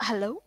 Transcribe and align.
Halo? 0.00 0.42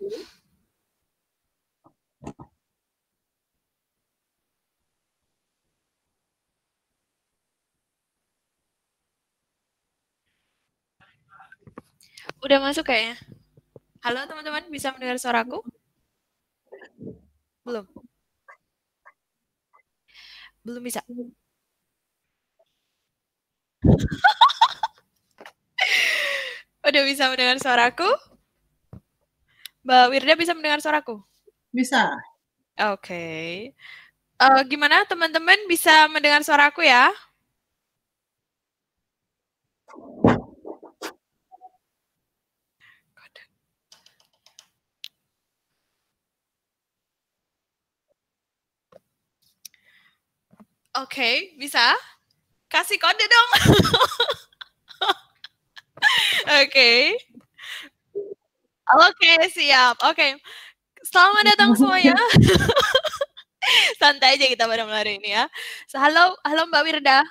Udah 12.46 12.60
masuk 12.62 12.86
kayaknya. 12.90 13.16
Halo 14.06 14.20
teman-teman, 14.30 14.64
bisa 14.72 14.92
mendengar 14.94 15.18
suaraku? 15.22 15.60
Belum. 17.66 17.88
Belum 20.64 20.84
bisa. 20.84 21.04
Udah 26.88 27.04
bisa 27.08 27.32
mendengar 27.32 27.58
suaraku? 27.64 28.33
Mbak 29.84 30.06
Wirda 30.16 30.34
bisa 30.40 30.56
mendengar 30.56 30.80
suaraku? 30.80 31.20
Bisa. 31.76 32.16
Oke. 32.80 33.04
Okay. 33.04 33.48
Uh, 34.40 34.60
eh, 34.60 34.62
gimana 34.72 35.04
teman-teman 35.04 35.60
bisa 35.68 36.08
mendengar 36.08 36.40
suaraku 36.40 36.88
ya? 36.88 37.12
Oke, 50.94 51.18
okay, 51.20 51.36
bisa? 51.58 51.82
Kasih 52.70 53.02
kode 53.02 53.26
dong. 53.26 53.50
Oke. 56.62 56.70
okay. 56.70 57.33
Oke, 58.92 59.16
okay, 59.16 59.48
siap. 59.48 59.96
Oke. 60.04 60.12
Okay. 60.12 60.32
Selamat 61.08 61.44
datang 61.56 61.72
semuanya. 61.76 62.16
Santai 64.00 64.36
aja 64.36 64.46
kita 64.48 64.68
pada 64.68 64.84
malam 64.84 65.08
ini 65.08 65.32
ya. 65.32 65.48
So, 65.88 66.00
halo, 66.04 66.36
halo 66.44 66.68
Mbak 66.68 66.84
Wirda. 66.84 67.24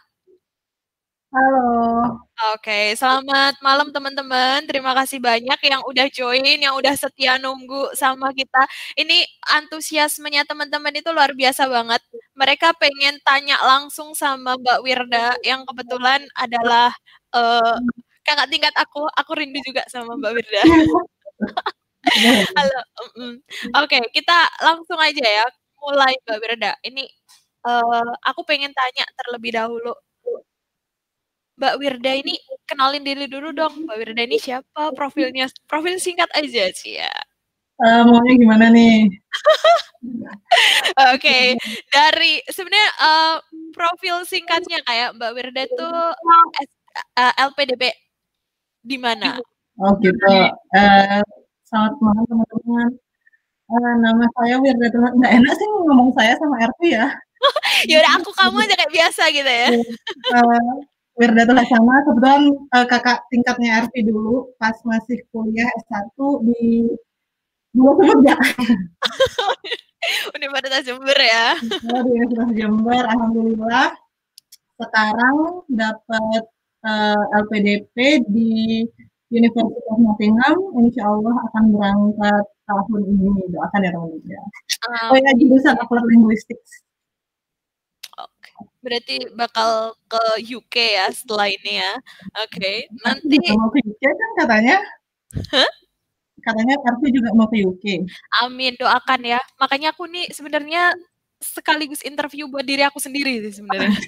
Halo. 1.33 2.21
Oke, 2.57 2.97
selamat 2.97 3.61
malam 3.65 3.89
teman-teman. 3.93 4.65
Terima 4.69 4.93
kasih 4.97 5.21
banyak 5.21 5.61
yang 5.65 5.81
udah 5.85 6.07
join, 6.13 6.57
yang 6.61 6.77
udah 6.77 6.93
setia 6.97 7.37
nunggu 7.41 7.93
sama 7.97 8.33
kita. 8.33 8.65
Ini 8.97 9.25
antusiasmenya 9.53 10.45
teman-teman 10.49 10.93
itu 10.93 11.09
luar 11.13 11.33
biasa 11.37 11.69
banget. 11.69 12.01
Mereka 12.37 12.77
pengen 12.81 13.21
tanya 13.25 13.61
langsung 13.61 14.13
sama 14.17 14.57
Mbak 14.57 14.79
Wirda 14.85 15.37
yang 15.45 15.65
kebetulan 15.69 16.25
adalah 16.37 16.93
uh, 17.37 17.77
kakak 18.25 18.49
tingkat 18.53 18.75
aku. 18.77 19.05
Aku 19.21 19.33
rindu 19.37 19.61
juga 19.65 19.85
sama 19.89 20.17
Mbak 20.17 20.33
Wirda. 20.37 20.63
Halo. 22.57 22.81
Oke, 23.15 23.41
okay, 23.87 24.03
kita 24.11 24.37
langsung 24.63 24.99
aja 24.99 25.23
ya. 25.23 25.47
Mulai 25.83 26.15
Mbak 26.23 26.39
Wirda. 26.39 26.73
Ini 26.87 27.05
uh, 27.67 28.11
aku 28.27 28.47
pengen 28.47 28.71
tanya 28.75 29.07
terlebih 29.19 29.55
dahulu 29.55 29.95
Mbak 31.63 31.75
Wirda 31.79 32.13
ini 32.19 32.35
kenalin 32.67 33.05
diri 33.07 33.31
dulu 33.31 33.55
dong. 33.55 33.87
Mbak 33.87 33.97
Wirda 34.03 34.23
ini 34.27 34.39
siapa? 34.41 34.91
Profilnya 34.97 35.47
profil 35.71 36.01
singkat 36.01 36.27
aja 36.35 36.73
sih 36.75 36.99
ya. 36.99 37.13
Uh, 37.83 38.03
maunya 38.07 38.35
gimana 38.39 38.67
nih? 38.71 39.11
Oke, 40.03 41.19
okay. 41.19 41.45
dari 41.91 42.43
sebenarnya 42.51 42.91
uh, 42.99 43.37
profil 43.75 44.23
singkatnya 44.27 44.83
kayak 44.87 45.15
Mbak 45.19 45.33
Wirda 45.35 45.63
tuh 45.71 45.91
uh, 46.15 46.47
eh, 47.19 47.35
LPDP 47.47 47.95
di 48.83 48.99
mana? 48.99 49.39
Oh 49.83 49.99
gitu. 49.99 50.31
Uh, 50.79 51.23
selamat 51.67 51.99
malam 51.99 52.23
teman-teman. 52.31 52.89
Uh, 53.67 53.95
nama 53.99 54.25
saya 54.39 54.55
Wirda 54.63 54.95
Nggak 54.95 55.33
enak 55.43 55.53
sih 55.59 55.67
ngomong 55.91 56.15
saya 56.15 56.39
sama 56.39 56.55
RP 56.71 56.95
ya. 56.95 57.11
ya 57.91 57.99
udah 57.99 58.13
aku 58.23 58.31
kamu 58.31 58.63
aja 58.63 58.75
kayak 58.79 58.95
biasa 58.95 59.23
gitu 59.35 59.51
ya. 59.51 59.69
uh, 60.39 60.73
Wirda 61.19 61.51
lah 61.51 61.67
sama 61.67 61.99
kebetulan 62.07 62.43
uh, 62.79 62.87
kakak 62.87 63.27
tingkatnya 63.35 63.83
RP 63.83 64.07
dulu 64.07 64.55
pas 64.55 64.79
masih 64.87 65.19
kuliah 65.35 65.67
S1 65.83 66.15
di 66.47 66.87
sebut 67.75 68.19
ya 68.31 68.39
Universitas 70.39 70.87
Jember 70.87 71.19
ya 71.19 71.59
oh, 71.91 72.01
Universitas 72.07 72.51
Jember 72.55 73.03
Alhamdulillah 73.03 73.99
sekarang 74.79 75.67
dapat 75.67 76.43
uh, 76.87 77.23
LPDP 77.45 78.23
di 78.31 78.87
Universitas 79.33 79.97
Nottingham 79.97 80.59
Insya 80.77 81.09
Allah 81.09 81.35
akan 81.49 81.65
berangkat 81.73 82.45
tahun 82.69 83.01
ini 83.09 83.49
doakan 83.49 83.81
ya 83.81 83.91
teman-teman 83.97 84.29
ya. 84.29 84.43
Um, 84.85 85.09
oh 85.13 85.19
ya 85.19 85.31
jurusan 85.41 85.75
Upload 85.81 86.07
Linguistics 86.13 86.85
berarti 88.83 89.17
bakal 89.39 89.95
ke 90.11 90.23
UK 90.59 90.75
ya 90.99 91.07
setelah 91.15 91.47
ini 91.49 91.79
ya. 91.79 91.93
Oke, 92.43 92.59
okay. 92.59 92.77
nanti 93.07 93.39
mau 93.55 93.71
ke 93.71 93.79
UK 93.83 94.03
kan 94.03 94.31
katanya. 94.45 94.79
Huh? 95.55 95.71
Katanya 96.43 96.75
Kartu 96.83 97.07
juga 97.15 97.31
mau 97.33 97.47
ke 97.47 97.63
UK. 97.63 98.03
Amin, 98.43 98.75
doakan 98.75 99.23
ya. 99.23 99.41
Makanya 99.63 99.95
aku 99.95 100.11
nih 100.11 100.27
sebenarnya 100.35 100.91
sekaligus 101.39 102.03
interview 102.03 102.51
buat 102.51 102.67
diri 102.67 102.83
aku 102.83 102.99
sendiri 102.99 103.39
sih 103.47 103.63
sebenarnya. 103.63 103.95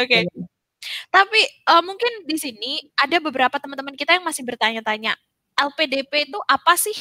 Oke. 0.00 0.04
okay. 0.08 0.22
Tapi 1.10 1.40
uh, 1.66 1.82
mungkin 1.82 2.22
di 2.22 2.38
sini 2.38 2.78
ada 2.94 3.18
beberapa 3.18 3.58
teman-teman 3.58 3.98
kita 3.98 4.14
yang 4.14 4.24
masih 4.26 4.46
bertanya-tanya, 4.46 5.18
LPDP 5.58 6.30
itu 6.30 6.38
apa 6.46 6.78
sih? 6.78 6.94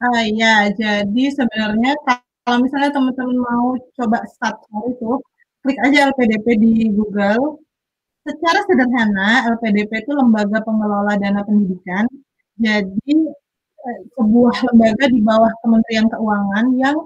Ah 0.00 0.24
iya, 0.24 0.72
jadi 0.72 1.24
sebenarnya 1.28 1.92
kalau 2.48 2.64
misalnya 2.64 2.90
teman-teman 2.96 3.36
mau 3.36 3.76
coba 4.00 4.24
start 4.32 4.64
itu, 4.88 5.20
klik 5.60 5.78
aja 5.84 6.08
LPDP 6.08 6.46
di 6.56 6.72
Google. 6.96 7.60
Secara 8.24 8.64
sederhana, 8.64 9.44
LPDP 9.56 10.04
itu 10.04 10.12
lembaga 10.16 10.64
pengelola 10.64 11.20
dana 11.20 11.44
pendidikan. 11.44 12.08
Jadi 12.56 13.16
eh, 13.88 14.00
sebuah 14.16 14.56
lembaga 14.72 15.04
di 15.08 15.20
bawah 15.20 15.52
Kementerian 15.64 16.08
Keuangan 16.08 16.66
yang 16.80 16.96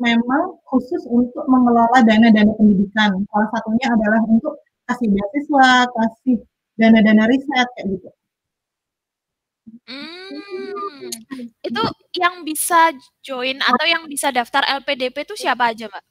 memang 0.00 0.56
khusus 0.68 1.04
untuk 1.12 1.44
mengelola 1.44 2.00
dana-dana 2.04 2.52
pendidikan. 2.56 3.20
Salah 3.28 3.48
satunya 3.52 3.86
adalah 3.92 4.20
untuk 4.28 4.56
kasih 4.90 5.06
beasiswa, 5.06 5.70
kasih 5.94 6.36
dana-dana 6.74 7.24
riset 7.30 7.68
kayak 7.78 7.86
gitu. 7.94 8.10
Hmm, 9.86 11.06
itu 11.62 11.82
yang 12.18 12.42
bisa 12.42 12.90
join 13.22 13.62
atau 13.62 13.86
yang 13.86 14.02
bisa 14.10 14.34
daftar 14.34 14.66
LPDP 14.82 15.22
itu 15.22 15.34
siapa 15.38 15.70
aja, 15.70 15.86
Mbak? 15.86 16.04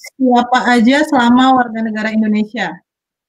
Siapa 0.00 0.58
aja 0.68 0.96
selama 1.04 1.60
warga 1.60 1.80
negara 1.84 2.08
Indonesia. 2.12 2.72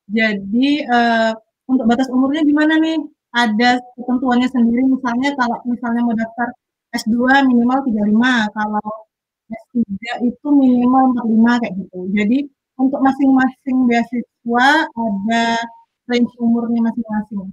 Jadi 0.08 0.86
uh, 0.88 1.32
untuk 1.68 1.86
batas 1.90 2.08
umurnya 2.12 2.48
gimana 2.48 2.80
nih? 2.80 3.00
Ada 3.36 3.84
ketentuannya 4.00 4.48
sendiri 4.48 4.88
misalnya 4.88 5.36
kalau 5.36 5.60
misalnya 5.68 6.02
mau 6.08 6.16
daftar 6.16 6.48
S2 6.96 7.44
minimal 7.52 7.84
35, 7.84 8.56
kalau 8.56 8.88
S3 9.52 10.24
itu 10.24 10.48
minimal 10.48 11.20
45 11.20 11.60
kayak 11.60 11.74
gitu. 11.76 12.00
Jadi 12.16 12.38
untuk 12.80 13.00
masing-masing 13.04 13.78
beasiswa 13.92 14.35
ada 14.94 15.60
range 16.06 16.34
umurnya 16.38 16.86
masing-masing. 16.86 17.50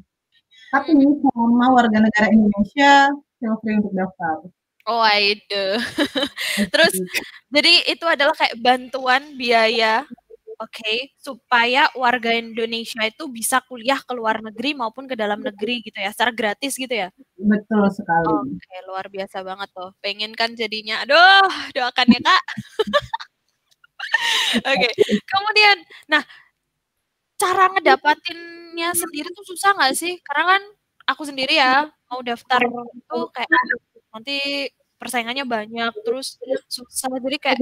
Tapi 0.72 0.90
sama 0.96 1.66
warga 1.72 1.98
negara 2.00 2.32
Indonesia 2.32 3.12
feel 3.40 3.56
free 3.60 3.76
untuk 3.80 3.92
daftar. 3.92 4.36
Oh, 4.82 5.06
itu. 5.14 5.64
Terus 6.72 6.94
jadi 7.52 7.72
itu 7.92 8.04
adalah 8.08 8.34
kayak 8.34 8.58
bantuan 8.58 9.36
biaya 9.36 10.04
oke 10.62 10.70
okay, 10.70 11.10
supaya 11.18 11.90
warga 11.98 12.30
Indonesia 12.38 13.02
itu 13.02 13.26
bisa 13.26 13.58
kuliah 13.66 13.98
ke 13.98 14.14
luar 14.14 14.38
negeri 14.38 14.78
maupun 14.78 15.10
ke 15.10 15.18
dalam 15.18 15.42
negeri 15.42 15.82
gitu 15.82 15.98
ya 15.98 16.14
secara 16.14 16.30
gratis 16.30 16.78
gitu 16.78 16.94
ya 16.94 17.10
betul 17.34 17.82
sekali 17.90 18.30
oke 18.30 18.46
okay, 18.54 18.78
luar 18.86 19.10
biasa 19.10 19.42
banget 19.42 19.68
tuh 19.74 19.90
pengen 19.98 20.32
kan 20.38 20.54
jadinya 20.54 21.02
aduh 21.02 21.50
doakan 21.74 22.14
ya 22.14 22.20
kak 22.22 22.42
oke 24.70 24.78
okay. 24.78 24.92
kemudian 25.26 25.76
nah 26.06 26.22
cara 27.42 27.64
ngedapatinnya 27.74 28.94
sendiri 28.94 29.28
tuh 29.34 29.44
susah 29.50 29.74
nggak 29.74 29.94
sih? 29.98 30.14
Karena 30.22 30.44
kan 30.54 30.62
aku 31.10 31.22
sendiri 31.26 31.58
ya 31.58 31.90
mau 32.06 32.22
daftar 32.22 32.62
itu 32.62 33.18
kayak 33.34 33.50
nanti 34.14 34.38
persaingannya 35.00 35.42
banyak 35.42 35.92
terus 36.06 36.38
susah 36.70 37.10
jadi 37.18 37.38
kayak 37.42 37.58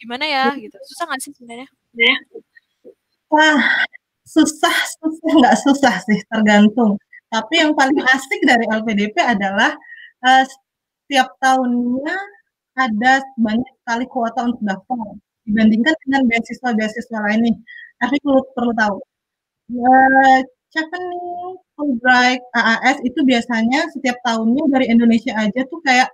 gimana 0.00 0.24
ya 0.26 0.44
gitu 0.58 0.74
susah 0.90 1.04
nggak 1.06 1.20
sih 1.22 1.30
sebenarnya? 1.38 1.68
Wah 3.30 3.86
susah 4.26 4.76
susah 4.98 5.30
nggak 5.38 5.56
susah 5.62 5.94
sih 6.02 6.18
tergantung. 6.26 6.98
Tapi 7.30 7.62
yang 7.62 7.72
paling 7.78 8.02
asik 8.02 8.40
dari 8.42 8.66
LPDP 8.66 9.14
adalah 9.22 9.70
uh, 10.26 10.42
setiap 10.42 11.30
tahunnya 11.38 12.16
ada 12.74 13.22
banyak 13.38 13.70
sekali 13.82 14.04
kuota 14.10 14.50
untuk 14.50 14.62
daftar 14.66 15.14
dibandingkan 15.46 15.94
dengan 16.06 16.22
beasiswa-beasiswa 16.26 17.18
lain 17.30 17.40
nih. 17.46 17.56
Tapi 18.02 18.16
perlu 18.24 18.42
perlu 18.56 18.72
tahu 18.74 18.96
Uh, 19.70 20.42
chevening 20.74 21.54
Fulbright, 21.78 22.42
AAS 22.58 22.98
itu 23.06 23.20
biasanya 23.22 23.86
setiap 23.94 24.18
tahunnya 24.26 24.64
dari 24.66 24.86
Indonesia 24.90 25.32
aja 25.38 25.62
tuh 25.70 25.78
kayak 25.86 26.10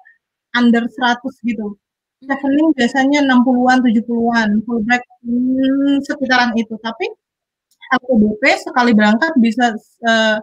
under 0.56 0.84
100 0.84 1.24
gitu. 1.48 1.76
Traveling 2.24 2.72
biasanya 2.76 3.20
60-an, 3.24 3.78
70-an, 3.84 4.48
Fulbright 4.64 5.04
hmm, 5.24 6.04
sekitaran 6.04 6.52
itu. 6.56 6.76
Tapi 6.80 7.06
LPDP 7.96 8.42
sekali 8.60 8.92
berangkat 8.92 9.32
bisa 9.40 9.72
uh, 10.04 10.36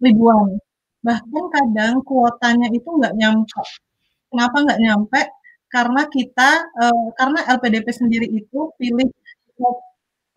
ribuan. 0.00 0.56
Bahkan 1.04 1.44
kadang 1.52 1.94
kuotanya 2.08 2.68
itu 2.72 2.88
nggak 2.88 3.14
nyampe. 3.20 3.62
Kenapa 4.32 4.56
nggak 4.64 4.80
nyampe? 4.80 5.20
Karena 5.68 6.02
kita, 6.08 6.50
uh, 6.80 7.06
karena 7.20 7.40
LPDP 7.56 7.86
sendiri 7.92 8.26
itu 8.32 8.58
pilih 8.80 9.08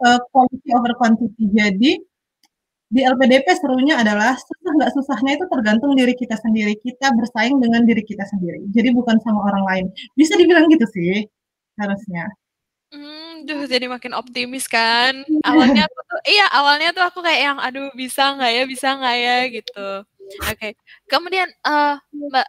uh, 0.04 0.20
quality 0.32 0.70
over 0.76 0.94
quantity. 0.96 1.44
Jadi 1.52 1.92
di 2.89 3.05
LPDP 3.05 3.46
serunya 3.62 4.01
adalah 4.01 4.34
susah 4.34 4.72
nggak 4.74 4.91
susahnya 4.98 5.31
itu 5.38 5.46
tergantung 5.46 5.93
diri 5.93 6.17
kita 6.17 6.34
sendiri. 6.41 6.74
Kita 6.81 7.13
bersaing 7.13 7.62
dengan 7.62 7.86
diri 7.86 8.01
kita 8.01 8.25
sendiri. 8.25 8.65
Jadi 8.74 8.89
bukan 8.98 9.22
sama 9.22 9.46
orang 9.46 9.63
lain. 9.69 9.86
Bisa 10.17 10.34
dibilang 10.34 10.65
gitu 10.74 10.89
sih 10.89 11.29
harusnya. 11.77 12.25
Hmm, 12.89 13.46
duh 13.46 13.69
jadi 13.69 13.86
makin 13.86 14.17
optimis 14.17 14.65
kan. 14.65 15.22
Awalnya 15.46 15.86
aku 15.86 16.00
tuh 16.10 16.22
iya, 16.25 16.50
awalnya 16.50 16.89
tuh 16.89 17.05
aku 17.05 17.22
kayak 17.22 17.41
yang 17.53 17.58
aduh 17.62 17.93
bisa 17.93 18.34
nggak 18.34 18.51
ya, 18.58 18.63
bisa 18.65 18.88
nggak 18.98 19.15
ya 19.22 19.38
gitu. 19.53 19.89
Oke. 20.50 20.58
Okay. 20.58 20.72
Kemudian 21.05 21.46
uh, 21.69 22.01
Mbak 22.10 22.48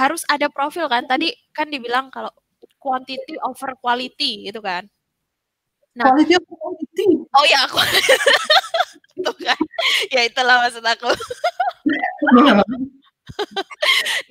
harus 0.00 0.24
ada 0.32 0.48
profil 0.48 0.88
kan? 0.88 1.04
Tadi 1.04 1.36
kan 1.52 1.68
dibilang 1.68 2.08
kalau 2.08 2.32
quantity 2.80 3.36
over 3.44 3.76
quality 3.84 4.48
gitu 4.48 4.64
kan. 4.64 4.88
Nah, 5.92 6.08
quality 6.08 6.40
over 6.40 6.56
quantity. 6.56 7.04
Oh 7.36 7.44
ya, 7.44 7.68
aku 7.68 7.76
tuh 9.20 9.36
kan. 9.40 9.60
Ya 10.14 10.26
itulah 10.26 10.66
maksud 10.66 10.82
aku. 10.82 11.08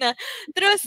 nah, 0.01 0.13
terus 0.51 0.81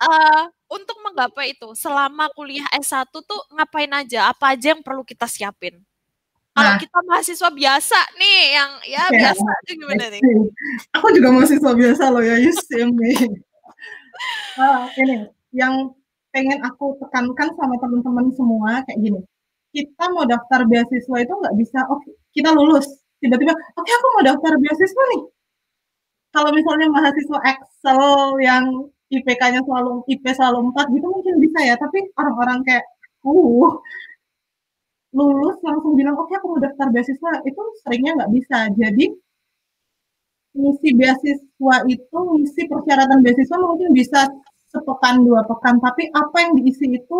uh, 0.00 0.42
untuk 0.70 0.96
menggapai 1.02 1.54
itu 1.54 1.68
selama 1.76 2.30
kuliah 2.32 2.66
S1 2.74 3.10
tuh 3.10 3.40
ngapain 3.54 3.90
aja? 3.92 4.32
Apa 4.32 4.56
aja 4.56 4.74
yang 4.74 4.82
perlu 4.82 5.04
kita 5.04 5.28
siapin? 5.28 5.82
Kalau 6.50 6.72
nah, 6.74 6.82
kita 6.82 6.98
mahasiswa 7.06 7.50
biasa 7.54 7.98
nih 8.18 8.40
yang 8.58 8.70
ya, 8.84 9.04
ya 9.06 9.18
biasa 9.22 9.50
itu 9.64 9.72
gimana 9.78 10.04
nih? 10.10 10.20
Aku 10.98 11.06
juga 11.14 11.28
mahasiswa 11.30 11.72
biasa 11.72 12.04
loh 12.10 12.22
ya, 12.26 12.36
Yusim 12.42 12.90
nih. 12.98 13.18
uh, 14.58 14.90
ini 14.98 15.30
yang 15.54 15.94
pengen 16.34 16.58
aku 16.66 16.98
tekankan 16.98 17.54
sama 17.54 17.78
teman-teman 17.78 18.34
semua 18.34 18.82
kayak 18.82 18.98
gini. 18.98 19.20
Kita 19.70 20.10
mau 20.10 20.26
daftar 20.26 20.66
beasiswa 20.66 21.16
itu 21.22 21.30
nggak 21.30 21.54
bisa, 21.54 21.86
oke 21.86 22.02
okay, 22.02 22.18
kita 22.34 22.50
lulus, 22.50 22.90
tiba-tiba, 23.20 23.52
oke 23.52 23.84
okay, 23.84 23.92
aku 23.94 24.06
mau 24.16 24.22
daftar 24.24 24.52
beasiswa 24.58 25.04
nih. 25.16 25.22
Kalau 26.30 26.50
misalnya 26.54 26.86
mahasiswa 26.94 27.38
Excel 27.42 28.02
yang 28.38 28.64
IPK-nya 29.10 29.60
selalu 29.66 30.06
IP 30.06 30.24
selalu 30.30 30.70
4 30.70 30.94
gitu 30.94 31.06
mungkin 31.10 31.34
bisa 31.42 31.58
ya, 31.66 31.74
tapi 31.74 32.06
orang-orang 32.14 32.62
kayak 32.62 32.84
uh 33.26 33.72
lulus 35.10 35.58
langsung 35.66 35.98
bilang 35.98 36.14
oke 36.14 36.30
okay, 36.30 36.38
aku 36.38 36.46
mau 36.54 36.60
daftar 36.62 36.86
beasiswa 36.94 37.42
itu 37.42 37.62
seringnya 37.82 38.12
nggak 38.22 38.30
bisa. 38.30 38.58
Jadi 38.78 39.10
misi 40.54 40.88
beasiswa 40.94 41.76
itu 41.86 42.18
misi 42.38 42.62
persyaratan 42.70 43.18
beasiswa 43.22 43.56
mungkin 43.58 43.90
bisa 43.90 44.30
sepekan 44.70 45.26
dua 45.26 45.42
pekan, 45.50 45.82
tapi 45.82 46.06
apa 46.14 46.36
yang 46.46 46.52
diisi 46.62 46.86
itu 46.94 47.18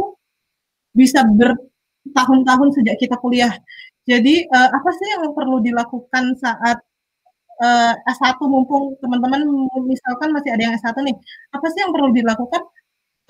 bisa 0.95 1.27
bertahun-tahun 1.27 2.69
sejak 2.79 2.95
kita 2.99 3.19
kuliah. 3.19 3.51
Jadi 4.09 4.49
uh, 4.49 4.71
apa 4.73 4.91
sih 4.97 5.07
yang 5.19 5.33
perlu 5.37 5.61
dilakukan 5.61 6.37
saat 6.41 6.79
uh, 7.61 7.95
S1 8.09 8.41
mumpung 8.49 8.97
teman-teman 9.05 9.45
misalkan 9.85 10.33
masih 10.33 10.51
ada 10.57 10.63
yang 10.71 10.75
S1 10.77 10.97
nih, 11.05 11.17
apa 11.53 11.67
sih 11.73 11.81
yang 11.85 11.93
perlu 11.93 12.11
dilakukan? 12.13 12.63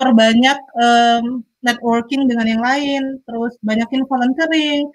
Perbanyak 0.01 0.59
um, 0.81 1.45
networking 1.61 2.25
dengan 2.25 2.47
yang 2.49 2.63
lain, 2.65 3.21
terus 3.21 3.53
banyakin 3.61 4.01
volunteering, 4.09 4.89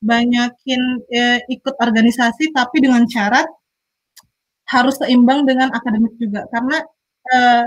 banyakin 0.00 0.82
uh, 1.02 1.38
ikut 1.48 1.74
organisasi 1.76 2.52
tapi 2.52 2.84
dengan 2.84 3.04
syarat 3.08 3.44
harus 4.66 4.98
seimbang 4.98 5.46
dengan 5.46 5.70
akademik 5.72 6.14
juga 6.18 6.44
karena 6.50 6.82
uh, 7.32 7.64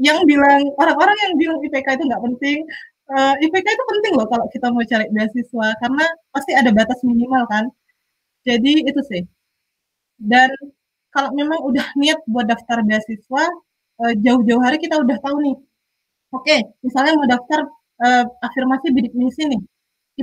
yang 0.00 0.24
bilang 0.28 0.68
orang-orang 0.78 1.16
yang 1.28 1.32
bilang 1.40 1.58
IPK 1.64 1.96
itu 1.96 2.04
nggak 2.06 2.22
penting 2.22 2.58
uh, 3.12 3.34
IPK 3.44 3.66
itu 3.66 3.84
penting 3.92 4.12
loh 4.18 4.26
kalau 4.26 4.46
kita 4.48 4.66
mau 4.72 4.84
cari 4.84 5.06
beasiswa 5.12 5.66
karena 5.80 6.04
pasti 6.34 6.52
ada 6.56 6.70
batas 6.72 6.98
minimal 7.04 7.44
kan 7.52 7.64
jadi 8.42 8.72
itu 8.88 9.00
sih 9.06 9.22
dan 10.18 10.50
kalau 11.12 11.30
memang 11.36 11.60
udah 11.68 11.86
niat 12.00 12.24
buat 12.24 12.48
daftar 12.48 12.80
beasiswa, 12.88 13.44
uh, 14.00 14.14
jauh-jauh 14.24 14.62
hari 14.64 14.80
kita 14.80 14.96
udah 14.96 15.20
tahu 15.20 15.36
nih. 15.44 15.56
Oke, 16.32 16.48
okay, 16.48 16.60
misalnya 16.80 17.12
mau 17.20 17.28
daftar 17.28 17.68
uh, 18.00 18.24
afirmasi 18.40 18.88
bidik 18.96 19.12
misi 19.12 19.44
nih, 19.44 19.60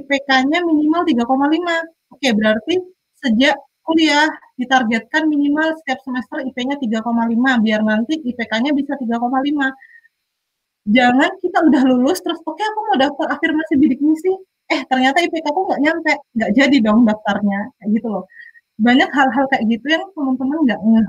IPK-nya 0.01 0.65
minimal 0.65 1.05
3,5. 1.05 1.21
Oke, 1.29 1.61
okay, 2.09 2.31
berarti 2.33 2.73
sejak 3.21 3.55
kuliah 3.85 4.25
ditargetkan 4.57 5.29
minimal 5.29 5.77
setiap 5.81 6.01
semester 6.01 6.41
IP-nya 6.45 6.81
3,5 6.81 7.05
biar 7.65 7.81
nanti 7.85 8.17
IPK-nya 8.25 8.73
bisa 8.73 8.97
3,5. 8.97 9.69
Jangan 10.89 11.29
kita 11.37 11.57
udah 11.69 11.81
lulus 11.85 12.17
terus 12.25 12.41
oke 12.41 12.57
okay, 12.57 12.65
aku 12.65 12.79
mau 12.89 12.97
daftar 12.97 13.27
afirmasi 13.37 13.73
bidik 13.77 14.01
misi, 14.01 14.33
eh 14.73 14.81
ternyata 14.89 15.21
IPK 15.21 15.45
aku 15.45 15.61
nggak 15.69 15.81
nyampe, 15.85 16.13
nggak 16.33 16.51
jadi 16.57 16.77
dong 16.81 17.05
daftarnya, 17.05 17.69
kayak 17.77 17.89
gitu 17.93 18.07
loh 18.09 18.25
banyak 18.79 19.09
hal-hal 19.11 19.45
kayak 19.51 19.65
gitu 19.67 19.85
yang 19.91 20.03
teman-teman 20.15 20.57
nggak 20.63 20.81
ngeh. 20.81 21.07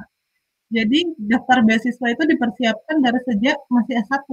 Jadi 0.70 0.98
daftar 1.30 1.58
beasiswa 1.66 2.06
itu 2.10 2.22
dipersiapkan 2.26 2.96
dari 3.02 3.18
sejak 3.26 3.58
masih 3.70 3.94
S1. 4.06 4.26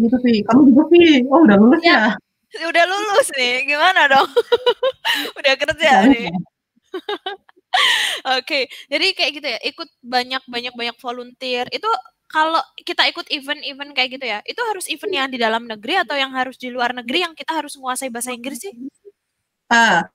Gitu 0.00 0.16
sih. 0.24 0.36
Kamu 0.44 0.60
juga 0.68 0.82
sih. 0.92 1.24
Oh 1.28 1.44
udah 1.44 1.56
lulus 1.56 1.82
ya? 1.82 2.16
ya? 2.16 2.60
Udah 2.70 2.84
lulus 2.88 3.28
nih. 3.36 3.62
Gimana 3.62 4.10
dong? 4.10 4.28
udah 5.38 5.54
kerja 5.54 5.86
ya, 5.86 5.98
nih. 6.08 6.28
Oke, 8.34 8.42
okay. 8.42 8.62
jadi 8.90 9.06
kayak 9.14 9.32
gitu 9.38 9.46
ya, 9.46 9.58
ikut 9.62 9.86
banyak 10.02 10.42
banyak 10.50 10.74
banyak 10.74 10.96
volunteer. 10.98 11.70
Itu 11.70 11.86
kalau 12.30 12.62
kita 12.78 13.10
ikut 13.10 13.26
event-event 13.26 13.90
kayak 13.90 14.10
gitu 14.14 14.26
ya, 14.30 14.38
itu 14.46 14.60
harus 14.62 14.86
event 14.86 15.12
yang 15.12 15.28
di 15.28 15.38
dalam 15.42 15.66
negeri 15.66 15.98
atau 15.98 16.14
yang 16.14 16.30
harus 16.30 16.54
di 16.54 16.70
luar 16.70 16.94
negeri 16.94 17.26
yang 17.26 17.34
kita 17.34 17.58
harus 17.58 17.74
menguasai 17.74 18.08
bahasa 18.08 18.30
Inggris 18.30 18.62
sih? 18.62 18.74
Ah, 19.66 20.06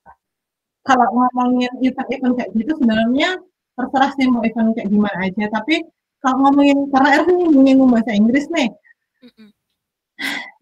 kalau 0.88 1.08
ngomongin 1.12 1.72
event-event 1.84 2.34
kayak 2.40 2.52
gitu 2.56 2.72
sebenarnya 2.80 3.36
terserah 3.76 4.12
sih 4.16 4.26
mau 4.32 4.42
event 4.48 4.72
kayak 4.72 4.88
gimana 4.88 5.18
aja. 5.28 5.46
Tapi 5.52 5.84
kalau 6.24 6.48
ngomongin 6.48 6.88
karena 6.90 7.10
Erwin 7.20 7.38
ini 7.38 7.48
menyinggung 7.52 7.92
bahasa 7.92 8.12
Inggris 8.16 8.48
nih, 8.48 8.72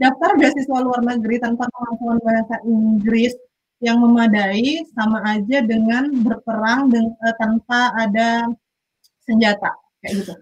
daftar 0.01 0.29
beasiswa 0.36 0.77
luar 0.81 1.01
negeri 1.05 1.38
tanpa 1.38 1.69
kemampuan 1.69 2.17
bahasa 2.25 2.57
Inggris 2.65 3.38
yang 3.83 4.00
memadai 4.01 4.88
sama 4.95 5.22
aja 5.27 5.60
dengan 5.62 6.10
berperang 6.24 6.89
dengan, 6.89 7.13
uh, 7.19 7.36
tanpa 7.36 7.91
ada 8.00 8.48
senjata 9.27 9.75
kayak 10.01 10.24
gitu. 10.24 10.33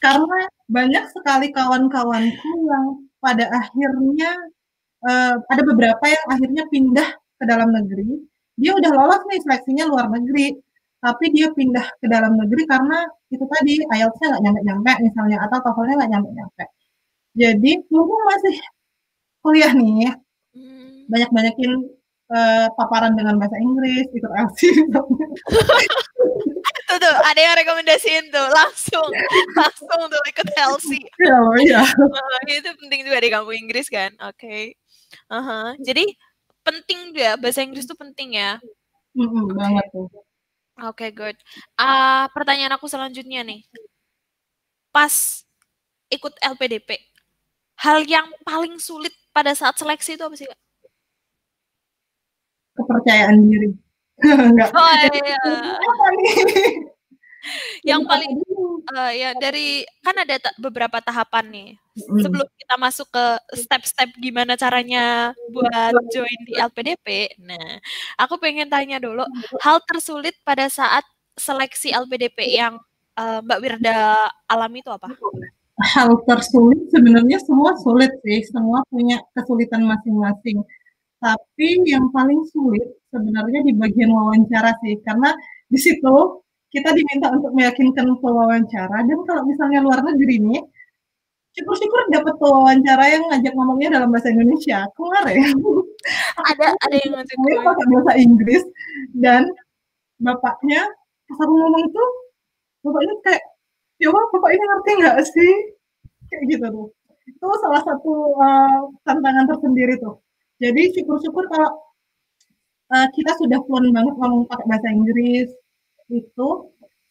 Karena 0.00 0.48
banyak 0.68 1.04
sekali 1.12 1.52
kawan-kawanku 1.52 2.50
yang 2.64 2.86
pada 3.20 3.48
akhirnya 3.52 4.30
uh, 5.04 5.34
ada 5.48 5.62
beberapa 5.64 6.04
yang 6.04 6.26
akhirnya 6.28 6.64
pindah 6.68 7.08
ke 7.40 7.44
dalam 7.44 7.72
negeri. 7.72 8.24
Dia 8.56 8.72
udah 8.76 8.90
lolos 8.92 9.22
nih 9.28 9.40
seleksinya 9.42 9.84
luar 9.90 10.08
negeri 10.12 10.54
tapi 11.04 11.28
dia 11.36 11.52
pindah 11.52 11.84
ke 12.00 12.08
dalam 12.08 12.32
negeri 12.32 12.64
karena 12.64 13.04
itu 13.28 13.44
tadi 13.44 13.76
IELTS-nya 13.84 14.26
nggak 14.32 14.42
nyampe-nyampe 14.48 14.92
misalnya 15.04 15.36
atau 15.44 15.60
TOEFL-nya 15.60 15.94
nggak 16.00 16.12
nyampe-nyampe. 16.16 16.64
Jadi 17.36 17.72
mungkin 17.92 18.20
masih 18.24 18.56
kuliah 19.44 19.72
nih 19.76 20.16
hmm. 20.56 21.12
banyak-banyakin 21.12 21.72
uh, 22.32 22.66
paparan 22.72 23.12
dengan 23.12 23.36
bahasa 23.36 23.60
Inggris 23.60 24.08
ikut 24.16 24.32
LC 24.32 24.60
tuh 26.84 26.98
tuh 27.00 27.14
ada 27.24 27.40
yang 27.40 27.54
rekomendasiin 27.56 28.24
tuh 28.28 28.46
langsung 28.52 29.08
langsung 29.56 30.00
tuh 30.10 30.22
ikut 30.28 30.48
LC 30.52 30.90
ya, 31.20 31.38
iya. 31.64 31.82
uh, 31.84 32.38
itu 32.50 32.70
penting 32.84 33.08
juga 33.08 33.18
di 33.24 33.28
kampung 33.32 33.56
Inggris 33.56 33.88
kan 33.88 34.12
oke 34.20 34.36
okay. 34.36 34.76
uh 35.32 35.40
-huh. 35.40 35.68
jadi 35.80 36.04
penting 36.64 37.12
ya 37.12 37.36
bahasa 37.36 37.60
Inggris 37.60 37.84
tuh 37.84 37.94
penting 37.94 38.40
ya. 38.40 38.58
Mm-hmm, 39.14 39.44
okay. 39.46 39.54
banget 39.54 39.86
tuh. 39.92 40.08
Oke, 40.10 41.06
okay, 41.06 41.10
good. 41.14 41.36
Uh, 41.78 42.26
pertanyaan 42.34 42.74
aku 42.74 42.90
selanjutnya 42.90 43.46
nih. 43.46 43.62
Pas 44.90 45.44
ikut 46.10 46.34
LPDP, 46.42 46.98
hal 47.78 48.02
yang 48.02 48.26
paling 48.42 48.74
sulit 48.82 49.14
pada 49.30 49.54
saat 49.54 49.78
seleksi 49.78 50.18
itu 50.18 50.24
apa 50.26 50.34
sih, 50.34 50.50
Kak? 50.50 50.60
Kepercayaan 52.74 53.38
diri. 53.46 53.70
Enggak. 54.22 54.70
Oh 54.70 54.92
iya. 55.10 55.38
yang 57.84 58.08
paling 58.08 58.40
uh, 58.96 59.12
ya 59.12 59.36
dari 59.36 59.84
kan 60.00 60.16
ada 60.16 60.40
ta 60.40 60.50
beberapa 60.56 60.96
tahapan 61.04 61.44
nih 61.52 61.68
sebelum 61.94 62.48
kita 62.56 62.74
masuk 62.80 63.08
ke 63.12 63.24
step-step 63.60 64.10
gimana 64.16 64.56
caranya 64.56 65.36
buat 65.52 65.94
join 66.10 66.40
di 66.48 66.56
LPDP. 66.56 67.36
Nah, 67.44 67.78
aku 68.18 68.40
pengen 68.40 68.66
tanya 68.72 68.98
dulu 68.98 69.22
hal 69.60 69.78
tersulit 69.84 70.34
pada 70.42 70.66
saat 70.72 71.04
seleksi 71.36 71.92
LPDP 71.92 72.58
yang 72.58 72.80
uh, 73.18 73.38
Mbak 73.42 73.58
Wirda 73.62 74.30
alami 74.50 74.82
itu 74.82 74.90
apa? 74.90 75.10
Hal 75.94 76.22
tersulit 76.26 76.86
sebenarnya 76.90 77.38
semua 77.42 77.74
sulit 77.82 78.10
sih, 78.22 78.46
semua 78.46 78.82
punya 78.90 79.18
kesulitan 79.34 79.82
masing-masing. 79.86 80.62
Tapi 81.24 81.88
yang 81.88 82.12
paling 82.12 82.44
sulit 82.52 82.84
sebenarnya 83.08 83.64
di 83.64 83.72
bagian 83.72 84.12
wawancara 84.12 84.76
sih, 84.84 85.00
karena 85.00 85.32
di 85.72 85.80
situ 85.80 86.44
kita 86.68 86.90
diminta 86.92 87.32
untuk 87.32 87.54
meyakinkan 87.54 88.18
pewawancara 88.18 89.06
dan 89.06 89.18
kalau 89.24 89.46
misalnya 89.46 89.78
luar 89.78 90.02
negeri 90.02 90.42
nih 90.42 90.62
syukur-syukur 91.54 92.10
dapat 92.10 92.34
wawancara 92.42 93.04
yang 93.14 93.22
ngajak 93.30 93.54
ngomongnya 93.54 93.88
dalam 93.94 94.10
bahasa 94.10 94.34
Indonesia 94.34 94.90
kemarin. 94.98 95.54
Ada 96.34 96.66
ada 96.82 96.96
yang 96.98 97.12
ngajak 97.14 97.36
pakai 97.62 97.86
bahasa 97.94 98.12
Inggris 98.18 98.62
dan 99.14 99.46
bapaknya 100.18 100.82
pas 101.30 101.38
aku 101.40 101.54
ngomong 101.54 101.82
itu 101.88 102.04
bapaknya 102.82 103.14
kayak 103.22 103.44
ya 104.02 104.10
wah 104.10 104.24
bapak 104.34 104.50
ini 104.50 104.64
ngerti 104.66 104.90
nggak 104.98 105.18
sih? 105.30 105.52
Kayak 106.26 106.42
gitu 106.50 106.66
tuh. 106.74 106.88
Itu 107.24 107.46
salah 107.62 107.80
satu 107.86 108.12
uh, 108.34 108.90
tantangan 109.06 109.46
tersendiri 109.48 109.96
tuh 110.02 110.23
jadi 110.62 110.82
syukur-syukur 110.94 111.44
kalau 111.50 111.70
uh, 112.94 113.08
kita 113.14 113.32
sudah 113.40 113.58
fluent 113.66 113.90
banget 113.90 114.14
ngomong 114.18 114.46
pakai 114.46 114.66
bahasa 114.70 114.88
Inggris 114.92 115.48
itu 116.12 116.48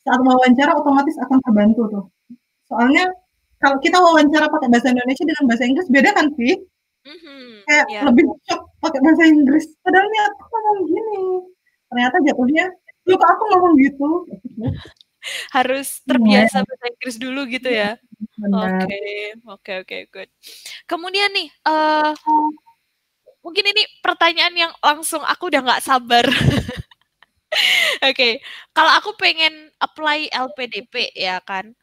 saat 0.03 0.19
wawancara 0.19 0.75
otomatis 0.75 1.15
akan 1.19 1.39
terbantu 1.43 1.81
tuh. 1.89 2.05
Soalnya 2.67 3.07
kalau 3.63 3.79
kita 3.79 3.95
wawancara 3.99 4.51
pakai 4.51 4.67
bahasa 4.67 4.91
Indonesia 4.91 5.23
dengan 5.23 5.43
bahasa 5.47 5.63
Inggris 5.63 5.87
beda 5.87 6.09
kan 6.11 6.27
sih? 6.35 6.59
Mm-hmm, 7.03 7.47
Kayak 7.67 7.85
yeah. 7.91 8.03
lebih 8.07 8.23
shock 8.47 8.61
pakai 8.79 8.99
bahasa 9.03 9.23
Inggris. 9.27 9.65
Padahal 9.83 10.07
niat 10.07 10.33
aku 10.39 10.55
ngomong 10.55 10.79
gini. 10.87 11.23
Ternyata 11.91 12.15
jatuhnya, 12.23 12.65
lu 13.07 13.15
kok 13.19 13.29
aku 13.31 13.43
ngomong 13.55 13.73
gitu. 13.79 14.09
Harus 15.55 16.03
terbiasa 16.03 16.63
yeah. 16.63 16.67
bahasa 16.67 16.85
Inggris 16.91 17.17
dulu 17.19 17.41
gitu 17.47 17.69
ya. 17.71 17.95
Oke, 18.43 19.03
oke, 19.47 19.73
oke, 19.83 19.97
good. 20.11 20.29
Kemudian 20.83 21.31
nih, 21.31 21.47
uh, 21.67 22.11
mungkin 23.43 23.65
ini 23.67 23.83
pertanyaan 23.99 24.55
yang 24.55 24.73
langsung 24.79 25.21
aku 25.21 25.51
udah 25.51 25.61
nggak 25.61 25.83
sabar 25.83 26.25
okay. 28.09 28.41
kalau 28.73 28.91
aku 28.97 29.13
pengen 29.17 29.69
apply 29.77 30.29
LPDP 30.31 31.13
ya 31.13 31.39
kan, 31.43 31.73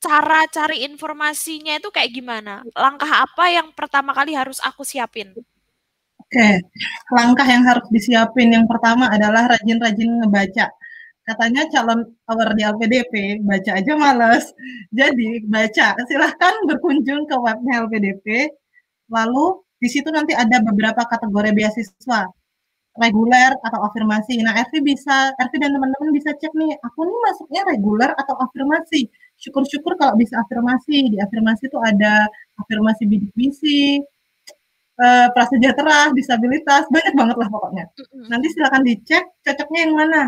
cara 0.00 0.48
cari 0.48 0.84
informasinya 0.86 1.76
itu 1.76 1.88
kayak 1.92 2.12
gimana? 2.12 2.64
Langkah 2.76 3.24
apa 3.28 3.44
yang 3.52 3.72
pertama 3.72 4.12
kali 4.16 4.32
harus 4.36 4.58
aku 4.64 4.84
siapin? 4.84 5.32
Oke, 6.20 6.36
okay. 6.36 6.54
langkah 7.10 7.48
yang 7.48 7.64
harus 7.66 7.86
disiapin 7.90 8.54
yang 8.54 8.66
pertama 8.70 9.10
adalah 9.10 9.50
rajin-rajin 9.50 10.22
ngebaca. 10.22 10.70
Katanya 11.26 11.62
calon 11.70 12.00
award 12.26 12.54
di 12.58 12.62
LPDP, 12.66 13.42
baca 13.44 13.70
aja 13.76 13.92
males. 13.94 14.50
Jadi 14.90 15.46
baca, 15.46 15.94
silahkan 16.06 16.54
berkunjung 16.66 17.26
ke 17.26 17.36
webnya 17.38 17.86
LPDP. 17.86 18.50
Lalu 19.10 19.62
di 19.80 19.88
situ 19.88 20.08
nanti 20.12 20.36
ada 20.36 20.60
beberapa 20.60 21.02
kategori 21.08 21.50
beasiswa 21.56 22.28
reguler 22.98 23.52
atau 23.62 23.80
afirmasi. 23.86 24.42
Nah, 24.42 24.54
Ervi 24.58 24.82
bisa, 24.82 25.32
Ervi 25.38 25.56
dan 25.62 25.70
teman-teman 25.72 26.10
bisa 26.10 26.34
cek 26.34 26.52
nih, 26.52 26.74
aku 26.82 27.06
nih 27.06 27.18
masuknya 27.24 27.62
reguler 27.70 28.10
atau 28.18 28.34
afirmasi. 28.36 29.06
Syukur-syukur 29.38 29.94
kalau 29.96 30.18
bisa 30.18 30.36
afirmasi. 30.42 31.14
Di 31.14 31.18
afirmasi 31.22 31.70
itu 31.70 31.78
ada 31.80 32.26
afirmasi 32.60 33.02
bidik 33.06 33.32
misi, 33.38 34.02
uh, 35.00 35.28
prasejahtera, 35.32 36.12
disabilitas, 36.12 36.84
banyak 36.90 37.14
banget 37.16 37.36
lah 37.40 37.48
pokoknya. 37.48 37.84
Nanti 38.28 38.46
silakan 38.52 38.82
dicek 38.84 39.24
cocoknya 39.46 39.80
yang 39.86 39.94
mana. 39.96 40.22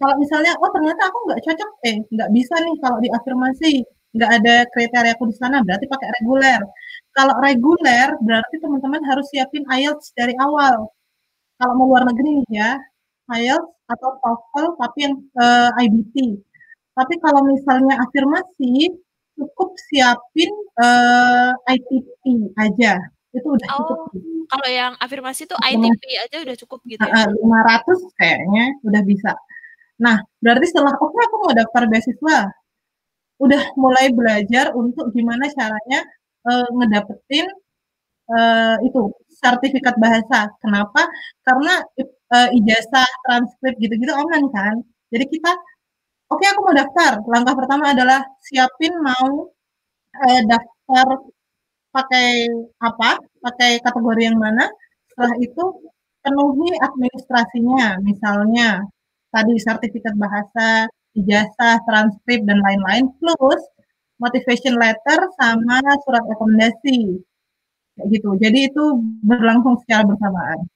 Kalau 0.00 0.16
misalnya, 0.16 0.56
oh 0.60 0.70
ternyata 0.72 1.02
aku 1.12 1.18
nggak 1.28 1.40
cocok, 1.44 1.70
eh 1.88 1.96
nggak 2.08 2.30
bisa 2.32 2.54
nih 2.64 2.76
kalau 2.80 2.98
di 3.04 3.08
afirmasi, 3.12 3.72
nggak 4.16 4.30
ada 4.42 4.54
kriteria 4.72 5.12
aku 5.16 5.24
di 5.28 5.36
sana, 5.36 5.60
berarti 5.60 5.86
pakai 5.86 6.08
reguler. 6.20 6.60
Kalau 7.10 7.34
reguler, 7.42 8.14
berarti 8.22 8.54
teman-teman 8.62 9.02
harus 9.02 9.26
siapin 9.34 9.66
IELTS 9.66 10.14
dari 10.14 10.34
awal 10.38 10.88
kalau 11.60 11.76
mau 11.76 11.86
luar 11.92 12.08
negeri 12.08 12.40
ya 12.48 12.80
IELTS 13.28 13.68
atau 13.92 14.10
TOEFL 14.24 14.66
tapi 14.80 14.98
yang 15.04 15.14
uh, 15.36 15.70
eh, 15.76 15.84
IBT. 15.86 16.16
Tapi 16.96 17.14
kalau 17.20 17.44
misalnya 17.46 18.00
afirmasi 18.00 18.90
cukup 19.36 19.76
siapin 19.92 20.50
uh, 20.80 21.52
eh, 21.68 21.76
ITP 21.78 22.50
aja. 22.58 22.98
Itu 23.30 23.54
udah 23.54 23.68
oh, 23.76 23.78
cukup. 23.78 23.98
Kalau 24.50 24.68
yang 24.72 24.92
afirmasi 24.98 25.46
itu 25.46 25.54
ITP 25.54 26.02
aja 26.18 26.36
udah 26.42 26.56
cukup 26.58 26.80
gitu 26.88 27.04
ya. 27.04 27.28
Uh, 27.28 27.30
500 27.38 28.18
kayaknya 28.18 28.64
udah 28.82 29.02
bisa. 29.06 29.32
Nah, 30.00 30.16
berarti 30.40 30.66
setelah 30.72 30.96
oke 30.96 31.12
okay, 31.12 31.22
aku 31.28 31.36
mau 31.44 31.52
daftar 31.54 31.82
beasiswa, 31.86 32.38
udah 33.38 33.62
mulai 33.76 34.10
belajar 34.10 34.72
untuk 34.72 35.12
gimana 35.12 35.46
caranya 35.52 36.08
uh, 36.46 36.68
ngedapetin 36.76 37.46
uh, 38.30 38.76
itu 38.86 39.10
sertifikat 39.40 39.96
bahasa. 39.98 40.52
Kenapa? 40.62 41.08
Karena 41.44 41.82
uh, 42.34 42.48
ijazah, 42.56 43.08
transkrip 43.26 43.74
gitu-gitu 43.80 44.12
aman 44.12 44.48
kan. 44.52 44.74
Jadi 45.10 45.24
kita, 45.26 45.52
oke 46.30 46.38
okay, 46.38 46.46
aku 46.52 46.60
mau 46.64 46.74
daftar. 46.76 47.12
Langkah 47.26 47.54
pertama 47.58 47.90
adalah 47.92 48.20
siapin 48.44 48.92
mau 49.00 49.50
uh, 50.14 50.42
daftar 50.46 51.06
pakai 51.90 52.46
apa, 52.78 53.18
pakai 53.42 53.82
kategori 53.82 54.22
yang 54.30 54.38
mana. 54.38 54.70
Setelah 55.10 55.34
itu 55.42 55.64
penuhi 56.22 56.70
administrasinya, 56.78 57.98
misalnya 58.06 58.84
tadi 59.34 59.54
sertifikat 59.58 60.14
bahasa, 60.14 60.86
ijazah, 61.18 61.82
transkrip 61.86 62.46
dan 62.46 62.62
lain-lain, 62.62 63.10
plus 63.18 63.62
motivation 64.20 64.76
letter 64.76 65.18
sama 65.40 65.80
surat 66.04 66.24
rekomendasi 66.28 67.24
gitu. 68.08 68.30
Jadi 68.36 68.70
itu 68.70 68.84
berlangsung 69.24 69.80
secara 69.82 70.04
bersamaan. 70.06 70.68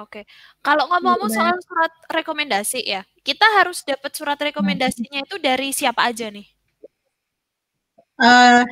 Oke. 0.00 0.26
Kalau 0.64 0.90
ngomong-ngomong 0.90 1.30
iya. 1.30 1.38
soal 1.38 1.56
surat 1.62 1.92
rekomendasi 2.10 2.80
ya, 2.82 3.02
kita 3.22 3.46
harus 3.60 3.84
dapat 3.84 4.10
surat 4.16 4.38
rekomendasinya 4.40 5.22
itu 5.22 5.36
dari 5.38 5.70
siapa 5.70 6.08
aja 6.08 6.32
nih? 6.32 6.46
Uh, 8.18 8.62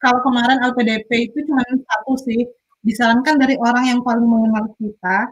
kalau 0.00 0.20
kemarin 0.24 0.60
LPDP 0.60 1.32
itu 1.32 1.38
cuma 1.48 1.64
satu 1.64 2.14
sih, 2.24 2.44
disarankan 2.84 3.40
dari 3.40 3.56
orang 3.58 3.84
yang 3.90 4.00
paling 4.04 4.24
mengenal 4.24 4.70
kita, 4.78 5.28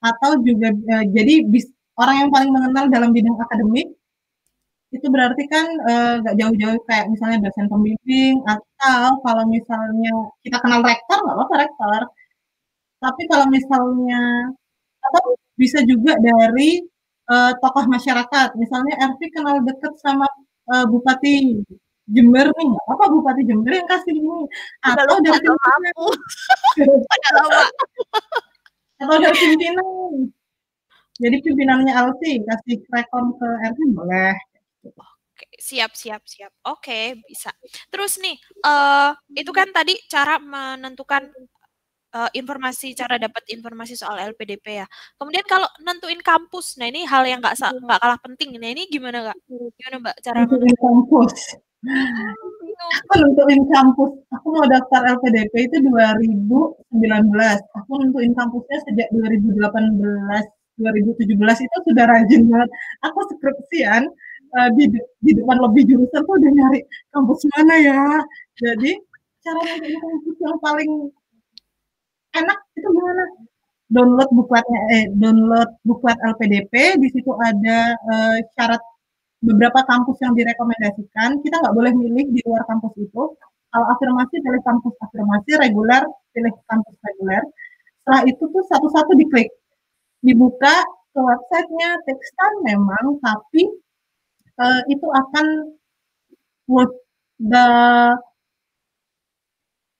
atau 0.00 0.40
juga 0.40 0.72
uh, 0.72 1.04
jadi 1.10 1.44
bis, 1.48 1.68
orang 1.98 2.26
yang 2.26 2.30
paling 2.32 2.50
mengenal 2.52 2.84
dalam 2.88 3.10
bidang 3.10 3.36
akademik, 3.40 3.92
itu 4.92 5.06
berarti 5.08 5.44
kan 5.48 5.66
eh, 5.88 6.14
nggak 6.20 6.34
uh, 6.36 6.38
jauh-jauh 6.38 6.80
kayak 6.84 7.08
misalnya 7.08 7.48
dosen 7.48 7.66
pembimbing 7.72 8.36
atau 8.44 9.16
kalau 9.24 9.44
misalnya 9.48 10.12
kita 10.44 10.60
kenal 10.60 10.84
rektor 10.84 11.18
nggak 11.24 11.36
apa-apa 11.36 11.56
rektor. 11.64 12.00
Tapi 13.00 13.22
kalau 13.26 13.46
misalnya 13.48 14.52
atau 15.02 15.34
bisa 15.56 15.80
juga 15.88 16.14
dari 16.20 16.84
uh, 17.32 17.52
tokoh 17.58 17.88
masyarakat. 17.88 18.48
Misalnya 18.60 18.94
Ervi 19.00 19.26
kenal 19.32 19.64
deket 19.64 19.96
sama 20.04 20.28
uh, 20.68 20.84
Bupati 20.84 21.64
Jember 22.12 22.52
nih 22.52 22.66
nggak 22.68 22.86
apa 22.92 23.04
Bupati 23.08 23.42
Jember 23.48 23.72
yang 23.72 23.88
kasih 23.88 24.12
ini. 24.12 24.38
Atau 24.84 25.16
dari 25.24 25.40
pimpinan 25.40 25.80
atau 29.02 29.16
dari 29.18 29.34
pimpinan 29.34 29.88
jadi 31.18 31.36
pimpinannya 31.42 31.92
Alsi 31.96 32.44
kasih 32.44 32.76
rekon 32.92 33.34
ke 33.40 33.48
Ervi 33.66 33.84
boleh 33.96 34.51
Oke, 34.82 35.46
siap, 35.58 35.92
siap, 35.96 36.22
siap. 36.28 36.52
Oke, 36.68 37.18
bisa. 37.24 37.50
Terus 37.88 38.20
nih, 38.20 38.36
uh, 38.66 39.16
itu 39.32 39.50
kan 39.50 39.70
tadi 39.72 39.96
cara 40.06 40.36
menentukan 40.38 41.30
uh, 42.12 42.30
informasi, 42.36 42.92
cara 42.92 43.16
dapat 43.16 43.42
informasi 43.48 43.96
soal 43.96 44.20
LPDP 44.20 44.84
ya. 44.84 44.86
Kemudian 45.16 45.44
kalau 45.48 45.66
nentuin 45.82 46.20
kampus, 46.20 46.76
nah 46.78 46.86
ini 46.86 47.08
hal 47.08 47.24
yang 47.24 47.40
nggak 47.40 47.56
nggak 47.58 48.00
kalah 48.00 48.20
penting. 48.20 48.54
Nah 48.60 48.70
ini 48.70 48.86
gimana 48.86 49.30
nggak? 49.30 49.38
Gimana 49.48 49.96
mbak 50.04 50.16
cara 50.20 50.36
nentuin 50.44 50.76
kampus? 50.78 51.34
Aku 53.02 53.12
nentuin 53.18 53.62
kampus. 53.72 54.12
Aku 54.38 54.46
mau 54.54 54.66
daftar 54.68 55.00
LPDP 55.18 55.54
itu 55.66 55.76
2019. 55.82 56.78
Aku 57.82 57.90
nentuin 57.98 58.32
kampusnya 58.36 58.78
sejak 58.86 59.08
2018, 59.10 59.58
2017 60.78 61.66
itu 61.66 61.76
sudah 61.88 62.04
rajin 62.06 62.42
banget. 62.46 62.70
Aku 63.02 63.18
skripsian 63.34 64.06
uh, 64.56 64.68
di, 64.76 64.84
di 65.24 65.32
depan 65.36 65.56
lebih 65.60 65.82
jurusan 65.88 66.22
tuh 66.24 66.34
udah 66.36 66.52
nyari 66.52 66.80
kampus 67.12 67.40
mana 67.56 67.74
ya. 67.80 68.02
Jadi 68.60 68.92
cara 69.42 69.60
mencari 69.60 69.96
kampus 69.98 70.36
yang 70.38 70.58
paling 70.62 70.92
enak 72.36 72.58
itu 72.78 72.88
gimana? 72.88 73.24
Download 73.92 74.30
bukletnya, 74.32 74.80
eh, 74.96 75.04
download 75.20 75.68
buklet 75.84 76.16
LPDP. 76.24 76.96
Di 76.96 77.08
situ 77.12 77.28
ada 77.36 77.92
uh, 77.92 78.38
syarat 78.56 78.80
beberapa 79.44 79.84
kampus 79.84 80.16
yang 80.24 80.32
direkomendasikan. 80.32 81.44
Kita 81.44 81.60
nggak 81.60 81.74
boleh 81.76 81.92
milih 81.92 82.24
di 82.32 82.40
luar 82.48 82.64
kampus 82.64 82.94
itu. 82.96 83.36
Kalau 83.72 83.86
afirmasi 83.88 84.40
pilih 84.40 84.62
kampus 84.64 84.94
afirmasi, 85.00 85.50
reguler 85.60 86.04
pilih 86.32 86.52
kampus 86.68 86.96
reguler. 87.04 87.42
Setelah 88.00 88.22
itu 88.28 88.42
tuh 88.48 88.64
satu-satu 88.68 89.12
diklik, 89.16 89.48
dibuka 90.24 90.76
ke 91.12 91.20
websitenya 91.20 92.00
tekstan 92.08 92.52
memang, 92.64 93.20
tapi 93.20 93.68
uh, 94.62 94.80
itu 94.86 95.06
akan 95.10 95.46
worth 96.70 96.94
the 97.42 97.66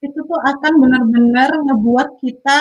itu 0.02 0.18
tuh 0.18 0.40
akan 0.42 0.72
benar-benar 0.82 1.50
ngebuat 1.62 2.18
kita 2.18 2.58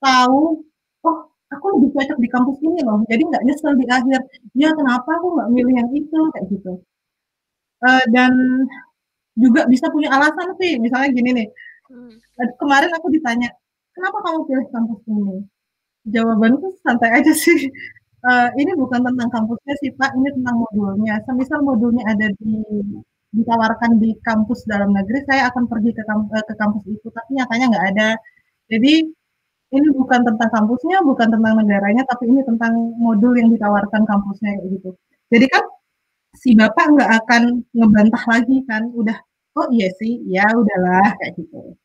tahu, 0.00 0.64
oh 1.04 1.18
aku 1.52 1.66
lebih 1.76 1.92
cocok 1.92 2.18
di 2.20 2.28
kampus 2.32 2.56
ini 2.64 2.80
loh, 2.80 3.04
jadi 3.04 3.22
nggak 3.28 3.44
nyesel 3.44 3.76
di 3.76 3.84
akhir, 3.88 4.20
ya 4.56 4.72
kenapa 4.72 5.10
aku 5.20 5.36
nggak 5.36 5.48
milih 5.52 5.74
yang 5.76 5.90
itu, 5.92 6.20
kayak 6.32 6.46
gitu. 6.48 6.72
Uh, 7.84 8.04
dan 8.08 8.32
juga 9.36 9.68
bisa 9.68 9.92
punya 9.92 10.08
alasan 10.16 10.56
sih, 10.56 10.80
misalnya 10.80 11.12
gini 11.12 11.30
nih, 11.36 11.48
hmm. 11.92 12.16
kemarin 12.56 12.88
aku 12.96 13.12
ditanya, 13.12 13.52
kenapa 13.92 14.16
kamu 14.24 14.38
pilih 14.48 14.66
kampus 14.72 15.00
ini? 15.12 15.36
Jawabanku 16.08 16.72
santai 16.80 17.20
aja 17.20 17.36
sih, 17.36 17.68
uh, 18.26 18.48
ini 18.58 18.72
bukan 18.74 19.00
tentang 19.06 19.28
kampusnya 19.30 19.74
sih 19.82 19.90
Pak, 19.94 20.10
ini 20.18 20.28
tentang 20.34 20.56
modulnya. 20.62 21.14
Semisal 21.26 21.62
modulnya 21.62 22.02
ada 22.10 22.26
di 22.42 22.54
ditawarkan 23.36 24.00
di 24.00 24.16
kampus 24.24 24.64
dalam 24.64 24.96
negeri, 24.96 25.20
saya 25.28 25.52
akan 25.52 25.68
pergi 25.68 25.90
ke, 25.92 26.02
kamp 26.08 26.30
ke 26.32 26.54
kampus 26.56 26.84
itu, 26.88 27.08
tapi 27.12 27.30
nyatanya 27.36 27.64
nggak 27.68 27.86
ada. 27.92 28.08
Jadi 28.72 28.94
ini 29.76 29.88
bukan 29.92 30.20
tentang 30.24 30.50
kampusnya, 30.54 31.04
bukan 31.04 31.28
tentang 31.34 31.54
negaranya, 31.60 32.02
tapi 32.08 32.32
ini 32.32 32.40
tentang 32.46 32.72
modul 32.96 33.36
yang 33.36 33.52
ditawarkan 33.52 34.02
kampusnya 34.08 34.56
gitu. 34.70 34.94
Jadi 35.28 35.46
kan 35.52 35.64
si 36.38 36.54
bapak 36.56 36.86
nggak 36.96 37.10
akan 37.24 37.42
ngebantah 37.76 38.24
lagi 38.30 38.56
kan, 38.64 38.88
udah 38.94 39.16
oh 39.58 39.66
iya 39.74 39.88
sih, 40.00 40.22
ya 40.24 40.46
udahlah 40.52 41.16
kayak 41.20 41.36
gitu. 41.36 41.76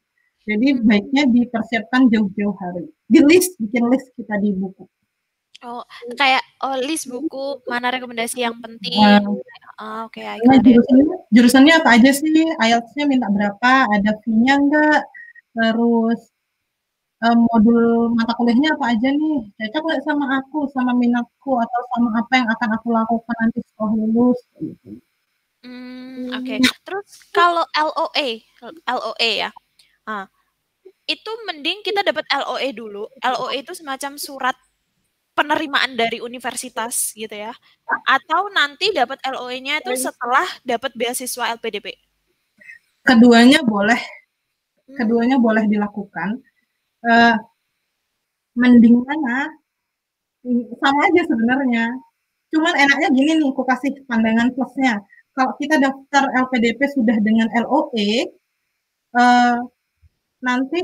Jadi 0.48 0.68
baiknya 0.82 1.24
dipersiapkan 1.30 2.10
jauh-jauh 2.10 2.56
hari. 2.58 2.86
Di 3.06 3.20
list, 3.22 3.60
bikin 3.62 3.86
list 3.92 4.10
kita 4.18 4.40
di 4.42 4.56
buku. 4.56 4.88
Oh, 5.62 5.86
kayak 6.18 6.42
oh 6.66 6.74
list 6.82 7.06
buku 7.06 7.62
mana 7.70 7.94
rekomendasi 7.94 8.42
yang 8.42 8.58
penting. 8.58 8.98
Nah, 8.98 9.22
oh, 9.22 10.10
oke, 10.10 10.18
okay, 10.18 10.42
nah, 10.42 10.58
jurusannya, 10.58 11.06
jurusannya 11.30 11.74
apa 11.78 11.90
aja 12.02 12.12
sih? 12.18 12.50
IELTS-nya 12.58 13.06
minta 13.06 13.30
berapa? 13.30 13.86
Ada 13.94 14.18
fee-nya 14.26 14.58
enggak? 14.58 15.06
Terus 15.54 16.34
um, 17.22 17.46
modul 17.46 18.10
mata 18.18 18.34
kuliahnya 18.34 18.74
apa 18.74 18.98
aja 18.98 19.14
nih? 19.14 19.38
Cocok 19.54 19.82
nggak 19.86 20.02
sama 20.02 20.26
aku, 20.42 20.66
sama 20.74 20.92
minatku, 20.98 21.54
atau 21.62 21.82
sama 21.94 22.10
apa 22.18 22.34
yang 22.42 22.50
akan 22.50 22.70
aku 22.82 22.88
lakukan 22.90 23.36
nanti 23.38 23.60
setelah 23.62 23.92
lulus? 23.94 24.40
Gitu. 24.58 24.90
Hmm, 25.62 26.42
oke. 26.42 26.46
Okay. 26.46 26.58
Terus 26.82 27.10
kalau 27.30 27.66
LOA, 27.78 28.28
LOA 28.90 29.30
ya, 29.46 29.50
ah, 30.10 30.26
itu 31.06 31.32
mending 31.46 31.86
kita 31.86 32.02
dapat 32.02 32.26
LOE 32.34 32.70
dulu. 32.74 33.06
LOE 33.22 33.62
itu 33.62 33.78
semacam 33.78 34.18
surat 34.18 34.58
penerimaan 35.32 35.96
dari 35.96 36.20
universitas 36.20 37.16
gitu 37.16 37.32
ya. 37.32 37.56
Atau 38.08 38.52
nanti 38.52 38.92
dapat 38.92 39.20
LOE-nya 39.24 39.80
itu 39.82 39.96
setelah 39.96 40.46
dapat 40.64 40.92
beasiswa 40.96 41.56
LPDP. 41.58 41.96
Keduanya 43.02 43.66
boleh. 43.66 43.98
Hmm. 43.98 44.96
Keduanya 45.02 45.38
boleh 45.42 45.66
dilakukan. 45.66 46.38
Uh, 47.02 47.36
mending 48.54 49.02
mana? 49.02 49.50
Sama 50.78 51.00
aja 51.10 51.22
sebenarnya. 51.26 51.86
Cuman 52.52 52.74
enaknya 52.76 53.10
gini 53.16 53.32
nih, 53.40 53.48
aku 53.48 53.64
kasih 53.64 53.96
pandangan 54.06 54.52
plusnya. 54.54 55.00
Kalau 55.32 55.56
kita 55.56 55.80
daftar 55.80 56.28
LPDP 56.46 56.80
sudah 56.92 57.16
dengan 57.24 57.48
LOE, 57.56 58.28
uh, 59.16 59.20
eh, 59.22 59.58
nanti 60.44 60.84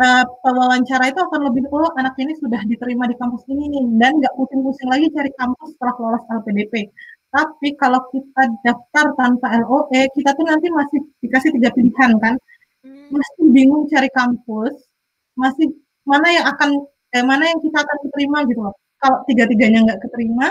uh, 0.00 0.24
pewawancara 0.42 1.10
itu 1.10 1.20
akan 1.20 1.40
lebih 1.50 1.66
oh 1.70 1.90
anak 1.98 2.14
ini 2.18 2.34
sudah 2.38 2.60
diterima 2.66 3.06
di 3.06 3.16
kampus 3.18 3.42
ini 3.50 3.70
nih 3.70 3.84
dan 4.00 4.18
nggak 4.18 4.34
pusing-pusing 4.38 4.88
lagi 4.90 5.06
cari 5.14 5.30
kampus 5.38 5.68
setelah 5.76 5.94
lolos 6.00 6.24
LPDP. 6.30 6.90
Tapi 7.34 7.68
kalau 7.82 7.98
kita 8.14 8.42
daftar 8.62 9.10
tanpa 9.18 9.58
LOE, 9.58 10.06
kita 10.14 10.30
tuh 10.38 10.46
nanti 10.46 10.70
masih 10.70 11.02
dikasih 11.18 11.50
tiga 11.58 11.74
pilihan 11.74 12.14
kan, 12.22 12.38
hmm. 12.86 13.10
masih 13.10 13.42
bingung 13.50 13.90
cari 13.90 14.06
kampus, 14.14 14.86
masih 15.34 15.74
mana 16.06 16.30
yang 16.30 16.46
akan 16.46 16.70
eh, 17.10 17.24
mana 17.26 17.50
yang 17.50 17.58
kita 17.58 17.74
akan 17.82 17.96
diterima 18.06 18.38
gitu 18.46 18.60
loh. 18.62 18.74
Kalau 19.02 19.18
tiga-tiganya 19.26 19.82
nggak 19.82 20.00
keterima, 20.06 20.46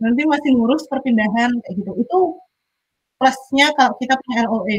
nanti 0.00 0.22
masih 0.24 0.50
ngurus 0.56 0.88
perpindahan 0.88 1.52
kayak 1.60 1.74
gitu. 1.76 1.92
Itu 2.00 2.18
plusnya 3.20 3.76
kalau 3.76 3.92
kita 4.00 4.16
punya 4.24 4.48
LOE. 4.48 4.78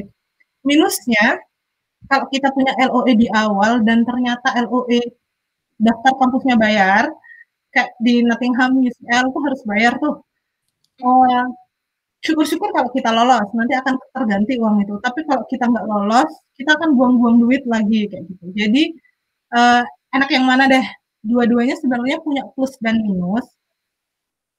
Minusnya 0.66 1.46
kalau 2.10 2.26
kita 2.34 2.48
punya 2.56 2.74
LOE 2.78 3.14
di 3.18 3.28
awal 3.32 3.82
dan 3.88 4.06
ternyata 4.06 4.54
LOE 4.66 5.02
daftar 5.80 6.14
kampusnya 6.22 6.56
bayar, 6.56 7.12
kayak 7.74 7.92
di 8.00 8.24
Nottingham 8.24 8.80
UCL 8.80 9.26
tuh 9.34 9.42
harus 9.44 9.62
bayar 9.68 9.94
tuh. 10.00 10.24
Oh, 11.04 11.44
syukur-syukur 12.24 12.72
kalau 12.72 12.90
kita 12.96 13.12
lolos, 13.12 13.48
nanti 13.54 13.74
akan 13.76 13.96
terganti 14.16 14.54
uang 14.58 14.76
itu. 14.84 14.96
Tapi 15.04 15.20
kalau 15.28 15.44
kita 15.52 15.68
nggak 15.68 15.86
lolos, 15.86 16.32
kita 16.58 16.72
akan 16.80 16.96
buang-buang 16.98 17.38
duit 17.44 17.64
lagi 17.68 18.08
kayak 18.10 18.24
gitu. 18.32 18.46
Jadi 18.56 18.84
uh, 19.54 19.84
enak 20.16 20.30
yang 20.32 20.46
mana 20.48 20.66
deh? 20.72 20.86
Dua-duanya 21.26 21.76
sebenarnya 21.82 22.22
punya 22.24 22.44
plus 22.56 22.74
dan 22.80 23.02
minus. 23.04 23.46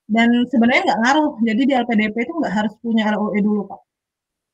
Dan 0.07 0.29
sebenarnya 0.53 0.83
nggak 0.93 1.01
ngaruh. 1.03 1.33
Jadi 1.43 1.63
di 1.67 1.73
LPDP 1.75 2.15
itu 2.27 2.33
nggak 2.39 2.55
harus 2.55 2.75
punya 2.79 3.11
LOE 3.11 3.39
dulu, 3.43 3.67
Pak. 3.67 3.81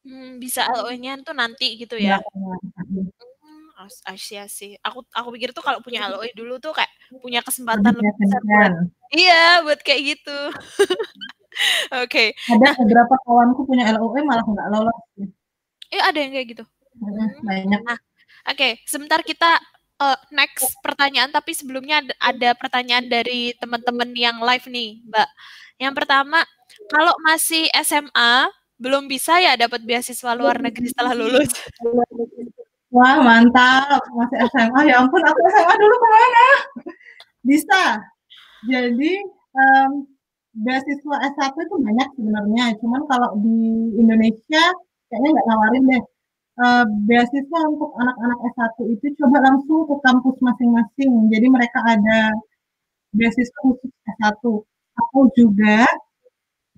Hmm, 0.03 0.43
bisa 0.43 0.67
LOE-nya 0.67 1.23
tuh 1.23 1.35
nanti 1.35 1.79
gitu 1.79 1.95
ya? 1.95 2.19
As 3.79 4.03
Asia 4.07 4.47
sih. 4.51 4.75
Aku 4.83 5.07
aku 5.15 5.29
pikir 5.35 5.55
tuh 5.55 5.63
kalau 5.63 5.83
punya 5.83 6.07
LOE 6.11 6.31
dulu 6.35 6.59
tuh 6.59 6.75
kayak 6.75 6.91
punya 7.23 7.43
kesempatan 7.43 7.95
lebih 7.95 8.15
besar 8.19 8.43
buat 8.43 8.73
iya, 9.15 9.63
buat 9.63 9.81
kayak 9.83 10.03
gitu. 10.19 10.39
Oke. 12.03 12.35
Ada 12.51 12.63
nah 12.63 12.75
beberapa 12.79 13.15
kawanku 13.27 13.67
punya 13.67 13.91
LOE 13.95 14.21
malah 14.27 14.47
nggak 14.47 14.69
lolos 14.71 14.99
Iya, 15.93 16.03
ada 16.09 16.19
yang 16.19 16.33
kayak 16.33 16.49
gitu? 16.57 16.65
Hmm, 16.97 17.29
banyak. 17.45 17.81
Nah, 17.85 17.99
oke, 18.49 18.69
sebentar 18.89 19.21
kita, 19.21 19.61
uh, 20.01 20.19
next 20.33 20.73
pertanyaan, 20.81 21.29
tapi 21.29 21.53
sebelumnya 21.53 22.01
ada 22.17 22.57
pertanyaan 22.57 23.05
dari 23.13 23.53
teman-teman 23.61 24.09
yang 24.17 24.41
live 24.41 24.67
nih, 24.73 25.05
Mbak. 25.05 25.29
Yang 25.77 25.95
pertama, 26.01 26.41
kalau 26.89 27.13
masih 27.29 27.69
SMA 27.85 28.49
belum 28.83 29.07
bisa 29.07 29.39
ya 29.39 29.55
dapat 29.55 29.87
beasiswa 29.87 30.35
luar 30.35 30.59
negeri 30.59 30.91
setelah 30.91 31.15
lulus. 31.21 31.55
Wah 32.93 33.25
mantap, 33.25 34.03
masih 34.13 34.39
SMA. 34.53 34.91
Ya 34.91 35.01
ampun, 35.01 35.23
aku 35.25 35.39
SMA 35.49 35.75
dulu 35.81 35.95
ke 35.97 36.09
mana? 36.13 36.47
Bisa. 37.41 37.83
Jadi 38.69 39.13
um, 39.57 40.05
beasiswa 40.53 41.17
S1 41.33 41.55
itu 41.57 41.77
banyak 41.81 42.09
sebenarnya. 42.19 42.65
Cuman 42.85 43.03
kalau 43.09 43.33
di 43.41 43.97
Indonesia 43.97 44.65
kayaknya 45.09 45.29
nggak 45.33 45.49
nawarin 45.49 45.85
deh. 45.89 46.05
Uh, 46.53 46.85
beasiswa 47.09 47.61
untuk 47.65 47.97
anak-anak 47.97 48.39
S1 48.53 48.77
itu 48.93 49.07
coba 49.25 49.41
langsung 49.41 49.89
ke 49.89 49.97
kampus 50.05 50.37
masing-masing. 50.45 51.33
Jadi 51.33 51.47
mereka 51.49 51.81
ada 51.89 52.29
beasiswa 53.17 53.59
khusus 53.65 53.93
S1. 54.21 54.37
Aku 55.01 55.33
juga 55.33 55.89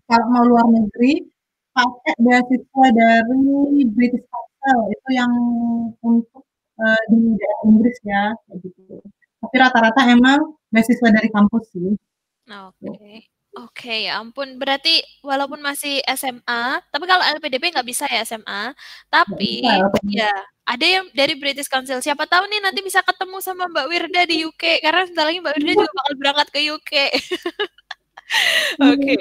kalau 0.07 0.27
mau 0.31 0.45
luar 0.47 0.71
negeri 0.71 1.34
pakai 1.75 2.15
beasiswa 2.23 2.87
dari 2.95 3.83
British 3.91 4.25
Council 4.31 4.79
itu 4.95 5.09
yang 5.11 5.33
untuk 6.01 6.47
uh, 6.79 7.03
di 7.11 7.35
daerah 7.35 7.61
Inggris 7.67 7.99
ya 8.07 8.23
kayak 8.47 8.59
gitu. 8.63 9.03
Tapi 9.45 9.55
rata-rata 9.61 10.01
emang 10.09 10.57
beasiswa 10.71 11.09
dari 11.11 11.29
kampus 11.29 11.65
sih. 11.75 11.93
Oke. 12.49 12.79
Okay. 12.81 13.19
Oke, 13.55 13.87
okay, 13.87 14.11
ya 14.11 14.19
ampun. 14.19 14.59
Berarti 14.59 14.99
walaupun 15.23 15.63
masih 15.63 16.03
SMA, 16.19 16.83
tapi 16.91 17.05
kalau 17.07 17.23
LPDP 17.39 17.71
nggak 17.71 17.87
bisa 17.87 18.03
ya 18.11 18.27
SMA. 18.27 18.75
Tapi 19.07 19.63
bisa, 19.63 19.87
ya 20.11 20.31
ada 20.67 20.83
yang 20.83 21.07
dari 21.15 21.39
British 21.39 21.71
Council. 21.71 22.03
Siapa 22.03 22.27
tahu 22.27 22.51
nih 22.51 22.59
nanti 22.59 22.83
bisa 22.83 22.99
ketemu 23.07 23.39
sama 23.39 23.71
Mbak 23.71 23.87
Wirda 23.87 24.23
di 24.27 24.43
UK 24.43 24.83
karena 24.83 25.07
sebentar 25.07 25.31
lagi 25.31 25.39
Mbak 25.39 25.55
Wirda 25.55 25.71
juga 25.71 25.93
bakal 25.95 26.15
berangkat 26.19 26.49
ke 26.51 26.61
UK. 26.67 26.93
Oke. 28.91 29.15
okay. 29.15 29.17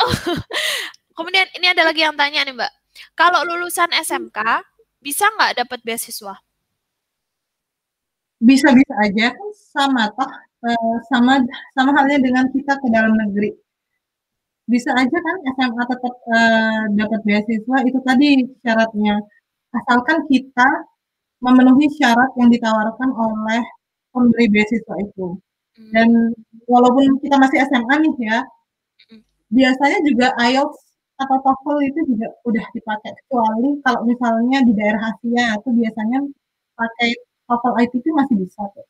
Oh, 0.00 0.14
Kemudian 1.14 1.46
ini 1.58 1.66
ada 1.70 1.82
lagi 1.84 2.00
yang 2.02 2.14
tanya 2.14 2.46
nih 2.46 2.54
Mbak. 2.54 2.72
Kalau 3.14 3.42
lulusan 3.46 3.90
SMK 3.92 4.38
bisa 5.00 5.24
nggak 5.36 5.64
dapat 5.64 5.78
beasiswa? 5.82 6.34
Bisa-bisa 8.40 8.94
aja 8.96 9.36
kan 9.36 9.50
sama 9.52 10.08
toh 10.16 10.30
eh, 10.64 10.96
sama 11.12 11.44
sama 11.76 11.90
halnya 11.92 12.18
dengan 12.24 12.48
kita 12.48 12.72
ke 12.80 12.88
dalam 12.88 13.12
negeri. 13.16 13.52
Bisa 14.70 14.94
aja 14.94 15.18
kan 15.18 15.36
SMA 15.58 15.82
tetap 15.82 16.14
uh, 16.30 16.82
dapat 16.94 17.20
beasiswa 17.26 17.76
itu 17.82 17.98
tadi 18.06 18.28
syaratnya. 18.62 19.18
Asalkan 19.74 20.30
kita 20.30 20.68
memenuhi 21.42 21.90
syarat 21.98 22.30
yang 22.38 22.54
ditawarkan 22.54 23.10
oleh 23.10 23.62
pemberi 24.14 24.46
beasiswa 24.46 24.94
itu. 25.02 25.34
Hmm. 25.74 25.90
Dan 25.90 26.08
walaupun 26.70 27.18
kita 27.18 27.34
masih 27.42 27.66
SMA 27.66 27.94
nih 27.98 28.14
ya, 28.30 28.38
hmm. 29.10 29.22
biasanya 29.50 29.98
juga 30.06 30.26
IELTS 30.38 30.89
atau 31.20 31.36
TOEFL 31.44 31.78
itu 31.84 32.00
juga 32.16 32.28
udah 32.48 32.64
dipakai 32.72 33.12
kecuali 33.20 33.70
kalau 33.84 34.00
misalnya 34.08 34.58
di 34.64 34.72
daerah 34.72 35.02
Asia 35.12 35.46
itu 35.60 35.68
biasanya 35.76 36.18
pakai 36.78 37.10
TOEFL 37.44 37.74
ITP 37.84 38.04
masih 38.16 38.36
bisa 38.40 38.62
tuh. 38.72 38.86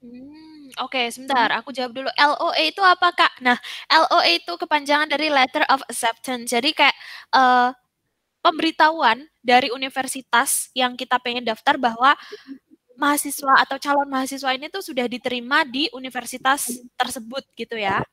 Hmm, 0.00 0.72
oke 0.80 1.12
sebentar 1.12 1.52
aku 1.60 1.76
jawab 1.76 1.92
dulu, 1.92 2.08
LOA 2.16 2.72
itu 2.72 2.80
apa, 2.80 3.12
Kak? 3.12 3.32
Nah, 3.44 3.60
LOA 3.92 4.40
itu 4.40 4.52
kepanjangan 4.56 5.08
dari 5.12 5.28
Letter 5.28 5.64
of 5.68 5.84
Acceptance. 5.92 6.48
Jadi 6.48 6.72
kayak, 6.72 6.96
eee, 7.36 7.68
pemberitahuan 8.40 9.28
dari 9.44 9.68
universitas 9.72 10.72
yang 10.72 10.96
kita 10.96 11.20
pengen 11.20 11.44
daftar 11.44 11.76
bahwa 11.76 12.16
mahasiswa 13.00 13.64
atau 13.64 13.76
calon 13.80 14.08
mahasiswa 14.08 14.50
ini 14.56 14.68
tuh 14.68 14.84
sudah 14.84 15.08
diterima 15.08 15.64
di 15.64 15.88
universitas 15.96 16.68
tersebut 16.96 17.44
gitu 17.56 17.76
ya. 17.80 18.04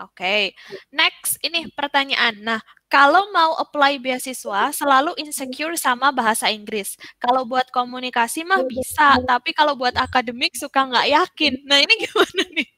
Oke, 0.00 0.56
next 0.92 1.36
ini 1.44 1.68
pertanyaan. 1.76 2.40
Nah, 2.40 2.60
kalau 2.90 3.30
mau 3.30 3.54
apply 3.62 4.02
beasiswa 4.02 4.74
selalu 4.74 5.14
insecure 5.22 5.78
sama 5.78 6.10
bahasa 6.10 6.50
Inggris. 6.50 6.98
Kalau 7.22 7.46
buat 7.46 7.70
komunikasi 7.70 8.42
mah 8.42 8.66
bisa, 8.66 9.14
tapi 9.22 9.54
kalau 9.54 9.78
buat 9.78 9.94
akademik 9.94 10.58
suka 10.58 10.90
nggak 10.90 11.06
yakin. 11.06 11.54
Nah, 11.70 11.78
ini 11.78 11.94
gimana 12.04 12.42
nih? 12.50 12.68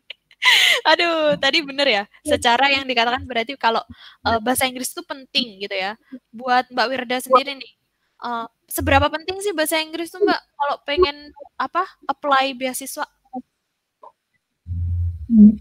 Aduh, 0.84 1.38
tadi 1.40 1.64
bener 1.64 1.88
ya. 1.88 2.04
Secara 2.28 2.68
yang 2.68 2.84
dikatakan 2.84 3.24
berarti 3.24 3.56
kalau 3.56 3.80
uh, 4.28 4.38
bahasa 4.44 4.68
Inggris 4.68 4.92
itu 4.92 5.00
penting 5.06 5.64
gitu 5.64 5.72
ya. 5.72 5.96
Buat 6.28 6.68
Mbak 6.68 6.86
Wirda 6.92 7.18
sendiri 7.24 7.56
nih, 7.56 7.72
uh, 8.20 8.44
seberapa 8.68 9.08
penting 9.08 9.40
sih 9.40 9.56
bahasa 9.56 9.80
Inggris 9.80 10.12
tuh 10.12 10.20
Mbak 10.20 10.40
kalau 10.60 10.76
pengen 10.84 11.16
apa 11.56 11.88
apply 12.04 12.52
beasiswa? 12.52 13.08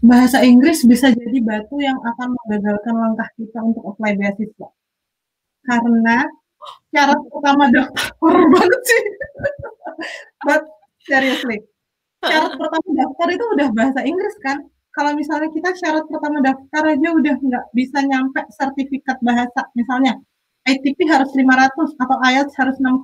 Bahasa 0.04 0.44
Inggris 0.44 0.84
bisa 0.84 1.08
jadi 1.08 1.38
batu 1.40 1.80
yang 1.80 1.96
akan 1.96 2.36
menggagalkan 2.36 2.94
langkah 2.94 3.28
kita 3.40 3.58
untuk 3.64 3.82
apply 3.88 4.12
beasiswa. 4.20 4.68
Karena 5.64 6.28
syarat 6.92 7.20
pertama 7.32 7.64
daftar 7.72 8.34
banget 8.54 8.82
sih. 8.84 9.02
But 10.44 10.62
seriously, 11.08 11.58
syarat 12.20 12.52
pertama 12.60 12.88
daftar 12.92 13.28
itu 13.32 13.44
udah 13.56 13.68
bahasa 13.72 14.00
Inggris 14.04 14.36
kan? 14.44 14.68
Kalau 14.92 15.16
misalnya 15.16 15.48
kita 15.48 15.72
syarat 15.80 16.04
pertama 16.04 16.44
daftar 16.44 16.92
aja 16.92 17.08
udah 17.16 17.34
nggak 17.40 17.64
bisa 17.72 18.04
nyampe 18.04 18.44
sertifikat 18.52 19.16
bahasa, 19.24 19.64
misalnya 19.72 20.20
ITP 20.68 21.08
harus 21.08 21.32
500 21.32 21.96
atau 21.96 22.16
IELTS 22.28 22.54
harus 22.60 22.76
6,5, 22.76 23.00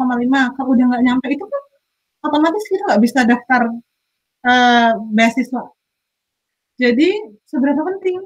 kalau 0.53 0.69
udah 0.77 0.85
nggak 0.85 1.05
nyampe 1.09 1.27
itu 1.33 1.43
kan 1.49 1.63
otomatis 2.29 2.65
kita 2.69 2.83
nggak 2.93 3.03
bisa 3.03 3.21
daftar 3.25 3.63
uh, 4.45 4.93
beasiswa 5.17 5.65
jadi 6.79 7.09
seberapa 7.45 7.83
penting? 7.83 8.23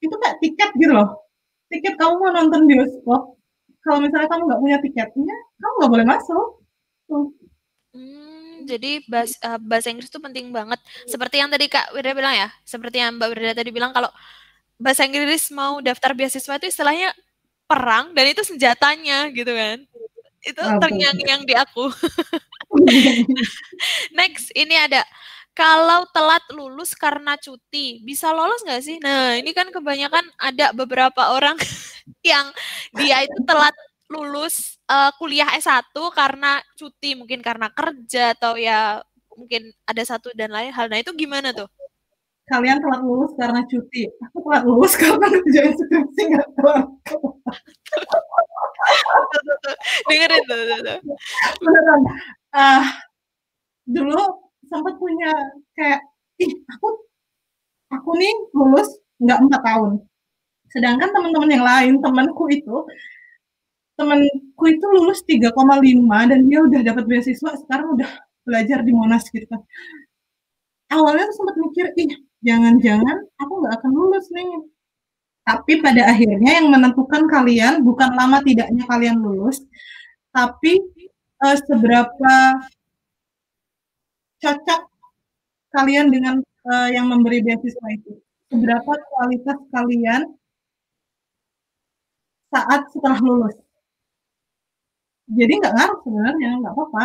Itu 0.00 0.16
kayak 0.16 0.40
tiket 0.40 0.70
gitu 0.80 0.92
loh. 0.96 1.28
Tiket 1.68 1.94
kamu 2.00 2.14
mau 2.18 2.32
nonton 2.32 2.66
bioskop, 2.66 3.36
kalau 3.84 3.98
misalnya 4.04 4.28
kamu 4.28 4.42
nggak 4.48 4.60
punya 4.60 4.78
tiketnya, 4.82 5.36
kamu 5.60 5.72
nggak 5.80 5.92
boleh 5.92 6.06
masuk. 6.08 6.48
Hmm, 7.90 8.68
jadi 8.68 9.02
bahasa, 9.08 9.36
uh, 9.42 9.56
eh, 9.56 9.60
bahasa 9.60 9.88
Inggris 9.90 10.10
itu 10.12 10.20
penting 10.20 10.52
banget. 10.52 10.80
Seperti 11.08 11.40
yang 11.40 11.50
tadi 11.50 11.66
Kak 11.66 11.96
Wirda 11.96 12.12
bilang 12.12 12.34
ya, 12.36 12.48
seperti 12.62 13.02
yang 13.02 13.16
Mbak 13.18 13.28
Wirda 13.34 13.54
tadi 13.56 13.70
bilang 13.72 13.90
kalau 13.90 14.12
bahasa 14.80 15.04
Inggris 15.04 15.50
mau 15.52 15.82
daftar 15.82 16.16
beasiswa 16.16 16.56
itu 16.60 16.66
istilahnya 16.70 17.10
perang 17.66 18.12
dan 18.14 18.24
itu 18.30 18.42
senjatanya 18.46 19.28
gitu 19.32 19.52
kan. 19.52 19.78
Itu 20.40 20.60
oh, 20.60 20.78
terngiang-ngiang 20.80 21.42
di 21.44 21.54
aku. 21.56 21.92
Next, 24.18 24.54
ini 24.56 24.76
ada 24.78 25.04
kalau 25.60 26.08
telat 26.16 26.40
lulus 26.56 26.96
karena 26.96 27.36
cuti, 27.36 28.00
bisa 28.00 28.32
lolos 28.32 28.64
nggak 28.64 28.80
sih? 28.80 28.96
Nah, 29.04 29.36
ini 29.36 29.52
kan 29.52 29.68
kebanyakan 29.68 30.24
ada 30.40 30.72
beberapa 30.72 31.36
orang 31.36 31.60
yang 32.24 32.48
dia 32.96 33.20
itu 33.28 33.44
telat 33.44 33.76
lulus 34.08 34.80
uh, 34.88 35.12
kuliah 35.20 35.52
S1 35.60 35.92
karena 36.16 36.64
cuti, 36.80 37.12
mungkin 37.12 37.44
karena 37.44 37.68
kerja 37.76 38.32
atau 38.32 38.56
ya 38.56 39.04
mungkin 39.36 39.68
ada 39.84 40.00
satu 40.00 40.32
dan 40.32 40.48
lain 40.48 40.72
hal. 40.72 40.88
Nah, 40.88 40.96
itu 40.96 41.12
gimana 41.12 41.52
tuh? 41.52 41.68
Kalian 42.48 42.80
telat 42.80 43.04
lulus 43.04 43.36
karena 43.36 43.60
cuti. 43.68 44.08
Aku 44.32 44.40
telat 44.40 44.64
lulus 44.64 44.96
karena 45.00 45.28
kerjaan 45.28 45.72
skripsi 45.76 46.22
nggak 46.24 46.48
telat. 46.56 46.86
Dengerin 50.08 50.42
tuh. 50.48 50.60
tuh. 50.88 50.98
Beneran. 51.60 52.00
Uh, 52.48 52.84
dulu 53.84 54.49
sempat 54.70 54.94
punya 54.96 55.30
kayak 55.74 56.00
ih 56.40 56.52
aku 56.70 56.88
aku 57.90 58.10
nih 58.16 58.34
lulus 58.54 58.88
nggak 59.20 59.38
empat 59.44 59.60
tahun. 59.66 59.90
Sedangkan 60.70 61.10
teman-teman 61.10 61.50
yang 61.50 61.66
lain 61.66 61.94
temanku 61.98 62.46
itu 62.48 62.86
temanku 63.98 64.64
itu 64.70 64.86
lulus 64.96 65.20
3,5 65.28 65.52
dan 66.30 66.40
dia 66.48 66.58
udah 66.64 66.80
dapat 66.80 67.04
beasiswa 67.04 67.50
sekarang 67.66 68.00
udah 68.00 68.08
belajar 68.46 68.80
di 68.86 68.92
Monas 68.94 69.28
gitu 69.28 69.44
kan. 69.50 69.60
Awalnya 70.90 71.28
tuh 71.28 71.36
sempat 71.42 71.56
mikir 71.60 71.86
ih 72.00 72.10
jangan-jangan 72.40 73.16
aku 73.42 73.52
nggak 73.60 73.74
akan 73.82 73.90
lulus 73.92 74.26
nih. 74.32 74.48
Tapi 75.44 75.82
pada 75.82 76.14
akhirnya 76.14 76.62
yang 76.62 76.70
menentukan 76.70 77.26
kalian 77.26 77.82
bukan 77.82 78.14
lama 78.14 78.38
tidaknya 78.46 78.86
kalian 78.86 79.18
lulus 79.18 79.60
tapi 80.30 80.78
uh, 81.42 81.58
seberapa 81.66 82.34
cocok 84.40 84.80
kalian 85.70 86.10
dengan 86.10 86.40
uh, 86.66 86.88
yang 86.90 87.06
memberi 87.06 87.44
beasiswa 87.44 87.88
itu? 87.94 88.18
Seberapa 88.50 88.92
kualitas 89.14 89.58
kalian 89.70 90.26
saat 92.50 92.90
setelah 92.90 93.20
lulus? 93.22 93.54
Jadi 95.30 95.52
nggak 95.62 95.74
ngaruh 95.78 95.98
sebenarnya, 96.02 96.50
nggak 96.58 96.74
apa-apa. 96.74 97.04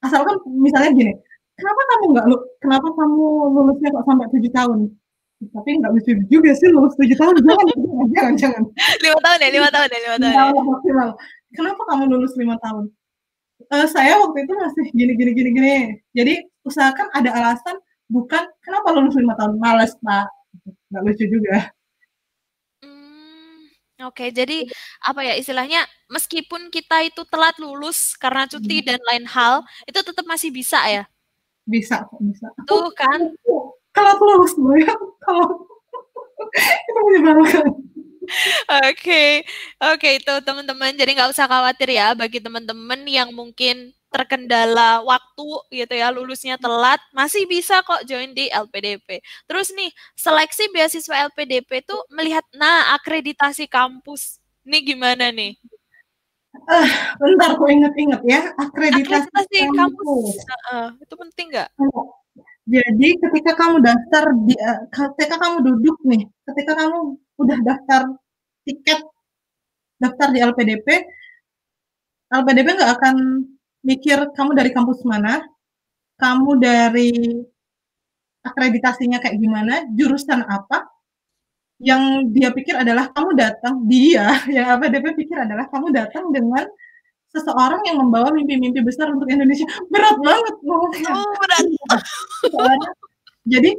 Asalkan 0.00 0.40
misalnya 0.48 0.96
gini, 0.96 1.12
kenapa 1.60 1.80
kamu 1.92 2.04
nggak 2.16 2.26
kenapa 2.64 2.88
kamu 2.96 3.24
lulusnya 3.52 3.88
kok 3.92 4.06
sampai 4.08 4.26
tujuh 4.32 4.52
tahun? 4.56 4.80
Tapi 5.40 5.70
nggak 5.80 5.92
lucu 5.92 6.12
juga 6.28 6.52
sih 6.56 6.68
lulus 6.72 6.96
tujuh 6.96 7.16
tahun, 7.16 7.36
jangan, 7.44 7.66
jangan, 8.12 8.34
jangan. 8.36 8.62
Lima 9.04 9.18
tahun 9.20 9.38
ya, 9.44 9.48
lima 9.52 9.68
tahun 9.68 9.88
ya, 9.88 9.98
lima 10.00 10.18
tahun. 10.20 10.52
Ya. 10.88 11.06
Kenapa 11.52 11.82
kamu 11.92 12.02
lulus 12.16 12.32
lima 12.40 12.56
tahun? 12.60 12.84
Uh, 13.70 13.86
saya 13.86 14.18
waktu 14.18 14.42
itu 14.42 14.52
masih 14.58 14.84
gini, 14.90 15.12
gini, 15.14 15.30
gini, 15.30 15.50
gini. 15.54 15.76
Jadi 16.10 16.34
usahakan 16.66 17.06
ada 17.14 17.30
alasan 17.30 17.78
bukan 18.10 18.42
kenapa 18.66 18.90
lulus 18.90 19.14
lima 19.14 19.38
tahun 19.38 19.62
males 19.62 19.94
pak. 20.02 20.26
Nggak 20.90 21.02
lucu 21.06 21.24
juga. 21.30 21.70
Hmm, 22.82 23.70
oke. 24.10 24.26
Jadi 24.34 24.66
apa 25.06 25.22
ya 25.22 25.38
istilahnya 25.38 25.86
meskipun 26.10 26.74
kita 26.74 27.06
itu 27.06 27.22
telat 27.30 27.54
lulus 27.62 28.18
karena 28.18 28.50
cuti 28.50 28.82
hmm. 28.82 28.86
dan 28.90 29.00
lain 29.06 29.26
hal 29.30 29.62
itu 29.86 30.02
tetap 30.02 30.26
masih 30.26 30.50
bisa 30.50 30.82
ya? 30.90 31.06
Bisa 31.62 32.10
bisa. 32.18 32.50
Tuh 32.66 32.90
kan? 32.98 33.22
Kalau 33.94 34.12
lulus 34.18 34.58
ya 34.82 34.90
kalau 35.22 35.46
itu 36.90 36.98
menyebalkan 37.06 37.70
Oke, 38.90 39.42
oke 39.82 40.08
itu 40.18 40.34
teman-teman. 40.46 40.94
Jadi 40.94 41.10
nggak 41.18 41.30
usah 41.34 41.46
khawatir 41.50 41.90
ya 41.90 42.14
bagi 42.14 42.38
teman-teman 42.38 43.02
yang 43.06 43.30
mungkin 43.34 43.90
terkendala 44.10 45.06
waktu 45.06 45.48
gitu 45.70 45.94
ya 45.94 46.10
lulusnya 46.10 46.58
telat 46.58 46.98
masih 47.14 47.46
bisa 47.46 47.78
kok 47.86 48.02
join 48.04 48.34
di 48.34 48.50
LPDP. 48.50 49.22
Terus 49.46 49.70
nih 49.70 49.90
seleksi 50.18 50.66
beasiswa 50.74 51.30
LPDP 51.30 51.86
itu 51.86 51.96
melihat 52.10 52.42
nah 52.54 52.94
akreditasi 52.98 53.70
kampus. 53.70 54.42
Nih 54.66 54.82
gimana 54.82 55.30
nih? 55.30 55.54
Uh, 56.50 56.88
bentar 57.22 57.54
aku 57.54 57.70
inget-inget 57.70 58.20
ya 58.26 58.42
akreditasi, 58.58 59.30
akreditasi 59.30 59.58
kampus. 59.70 59.78
kampus. 59.78 60.34
Uh, 60.74 60.88
itu 60.98 61.14
penting 61.14 61.46
nggak? 61.54 61.70
Jadi 62.70 63.08
ketika 63.18 63.52
kamu 63.54 63.82
daftar 63.82 64.24
di 64.46 64.54
uh, 64.58 64.80
ketika 64.90 65.38
kamu 65.38 65.56
duduk 65.62 65.96
nih, 66.06 66.26
ketika 66.50 66.74
kamu 66.74 67.18
udah 67.40 67.58
daftar 67.64 68.02
tiket 68.68 69.00
daftar 70.00 70.28
di 70.32 70.40
LPDP, 70.40 70.86
LPDP 72.32 72.68
nggak 72.72 72.92
akan 72.96 73.16
mikir 73.84 74.18
kamu 74.32 74.50
dari 74.56 74.70
kampus 74.72 75.04
mana, 75.04 75.44
kamu 76.16 76.56
dari 76.56 77.12
akreditasinya 78.40 79.20
kayak 79.20 79.36
gimana, 79.36 79.84
jurusan 79.92 80.40
apa, 80.48 80.88
yang 81.80 82.32
dia 82.32 82.48
pikir 82.52 82.76
adalah 82.76 83.12
kamu 83.12 83.36
datang, 83.36 83.84
dia 83.84 84.40
yang 84.56 84.80
dia 84.80 85.00
pikir 85.00 85.36
adalah 85.36 85.68
kamu 85.68 85.92
datang 85.92 86.32
dengan 86.32 86.64
seseorang 87.30 87.86
yang 87.86 88.00
membawa 88.00 88.34
mimpi-mimpi 88.34 88.82
besar 88.82 89.12
untuk 89.12 89.30
Indonesia. 89.30 89.62
Berat 89.86 90.18
banget 90.18 90.54
ngomongnya. 90.66 91.12
Oh, 91.14 91.30
berat. 91.38 91.64
Jadi 93.52 93.70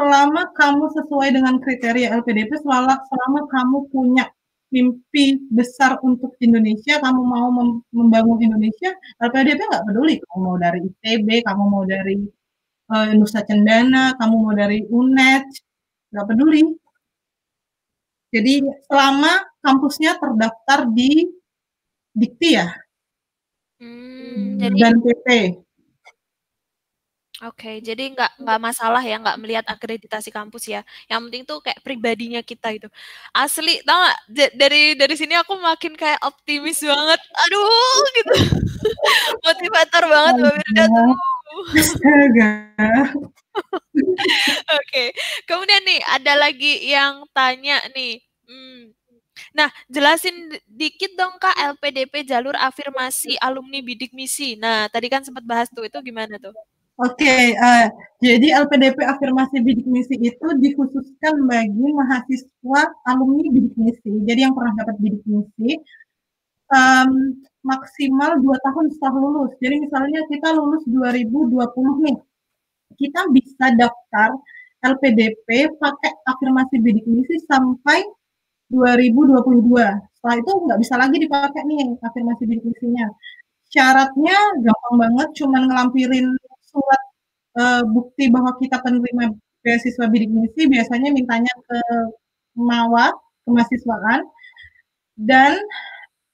selama 0.00 0.48
kamu 0.56 0.84
sesuai 0.96 1.28
dengan 1.36 1.60
kriteria 1.60 2.08
LPDP, 2.24 2.56
selama, 2.64 2.96
selama 3.04 3.44
kamu 3.52 3.78
punya 3.92 4.24
mimpi 4.72 5.44
besar 5.52 6.00
untuk 6.00 6.32
Indonesia, 6.40 6.96
kamu 7.04 7.20
mau 7.20 7.52
membangun 7.92 8.40
Indonesia, 8.40 8.96
LPDP 9.20 9.60
nggak 9.60 9.84
peduli. 9.84 10.16
Kamu 10.24 10.40
mau 10.40 10.56
dari 10.56 10.88
ITB, 10.88 11.44
kamu 11.44 11.62
mau 11.68 11.84
dari 11.84 12.16
uh, 12.88 13.12
Nusa 13.12 13.44
Cendana, 13.44 14.16
kamu 14.16 14.34
mau 14.40 14.56
dari 14.56 14.80
UNED, 14.88 15.44
nggak 16.16 16.26
peduli. 16.32 16.64
Jadi 18.32 18.64
selama 18.88 19.44
kampusnya 19.60 20.16
terdaftar 20.16 20.88
di 20.88 21.28
Dikti 22.10 22.58
ya, 22.58 22.66
hmm, 23.78 24.74
dan 24.80 24.98
PP. 24.98 25.26
Oke, 27.40 27.80
jadi 27.80 28.12
nggak 28.12 28.36
nggak 28.44 28.60
masalah 28.60 29.00
ya, 29.00 29.16
nggak 29.16 29.40
melihat 29.40 29.64
akreditasi 29.64 30.28
kampus 30.28 30.68
ya. 30.68 30.84
Yang 31.08 31.20
penting 31.24 31.42
tuh 31.48 31.58
kayak 31.64 31.80
pribadinya 31.80 32.44
kita 32.44 32.68
itu. 32.76 32.84
Asli, 33.32 33.80
tau 33.80 33.96
nggak? 33.96 34.18
dari 34.60 34.92
dari 34.92 35.14
sini 35.16 35.32
aku 35.40 35.56
makin 35.56 35.96
kayak 35.96 36.20
optimis 36.20 36.84
banget. 36.84 37.20
Aduh, 37.48 37.96
gitu. 38.12 38.34
Motivator 39.48 40.04
banget 40.04 40.34
Mbak 40.36 40.52
Wirda 40.52 40.84
tuh. 40.92 41.12
Astaga. 41.80 42.48
Oke, 44.80 45.04
kemudian 45.48 45.82
nih 45.88 46.00
ada 46.12 46.32
lagi 46.36 46.72
yang 46.92 47.24
tanya 47.32 47.80
nih. 47.96 48.20
Hmm, 48.44 48.92
Nah, 49.56 49.72
jelasin 49.88 50.52
dikit 50.68 51.16
dong 51.16 51.40
Kak 51.40 51.56
LPDP 51.56 52.28
jalur 52.28 52.52
afirmasi 52.54 53.40
alumni 53.40 53.80
bidik 53.80 54.12
misi. 54.12 54.54
Nah, 54.60 54.86
tadi 54.92 55.08
kan 55.08 55.24
sempat 55.24 55.42
bahas 55.48 55.72
tuh, 55.72 55.88
itu 55.88 55.96
gimana 56.04 56.36
tuh? 56.36 56.52
Oke, 57.00 57.24
okay, 57.24 57.56
uh, 57.56 57.64
eh, 57.64 57.86
jadi 58.20 58.60
LPDP 58.60 59.00
afirmasi 59.08 59.64
bidik 59.64 59.88
misi 59.88 60.20
itu 60.20 60.46
dikhususkan 60.60 61.48
bagi 61.48 61.88
mahasiswa 61.96 62.82
alumni 63.08 63.48
bidik 63.48 63.72
misi. 63.80 64.20
Jadi 64.28 64.44
yang 64.44 64.52
pernah 64.52 64.76
dapat 64.84 65.00
bidik 65.00 65.24
misi 65.24 65.80
um, 66.68 67.40
maksimal 67.64 68.36
dua 68.44 68.60
tahun 68.60 68.92
setelah 68.92 69.16
lulus. 69.16 69.56
Jadi 69.64 69.80
misalnya 69.80 70.28
kita 70.28 70.52
lulus 70.52 70.84
2020 70.92 72.04
nih, 72.04 72.18
kita 73.00 73.20
bisa 73.32 73.66
daftar 73.80 74.36
LPDP 74.84 75.72
pakai 75.80 76.12
afirmasi 76.28 76.84
bidik 76.84 77.08
misi 77.08 77.40
sampai 77.48 78.04
2022. 78.68 79.72
Setelah 80.20 80.36
itu 80.36 80.52
nggak 80.52 80.78
bisa 80.84 80.94
lagi 81.00 81.16
dipakai 81.16 81.64
nih 81.64 81.96
afirmasi 82.04 82.42
bidik 82.44 82.64
misinya. 82.68 83.08
Syaratnya 83.72 84.36
gampang 84.60 84.96
banget, 85.00 85.28
cuman 85.40 85.64
ngelampirin 85.64 86.28
surat 86.70 87.02
uh, 87.58 87.82
bukti 87.90 88.30
bahwa 88.30 88.54
kita 88.62 88.78
penerima 88.80 89.34
beasiswa 89.60 90.06
bidik 90.08 90.30
misi 90.32 90.70
biasanya 90.70 91.12
mintanya 91.12 91.52
ke 91.68 91.78
MAWA, 92.56 93.12
kemahasiswaan, 93.44 94.26
dan 95.20 95.60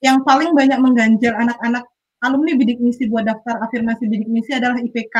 yang 0.04 0.22
paling 0.22 0.54
banyak 0.54 0.78
mengganjal 0.78 1.34
anak-anak 1.34 1.84
alumni 2.22 2.52
bidik 2.56 2.78
misi 2.78 3.10
buat 3.10 3.26
daftar 3.26 3.60
afirmasi 3.66 4.06
bidik 4.06 4.30
misi 4.30 4.54
adalah 4.54 4.78
IPK. 4.80 5.16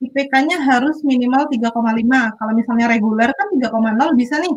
IPK-nya 0.00 0.64
harus 0.64 1.04
minimal 1.04 1.44
3,5. 1.52 1.76
Kalau 2.40 2.52
misalnya 2.56 2.86
reguler 2.88 3.30
kan 3.36 3.52
3,0 3.52 4.16
bisa 4.16 4.40
nih. 4.40 4.54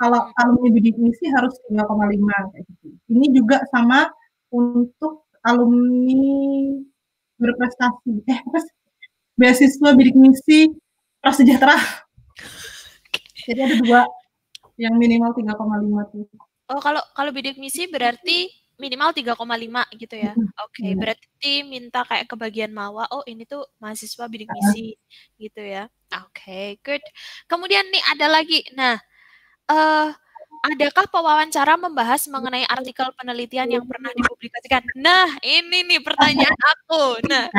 Kalau 0.00 0.32
alumni 0.34 0.68
bidik 0.72 0.96
misi 0.98 1.30
harus 1.30 1.54
3,5 1.70 1.86
gitu. 2.58 2.88
Ini 3.12 3.26
juga 3.30 3.62
sama 3.70 4.10
untuk 4.50 5.30
alumni 5.46 6.74
berprestasi. 7.38 8.26
Eh, 8.26 8.40
beasiswa 9.40 9.88
bidik 9.96 10.16
misi 10.20 10.68
prasejahtera. 11.24 11.80
Jadi 13.48 13.60
ada 13.64 13.76
dua 13.80 14.00
yang 14.76 15.00
minimal 15.00 15.32
3,5 15.32 16.12
tuh. 16.12 16.28
Oh, 16.70 16.80
kalau 16.80 17.00
kalau 17.16 17.32
bidik 17.32 17.56
misi 17.56 17.88
berarti 17.88 18.52
minimal 18.76 19.12
3,5 19.12 19.36
gitu 19.96 20.16
ya. 20.16 20.32
Oke, 20.36 20.80
okay, 20.84 20.88
iya. 20.92 20.96
berarti 20.96 21.52
minta 21.64 22.00
kayak 22.04 22.28
kebagian 22.28 22.72
mawa. 22.72 23.08
Oh, 23.12 23.24
ini 23.28 23.44
tuh 23.48 23.64
mahasiswa 23.80 24.24
bidik 24.28 24.48
misi 24.48 24.96
gitu 25.36 25.60
ya. 25.60 25.88
Oke, 26.20 26.28
okay, 26.32 26.66
good. 26.84 27.04
Kemudian 27.48 27.84
nih 27.92 28.02
ada 28.12 28.26
lagi. 28.28 28.64
Nah, 28.72 28.96
uh, 29.68 30.08
adakah 30.72 31.08
pewawancara 31.12 31.76
membahas 31.76 32.24
mengenai 32.28 32.64
artikel 32.68 33.08
penelitian 33.16 33.68
yang 33.68 33.84
pernah 33.84 34.12
dipublikasikan? 34.16 34.84
Nah, 34.96 35.28
ini 35.44 35.84
nih 35.84 36.00
pertanyaan 36.00 36.60
aku. 36.76 37.20
Nah. 37.28 37.52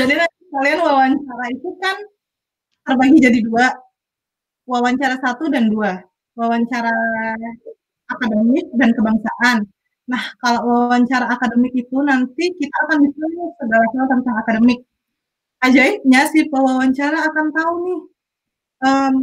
Jadi 0.00 0.16
kalian 0.52 0.80
wawancara 0.84 1.44
itu 1.48 1.68
kan 1.80 1.96
terbagi 2.84 3.18
jadi 3.24 3.40
dua, 3.40 3.66
wawancara 4.68 5.16
satu 5.24 5.48
dan 5.48 5.72
dua, 5.72 6.04
wawancara 6.36 6.92
akademik 8.12 8.66
dan 8.76 8.90
kebangsaan. 8.92 9.58
Nah, 10.12 10.22
kalau 10.42 10.60
wawancara 10.68 11.26
akademik 11.32 11.72
itu 11.72 11.96
nanti 12.04 12.52
kita 12.60 12.76
akan 12.88 12.98
bisa 13.06 13.22
segala 13.56 13.86
hal 13.96 14.06
tentang 14.12 14.36
akademik. 14.44 14.80
Ajaibnya 15.62 16.26
si 16.28 16.44
pewawancara 16.50 17.18
akan 17.32 17.46
tahu 17.54 17.74
nih, 17.86 18.00
um, 18.82 19.14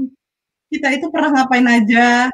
kita 0.71 0.87
itu 0.95 1.05
pernah 1.11 1.29
ngapain 1.35 1.67
aja, 1.67 2.31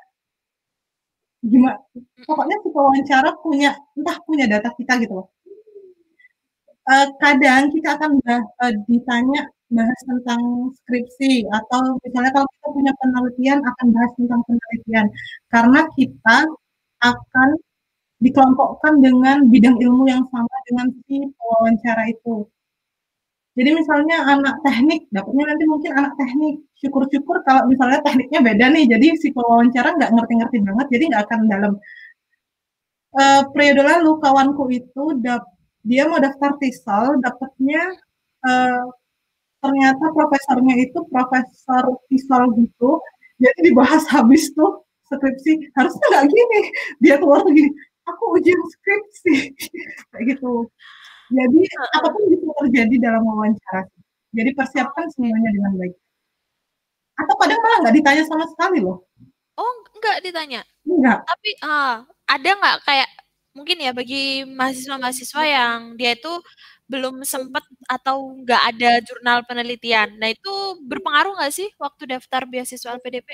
gimana, 1.41 1.77
pokoknya 2.25 2.57
si 2.61 2.67
pewawancara 2.69 3.29
punya 3.41 3.71
entah 3.97 4.17
punya 4.25 4.45
data 4.49 4.69
kita 4.77 4.93
gitu 5.01 5.13
loh 5.25 5.27
uh, 6.89 7.07
kadang 7.21 7.73
kita 7.73 7.97
akan 7.97 8.11
uh, 8.25 8.73
ditanya 8.89 9.49
bahas 9.73 9.99
tentang 10.05 10.41
skripsi 10.81 11.49
atau 11.49 11.97
misalnya 12.05 12.31
kalau 12.31 12.47
kita 12.53 12.67
punya 12.69 12.93
penelitian 13.01 13.59
akan 13.65 13.87
bahas 13.91 14.11
tentang 14.13 14.41
penelitian 14.45 15.05
karena 15.49 15.81
kita 15.97 16.37
akan 17.01 17.49
dikelompokkan 18.23 18.93
dengan 19.03 19.37
bidang 19.51 19.75
ilmu 19.81 20.07
yang 20.07 20.23
sama 20.31 20.55
dengan 20.69 20.87
si 21.05 21.25
wawancara 21.41 22.07
itu. 22.09 22.47
Jadi 23.55 23.71
misalnya 23.71 24.19
anak 24.27 24.59
teknik, 24.67 25.07
dapatnya 25.15 25.55
nanti 25.55 25.63
mungkin 25.63 25.91
anak 25.95 26.13
teknik. 26.19 26.59
Syukur-syukur 26.75 27.39
kalau 27.47 27.71
misalnya 27.71 28.03
tekniknya 28.03 28.43
beda 28.43 28.65
nih, 28.67 28.83
jadi 28.91 29.07
si 29.15 29.31
pewawancara 29.31 29.95
nggak 29.95 30.11
ngerti-ngerti 30.11 30.57
banget, 30.59 30.87
jadi 30.91 31.03
nggak 31.11 31.23
akan 31.23 31.39
dalam. 31.47 31.73
Uh, 33.15 33.47
periode 33.55 33.79
lalu 33.79 34.19
kawanku 34.19 34.67
itu 34.75 35.03
dapat 35.23 35.54
dia 35.85 36.09
mau 36.09 36.17
daftar 36.17 36.57
TISAL 36.57 37.21
dapatnya 37.21 37.93
uh, 38.41 38.83
ternyata 39.61 40.05
profesornya 40.13 40.75
itu 40.81 40.99
profesor 41.09 41.83
TISAL 42.09 42.57
gitu. 42.57 42.97
Jadi 43.37 43.59
dibahas 43.71 44.03
habis 44.13 44.49
tuh 44.57 44.81
skripsi 45.05 45.69
harusnya 45.77 46.05
nggak 46.09 46.25
gini 46.33 46.61
dia 46.97 47.15
keluar 47.21 47.45
gini 47.45 47.69
aku 48.09 48.23
ujian 48.41 48.57
skripsi. 48.57 49.53
Kayak 50.09 50.23
gitu. 50.33 50.65
Jadi 51.29 51.61
apa 51.93 52.07
pun 52.09 52.21
bisa 52.29 52.49
terjadi 52.65 52.95
dalam 53.01 53.21
wawancara. 53.25 53.85
Jadi 54.33 54.49
persiapkan 54.57 55.05
semuanya 55.13 55.49
dengan 55.53 55.73
baik. 55.77 55.95
Atau 57.15 57.35
kadang 57.39 57.61
malah 57.61 57.77
nggak 57.87 57.95
ditanya 58.01 58.23
sama 58.25 58.45
sekali 58.49 58.81
loh. 58.81 59.05
Oh 59.55 59.73
nggak 60.01 60.25
ditanya? 60.25 60.61
Enggak 60.85 61.25
tapi 61.45 61.61
uh, 61.61 62.01
ada 62.25 62.49
nggak 62.57 62.77
kayak 62.89 63.09
mungkin 63.55 63.79
ya 63.79 63.95
bagi 63.95 64.43
mahasiswa-mahasiswa 64.43 65.43
yang 65.47 65.79
dia 65.95 66.13
itu 66.13 66.33
belum 66.85 67.25
sempat 67.25 67.65
atau 67.89 68.35
nggak 68.43 68.61
ada 68.75 68.91
jurnal 69.01 69.41
penelitian. 69.47 70.19
Nah 70.21 70.29
itu 70.29 70.53
berpengaruh 70.85 71.39
nggak 71.39 71.53
sih 71.55 71.71
waktu 71.81 72.13
daftar 72.13 72.45
beasiswa 72.45 72.93
LPDP? 72.99 73.33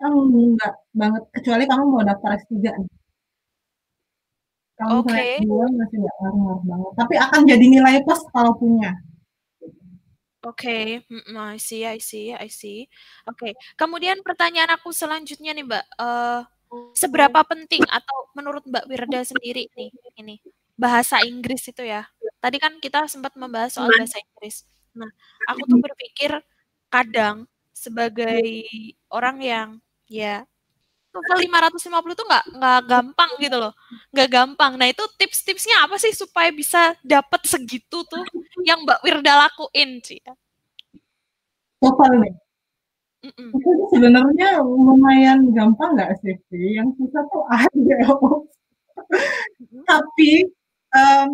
Enggak 0.00 0.74
banget, 0.96 1.22
kecuali 1.36 1.64
kamu 1.68 1.84
mau 1.84 2.00
daftar 2.00 2.40
S3 2.40 2.72
Kalau 4.80 5.04
okay. 5.04 5.44
masih 5.44 5.96
nggak 6.00 6.16
ngaruh 6.24 6.60
banget. 6.64 6.92
Tapi 6.96 7.14
akan 7.20 7.40
jadi 7.44 7.66
nilai 7.68 8.00
plus 8.00 8.24
kalau 8.32 8.56
punya. 8.56 8.96
Oke, 10.40 11.04
okay. 11.04 11.36
I 11.36 11.60
see, 11.60 11.84
I 11.84 12.00
see, 12.00 12.32
I 12.32 12.48
see. 12.48 12.88
Oke, 13.28 13.52
okay. 13.52 13.52
kemudian 13.76 14.24
pertanyaan 14.24 14.72
aku 14.72 14.88
selanjutnya 14.88 15.52
nih 15.52 15.68
Mbak, 15.68 15.84
uh, 16.00 16.48
seberapa 16.94 17.40
penting 17.46 17.82
atau 17.90 18.30
menurut 18.34 18.62
Mbak 18.66 18.84
Wirda 18.86 19.20
sendiri 19.26 19.66
nih 19.74 19.90
ini 20.18 20.36
bahasa 20.78 21.20
Inggris 21.26 21.66
itu 21.68 21.84
ya. 21.84 22.08
Tadi 22.40 22.56
kan 22.56 22.80
kita 22.80 23.04
sempat 23.10 23.36
membahas 23.36 23.76
soal 23.76 23.92
bahasa 23.92 24.16
Inggris. 24.16 24.64
Nah, 24.96 25.10
aku 25.50 25.68
tuh 25.68 25.78
berpikir 25.82 26.32
kadang 26.88 27.44
sebagai 27.70 28.42
orang 29.12 29.36
yang 29.40 29.68
ya 30.10 30.42
TOEFL 31.10 31.42
550 31.50 32.14
tuh 32.14 32.26
nggak 32.26 32.44
nggak 32.54 32.80
gampang 32.86 33.30
gitu 33.42 33.56
loh, 33.58 33.74
nggak 34.14 34.28
gampang. 34.30 34.72
Nah 34.78 34.86
itu 34.86 35.02
tips-tipsnya 35.18 35.82
apa 35.82 35.98
sih 35.98 36.14
supaya 36.14 36.54
bisa 36.54 36.94
dapat 37.02 37.42
segitu 37.50 38.06
tuh 38.06 38.22
yang 38.62 38.86
Mbak 38.86 39.02
Wirda 39.02 39.34
lakuin 39.46 39.98
sih? 40.06 40.22
TOEFL. 41.82 42.49
Mm-mm. 43.20 43.48
Itu 43.52 43.70
sebenarnya 43.92 44.64
lumayan 44.64 45.52
gampang 45.52 45.92
nggak 45.92 46.24
sih? 46.24 46.36
Yang 46.50 46.96
susah 46.96 47.22
tuh 47.28 47.44
IELTS. 47.76 48.48
Tapi 49.84 50.32
um, 50.96 51.28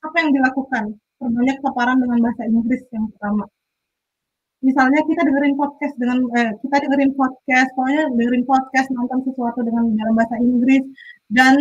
apa 0.00 0.16
yang 0.24 0.30
dilakukan? 0.32 0.84
Perbanyak 1.18 1.58
paparan 1.60 1.98
dengan 2.00 2.18
bahasa 2.24 2.46
Inggris 2.48 2.82
yang 2.94 3.10
pertama. 3.12 3.44
Misalnya 4.58 5.00
kita 5.06 5.22
dengerin 5.22 5.54
podcast 5.54 5.94
dengan 6.00 6.18
eh, 6.34 6.50
kita 6.62 6.76
dengerin 6.82 7.12
podcast, 7.14 7.68
pokoknya 7.78 8.10
dengerin 8.10 8.44
podcast, 8.46 8.88
nonton 8.90 9.20
sesuatu 9.22 9.60
dengan 9.62 9.94
dalam 9.94 10.14
bahasa 10.18 10.36
Inggris 10.42 10.82
dan 11.30 11.54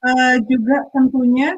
uh, 0.00 0.36
juga 0.48 0.88
tentunya 0.96 1.52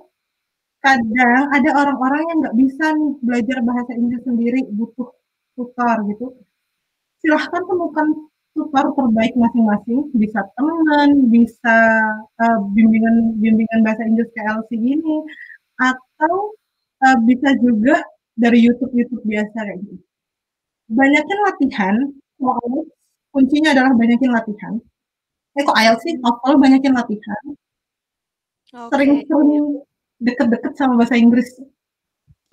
kadang 0.83 1.43
ada 1.55 1.71
orang-orang 1.81 2.23
yang 2.29 2.39
nggak 2.45 2.57
bisa 2.61 2.85
nih 2.93 3.13
belajar 3.25 3.59
bahasa 3.65 3.93
Inggris 3.97 4.23
sendiri 4.27 4.61
butuh 4.75 5.09
tutor 5.57 5.97
gitu 6.11 6.27
silahkan 7.25 7.63
temukan 7.65 8.09
tutor 8.53 8.87
terbaik 8.95 9.33
masing-masing 9.35 10.13
bisa 10.15 10.45
teman 10.55 11.33
bisa 11.33 11.77
uh, 12.39 12.59
bimbingan 12.77 13.35
bimbingan 13.41 13.81
bahasa 13.83 14.05
Inggris 14.05 14.31
KLC 14.37 14.77
ini 14.77 15.25
atau 15.81 16.55
uh, 17.03 17.19
bisa 17.25 17.57
juga 17.59 18.05
dari 18.37 18.63
YouTube 18.63 18.93
YouTube 18.95 19.25
biasa 19.25 19.57
kayak 19.57 19.81
gitu. 19.83 19.97
Banyakin 20.93 21.39
latihan, 21.49 21.97
kalau 22.37 22.85
kuncinya 23.33 23.73
adalah 23.73 23.97
banyakin 23.97 24.31
latihan. 24.31 24.75
Eh, 25.55 25.63
kok 25.63 25.79
IELTS 25.79 26.03
sih? 26.03 26.15
TOEFL 26.19 26.55
banyakin 26.61 26.93
latihan. 26.93 27.45
Sering-sering 28.69 29.87
deket-deket 30.19 30.73
sama 30.75 30.99
bahasa 30.99 31.15
Inggris. 31.15 31.47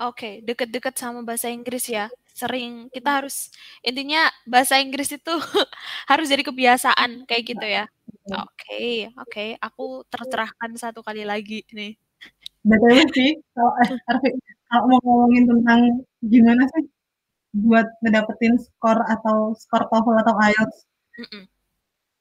Oke, 0.02 0.46
deket-deket 0.46 0.96
sama 0.98 1.26
bahasa 1.26 1.50
Inggris 1.50 1.90
ya. 1.90 2.10
Sering 2.32 2.88
kita 2.90 3.22
harus 3.22 3.52
intinya 3.84 4.32
bahasa 4.48 4.80
Inggris 4.80 5.12
itu 5.14 5.32
harus 6.12 6.28
jadi 6.32 6.44
kebiasaan 6.46 7.28
kayak 7.28 7.44
gitu 7.46 7.66
ya. 7.66 7.86
Oke, 8.32 9.12
oke, 9.18 9.46
aku 9.60 10.06
tercerahkan 10.08 10.72
satu 10.78 11.02
kali 11.02 11.26
lagi 11.26 11.66
nih. 11.74 11.98
Betul 12.62 13.02
sih, 13.18 13.32
kalau 13.58 13.74
eh, 13.82 13.90
kalau 14.70 14.84
mau 14.88 15.00
ngomongin 15.02 15.44
tentang 15.50 15.82
gimana 16.22 16.64
sih 16.78 16.86
buat 17.52 17.88
ngedapetin 18.06 18.56
skor 18.62 19.02
atau 19.10 19.52
skor 19.58 19.84
TOEFL 19.90 20.22
atau 20.24 20.34
IELTS. 20.38 20.78
Mm 21.20 21.28
-mm. 21.28 21.44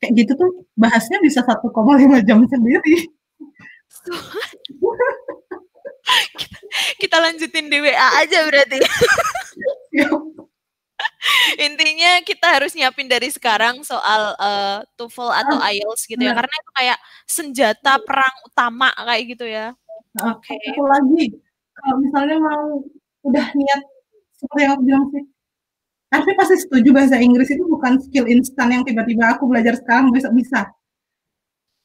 Kayak 0.01 0.12
gitu 0.16 0.33
tuh 0.40 0.51
bahasnya 0.75 1.20
bisa 1.20 1.44
1,5 1.44 1.68
jam 2.29 2.40
sendiri. 2.49 2.96
kita, 6.40 6.57
kita 6.96 7.16
lanjutin 7.20 7.66
di 7.68 7.79
WA 7.85 8.09
aja 8.25 8.38
berarti. 8.49 8.81
Intinya 11.66 12.20
kita 12.24 12.46
harus 12.61 12.72
nyiapin 12.72 13.09
dari 13.09 13.29
sekarang 13.29 13.85
soal 13.85 14.37
uh, 14.37 14.81
TOEFL 14.96 15.31
atau 15.44 15.57
ah, 15.61 15.68
IELTS 15.72 16.09
gitu 16.09 16.20
ya, 16.20 16.33
karena 16.33 16.55
itu 16.55 16.70
kayak 16.76 16.98
senjata 17.29 18.00
perang 18.00 18.37
utama 18.46 18.88
kayak 18.94 19.24
gitu 19.37 19.44
ya. 19.48 19.76
Nah, 20.16 20.37
Oke. 20.37 20.50
Okay. 20.55 20.61
Satu 20.72 20.85
lagi, 20.88 21.24
kalau 21.76 21.96
misalnya 22.00 22.37
mau 22.40 22.64
udah 23.26 23.46
niat 23.53 23.83
seperti 24.37 24.61
yang 24.64 24.72
aku 24.76 24.83
bilang 24.88 25.05
sih, 25.12 25.24
Arfi 26.11 26.33
pasti 26.35 26.57
setuju 26.59 26.88
bahasa 26.90 27.16
Inggris 27.22 27.53
itu 27.55 27.62
bukan 27.68 28.03
skill 28.03 28.26
instan 28.26 28.74
yang 28.74 28.83
tiba-tiba 28.83 29.38
aku 29.38 29.46
belajar 29.46 29.79
sekarang 29.79 30.11
besok 30.11 30.34
bisa. 30.34 30.66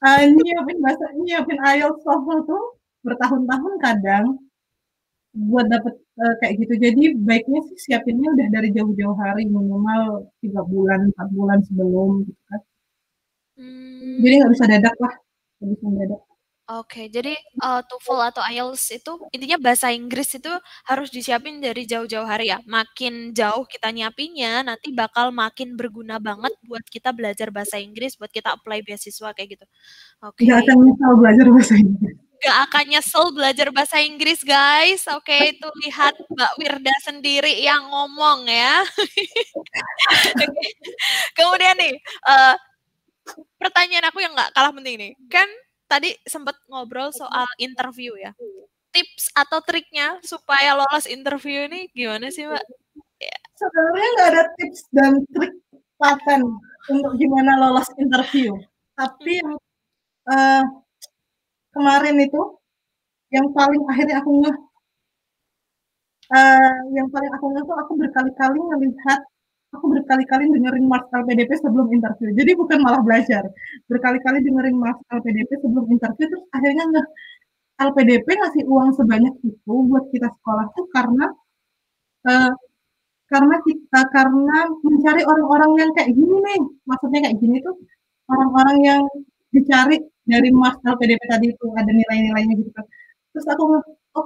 Uh, 0.02 0.22
nyiapin 0.28 0.78
bahasa, 0.82 1.06
nyiapin 1.18 1.60
IELTS 1.62 2.02
TOEFL 2.02 2.40
tuh 2.50 2.64
bertahun-tahun 3.06 3.74
kadang 3.82 4.26
buat 5.36 5.68
dapet 5.68 5.94
uh, 6.16 6.36
kayak 6.40 6.54
gitu. 6.64 6.74
Jadi 6.80 7.04
baiknya 7.20 7.60
sih 7.68 7.78
siapinnya 7.92 8.32
udah 8.32 8.48
dari 8.56 8.70
jauh-jauh 8.72 9.18
hari 9.20 9.44
minimal 9.46 10.32
tiga 10.40 10.64
bulan, 10.64 11.12
empat 11.12 11.28
bulan 11.36 11.60
sebelum 11.68 12.24
gitu 12.24 12.42
kan. 12.48 12.62
Hmm. 13.60 14.20
Jadi 14.24 14.34
nggak 14.40 14.52
bisa 14.56 14.66
dadak 14.72 14.96
lah, 15.00 15.14
nggak 15.60 15.70
bisa 15.76 15.88
dadak. 15.92 16.22
Oke, 16.66 17.14
jadi 17.14 17.38
uh, 17.62 17.86
TOEFL 17.86 18.34
atau 18.34 18.42
IELTS 18.42 18.98
itu 18.98 19.14
intinya 19.30 19.62
bahasa 19.62 19.94
Inggris 19.94 20.34
itu 20.34 20.50
harus 20.90 21.14
disiapin 21.14 21.62
dari 21.62 21.86
jauh-jauh 21.86 22.26
hari 22.26 22.50
ya. 22.50 22.58
Makin 22.66 23.38
jauh 23.38 23.70
kita 23.70 23.94
nyiapinnya, 23.94 24.66
nanti 24.66 24.90
bakal 24.90 25.30
makin 25.30 25.78
berguna 25.78 26.18
banget 26.18 26.58
buat 26.66 26.82
kita 26.90 27.14
belajar 27.14 27.54
bahasa 27.54 27.78
Inggris, 27.78 28.18
buat 28.18 28.34
kita 28.34 28.58
apply 28.58 28.82
beasiswa 28.82 29.30
kayak 29.38 29.62
gitu. 29.62 29.66
Oke. 30.26 30.50
Gak 30.50 30.66
akan 30.66 30.98
belajar 31.22 31.46
bahasa 31.54 31.78
Inggris. 31.78 32.25
Gak 32.42 32.58
akan 32.70 32.86
nyesel 32.92 33.26
belajar 33.32 33.68
bahasa 33.72 34.02
Inggris, 34.04 34.44
guys. 34.44 35.08
Oke, 35.14 35.56
itu 35.56 35.68
lihat 35.88 36.14
Mbak 36.30 36.52
Wirda 36.60 36.96
sendiri 37.06 37.64
yang 37.64 37.86
ngomong 37.88 38.46
ya. 38.50 38.84
Kemudian 41.38 41.76
nih, 41.80 41.96
uh, 42.28 42.56
pertanyaan 43.58 44.10
aku 44.12 44.20
yang 44.22 44.34
gak 44.36 44.52
kalah 44.54 44.74
penting 44.76 44.96
nih, 45.00 45.12
kan 45.32 45.48
tadi 45.86 46.14
sempat 46.26 46.58
ngobrol 46.70 47.10
soal 47.14 47.48
interview 47.58 48.14
ya. 48.18 48.34
Tips 48.92 49.32
atau 49.36 49.60
triknya 49.60 50.20
supaya 50.24 50.76
lolos 50.78 51.06
interview 51.10 51.68
ini 51.68 51.92
gimana 51.92 52.32
sih, 52.32 52.48
Mbak? 52.48 52.66
Ya. 53.20 53.38
Sebenarnya 53.56 54.08
nggak 54.16 54.30
ada 54.36 54.44
tips 54.60 54.82
dan 54.92 55.14
trik 55.32 55.54
paten 55.96 56.42
untuk 56.92 57.12
gimana 57.20 57.60
lolos 57.60 57.88
interview. 58.00 58.56
Tapi 58.96 59.44
uh, 60.32 60.64
kemarin 61.76 62.16
itu 62.24 62.42
yang 63.36 63.48
paling 63.52 63.82
akhirnya 63.92 64.16
aku 64.24 64.32
ngeh 64.42 64.58
uh, 66.32 66.78
yang 66.98 67.08
paling 67.14 67.32
aku 67.36 67.46
ngeh 67.52 67.64
tuh 67.68 67.78
aku 67.84 67.92
berkali-kali 68.00 68.60
melihat 68.72 69.20
aku 69.76 69.86
berkali-kali 69.92 70.48
dengerin 70.48 70.88
Mas 70.88 71.04
LPDP 71.12 71.52
sebelum 71.60 71.92
interview. 71.92 72.32
Jadi 72.32 72.52
bukan 72.56 72.80
malah 72.80 73.04
belajar. 73.04 73.44
Berkali-kali 73.92 74.40
dengerin 74.40 74.78
Mas 74.80 74.96
LPDP 75.12 75.52
sebelum 75.60 75.86
interview 75.92 76.26
terus 76.32 76.46
akhirnya 76.56 76.84
nggak 76.96 77.08
LPDP 77.92 78.28
ngasih 78.40 78.64
uang 78.72 78.90
sebanyak 78.96 79.36
itu 79.44 79.74
buat 79.92 80.08
kita 80.16 80.32
sekolah 80.32 80.66
tuh 80.80 80.86
karena 80.96 81.26
uh, 82.32 82.52
karena 83.28 83.56
kita 83.68 84.00
karena 84.16 84.58
mencari 84.80 85.22
orang-orang 85.28 85.72
yang 85.82 85.92
kayak 85.92 86.12
gini 86.16 86.36
nih. 86.40 86.62
Maksudnya 86.88 87.20
kayak 87.28 87.38
gini 87.44 87.58
tuh 87.60 87.76
orang-orang 88.32 88.78
yang 88.80 89.04
dicari 89.56 89.96
dari 90.28 90.50
Mas 90.52 90.76
LPDP 90.84 91.22
tadi 91.32 91.46
itu 91.56 91.66
ada 91.72 91.88
nilai-nilainya 91.88 92.54
gitu 92.60 92.72
kan. 92.76 92.86
Terus 93.32 93.46
aku 93.48 93.64
oke 93.72 93.82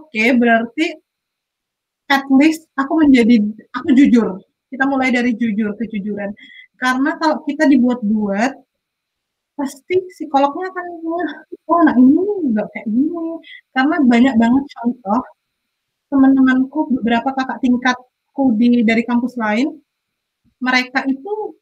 okay, 0.09 0.33
berarti 0.33 0.97
at 2.09 2.25
least 2.33 2.65
aku 2.73 3.05
menjadi 3.05 3.45
aku 3.77 3.93
jujur. 3.93 4.41
Kita 4.69 4.85
mulai 4.89 5.13
dari 5.13 5.37
jujur 5.37 5.77
kejujuran. 5.77 6.33
Karena 6.81 7.13
kalau 7.21 7.45
kita 7.45 7.69
dibuat-buat 7.69 8.53
pasti 9.59 9.95
psikolognya 10.15 10.71
akan 10.71 10.85
oh 11.67 11.79
nah 11.83 11.95
ini 11.99 12.21
nggak 12.55 12.67
kayak 12.73 12.87
gini? 12.89 13.37
Karena 13.75 13.95
banyak 14.01 14.35
banget 14.39 14.63
contoh 14.73 15.21
teman-temanku 16.09 16.79
beberapa 16.99 17.29
kakak 17.37 17.61
tingkatku 17.61 18.57
di 18.57 18.81
dari 18.81 19.05
kampus 19.05 19.37
lain 19.37 19.77
mereka 20.59 21.05
itu 21.05 21.53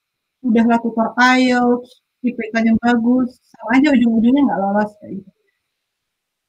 udah 0.46 0.66
lah 0.66 0.80
tutor 0.80 1.12
IELTS 1.20 2.07
IPK-nya 2.32 2.74
bagus. 2.82 3.40
Sama 3.52 3.70
aja 3.80 3.88
ujung-ujungnya 3.96 4.42
nggak 4.48 4.62
lolos 4.62 4.92
gitu. 5.04 5.32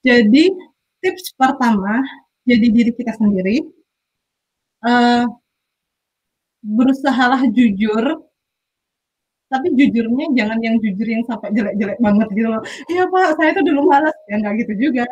Jadi 0.06 0.44
tips 1.02 1.34
pertama 1.34 2.02
jadi 2.48 2.66
diri 2.70 2.90
kita 2.94 3.12
sendiri. 3.18 3.62
Uh, 4.82 5.26
berusahalah 6.62 7.42
jujur. 7.50 8.22
Tapi 9.48 9.72
jujurnya 9.72 10.28
jangan 10.36 10.60
yang 10.60 10.76
jujur 10.76 11.08
yang 11.08 11.24
sampai 11.24 11.48
jelek-jelek 11.56 11.98
banget 12.04 12.28
gitu 12.36 12.48
loh. 12.52 12.62
Iya 12.92 13.08
pak 13.08 13.40
saya 13.40 13.50
tuh 13.56 13.64
dulu 13.64 13.80
malas 13.88 14.16
ya 14.28 14.36
nggak 14.40 14.54
gitu 14.64 14.72
juga. 14.88 15.04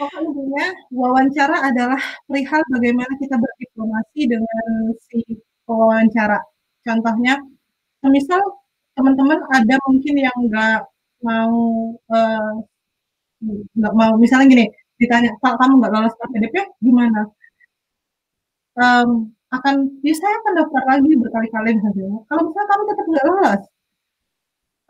Pokoknya 0.00 0.66
wawancara 0.88 1.56
adalah 1.68 2.00
perihal 2.24 2.62
bagaimana 2.72 3.12
kita 3.20 3.36
berdiplomasi 3.36 4.20
dengan 4.32 4.96
si 5.04 5.20
wawancara 5.68 6.40
contohnya 6.80 7.36
misal 8.08 8.40
teman-teman 8.98 9.38
ada 9.54 9.74
mungkin 9.86 10.14
yang 10.18 10.36
nggak 10.50 10.78
mau 11.22 11.56
eh, 11.94 12.52
nggak 13.78 13.94
uh, 13.94 13.98
mau 13.98 14.12
misalnya 14.18 14.46
gini 14.50 14.66
ditanya 14.98 15.30
kalau 15.38 15.56
kamu 15.62 15.72
nggak 15.78 15.92
lolos 15.94 16.14
PDP 16.18 16.56
gimana 16.82 17.30
um, 18.78 19.30
akan 19.48 19.74
ya 20.04 20.14
saya 20.14 20.34
akan 20.44 20.52
daftar 20.64 20.82
lagi 20.84 21.10
berkali-kali 21.16 21.70
misalnya. 21.80 22.20
Kalau 22.28 22.42
misalnya 22.48 22.68
kamu 22.68 22.82
tetap 22.84 23.06
nggak 23.08 23.26
lolos, 23.26 23.62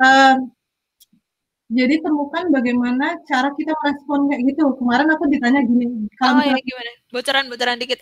uh, 0.02 0.34
jadi 1.68 1.94
temukan 2.00 2.44
bagaimana 2.48 3.06
cara 3.28 3.48
kita 3.54 3.72
merespon 3.84 4.26
kayak 4.32 4.42
gitu. 4.50 4.64
Kemarin 4.80 5.09
aku 5.14 5.24
ditanya 5.30 5.61
gini, 5.62 6.09
kalau 6.18 6.42
oh, 6.42 6.44
ya, 6.44 6.56
gimana? 6.59 6.90
Bocoran-bocoran 7.14 7.78
dikit. 7.78 8.00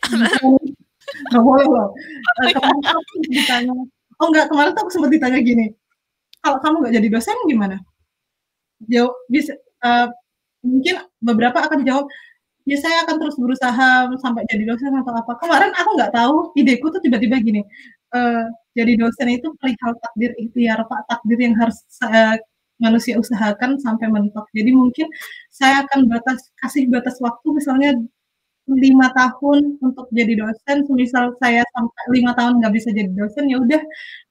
Nggak 1.30 1.42
boleh 1.44 1.66
loh. 1.68 1.88
Uh, 2.40 2.50
kemarin 2.56 2.82
aku 2.88 3.14
ditanya, 3.28 3.74
oh 4.22 4.26
enggak, 4.32 4.46
kemarin 4.48 4.70
tuh 4.72 4.82
aku 4.86 4.90
sempat 4.96 5.10
ditanya 5.12 5.38
gini, 5.44 5.66
kalau 6.46 6.58
kamu 6.62 6.76
nggak 6.86 6.94
jadi 7.02 7.08
dosen 7.10 7.36
gimana? 7.50 7.76
Jawab 8.86 9.14
bisa, 9.26 9.52
uh, 9.82 10.06
mungkin 10.62 11.02
beberapa 11.18 11.58
akan 11.66 11.82
jawab, 11.82 12.06
ya 12.70 12.78
saya 12.78 13.02
akan 13.02 13.18
terus 13.18 13.34
berusaha 13.34 14.06
sampai 14.22 14.46
jadi 14.46 14.62
dosen 14.70 14.94
atau 14.94 15.10
apa. 15.10 15.32
Kemarin 15.42 15.74
aku 15.74 15.90
nggak 15.98 16.12
tahu, 16.14 16.36
ideku 16.54 16.86
tuh 16.94 17.02
tiba-tiba 17.02 17.42
gini, 17.42 17.66
uh, 18.14 18.46
jadi 18.78 18.94
dosen 18.94 19.26
itu 19.34 19.50
perihal 19.58 19.98
takdir 19.98 20.30
ikhtiar 20.38 20.86
Pak, 20.86 21.00
takdir 21.10 21.38
yang 21.42 21.54
harus 21.58 21.82
uh, 22.06 22.38
manusia 22.78 23.16
usahakan 23.18 23.80
sampai 23.80 24.06
mentok. 24.12 24.46
Jadi 24.52 24.70
mungkin 24.70 25.08
saya 25.50 25.82
akan 25.88 26.06
batas 26.12 26.52
kasih 26.60 26.86
batas 26.92 27.16
waktu 27.24 27.48
misalnya 27.56 27.96
lima 28.68 29.08
tahun 29.16 29.80
untuk 29.80 30.06
jadi 30.12 30.36
dosen. 30.36 30.84
Misal 30.92 31.32
saya 31.40 31.64
sampai 31.72 32.04
lima 32.12 32.36
tahun 32.36 32.60
nggak 32.60 32.74
bisa 32.76 32.92
jadi 32.92 33.10
dosen, 33.16 33.48
ya 33.48 33.58
udah 33.62 33.80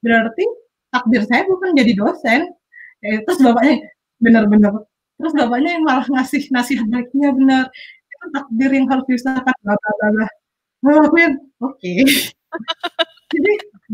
berarti 0.06 0.46
takdir 0.96 1.28
saya 1.28 1.44
bukan 1.44 1.76
jadi 1.76 1.92
dosen. 2.00 2.42
Ya, 3.04 3.22
terus 3.28 3.44
bapaknya 3.44 3.86
benar-benar 4.18 4.88
terus 5.16 5.34
bapaknya 5.36 5.80
yang 5.80 5.84
malah 5.88 6.08
ngasih 6.08 6.44
nasihat 6.52 6.88
baiknya 6.92 7.30
benar 7.32 7.64
takdir 8.34 8.72
yang 8.74 8.88
harus 8.90 9.06
diusahakan 9.06 9.56
bla 9.62 9.76
bla 9.78 9.92
bla 10.00 10.08
bla 10.12 10.28
nah, 10.82 11.06
aku 11.06 11.18
yang 11.22 11.36
oke 11.62 11.78
okay. 11.78 12.02
jadi 13.34 13.52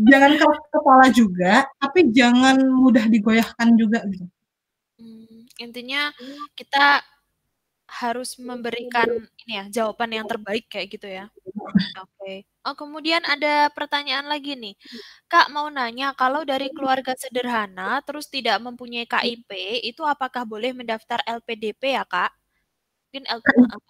jangan 0.08 0.32
keras 0.40 0.60
kepala 0.72 1.06
juga 1.12 1.54
tapi 1.78 2.00
jangan 2.10 2.56
mudah 2.64 3.04
digoyahkan 3.12 3.68
juga 3.76 4.00
gitu 4.08 4.26
hmm, 4.98 5.52
intinya 5.60 6.10
kita 6.56 7.04
harus 7.92 8.40
memberikan 8.40 9.06
ini 9.44 9.52
ya 9.52 9.64
jawaban 9.68 10.16
yang 10.16 10.24
terbaik 10.24 10.64
kayak 10.72 10.88
gitu 10.96 11.06
ya 11.06 11.28
Oke. 12.00 12.48
Oh, 12.62 12.78
kemudian 12.78 13.18
ada 13.26 13.74
pertanyaan 13.74 14.30
lagi 14.30 14.54
nih. 14.54 14.78
Kak, 15.26 15.50
mau 15.50 15.66
nanya, 15.66 16.14
kalau 16.14 16.46
dari 16.46 16.70
keluarga 16.70 17.10
sederhana 17.18 17.98
terus 18.06 18.30
tidak 18.30 18.62
mempunyai 18.62 19.02
KIP, 19.02 19.50
itu 19.82 20.06
apakah 20.06 20.46
boleh 20.46 20.70
mendaftar 20.70 21.18
LPDP 21.26 21.98
ya, 21.98 22.06
Kak? 22.06 22.30
Mungkin 23.10 23.24
L 23.26 23.40
KIP, 23.42 23.82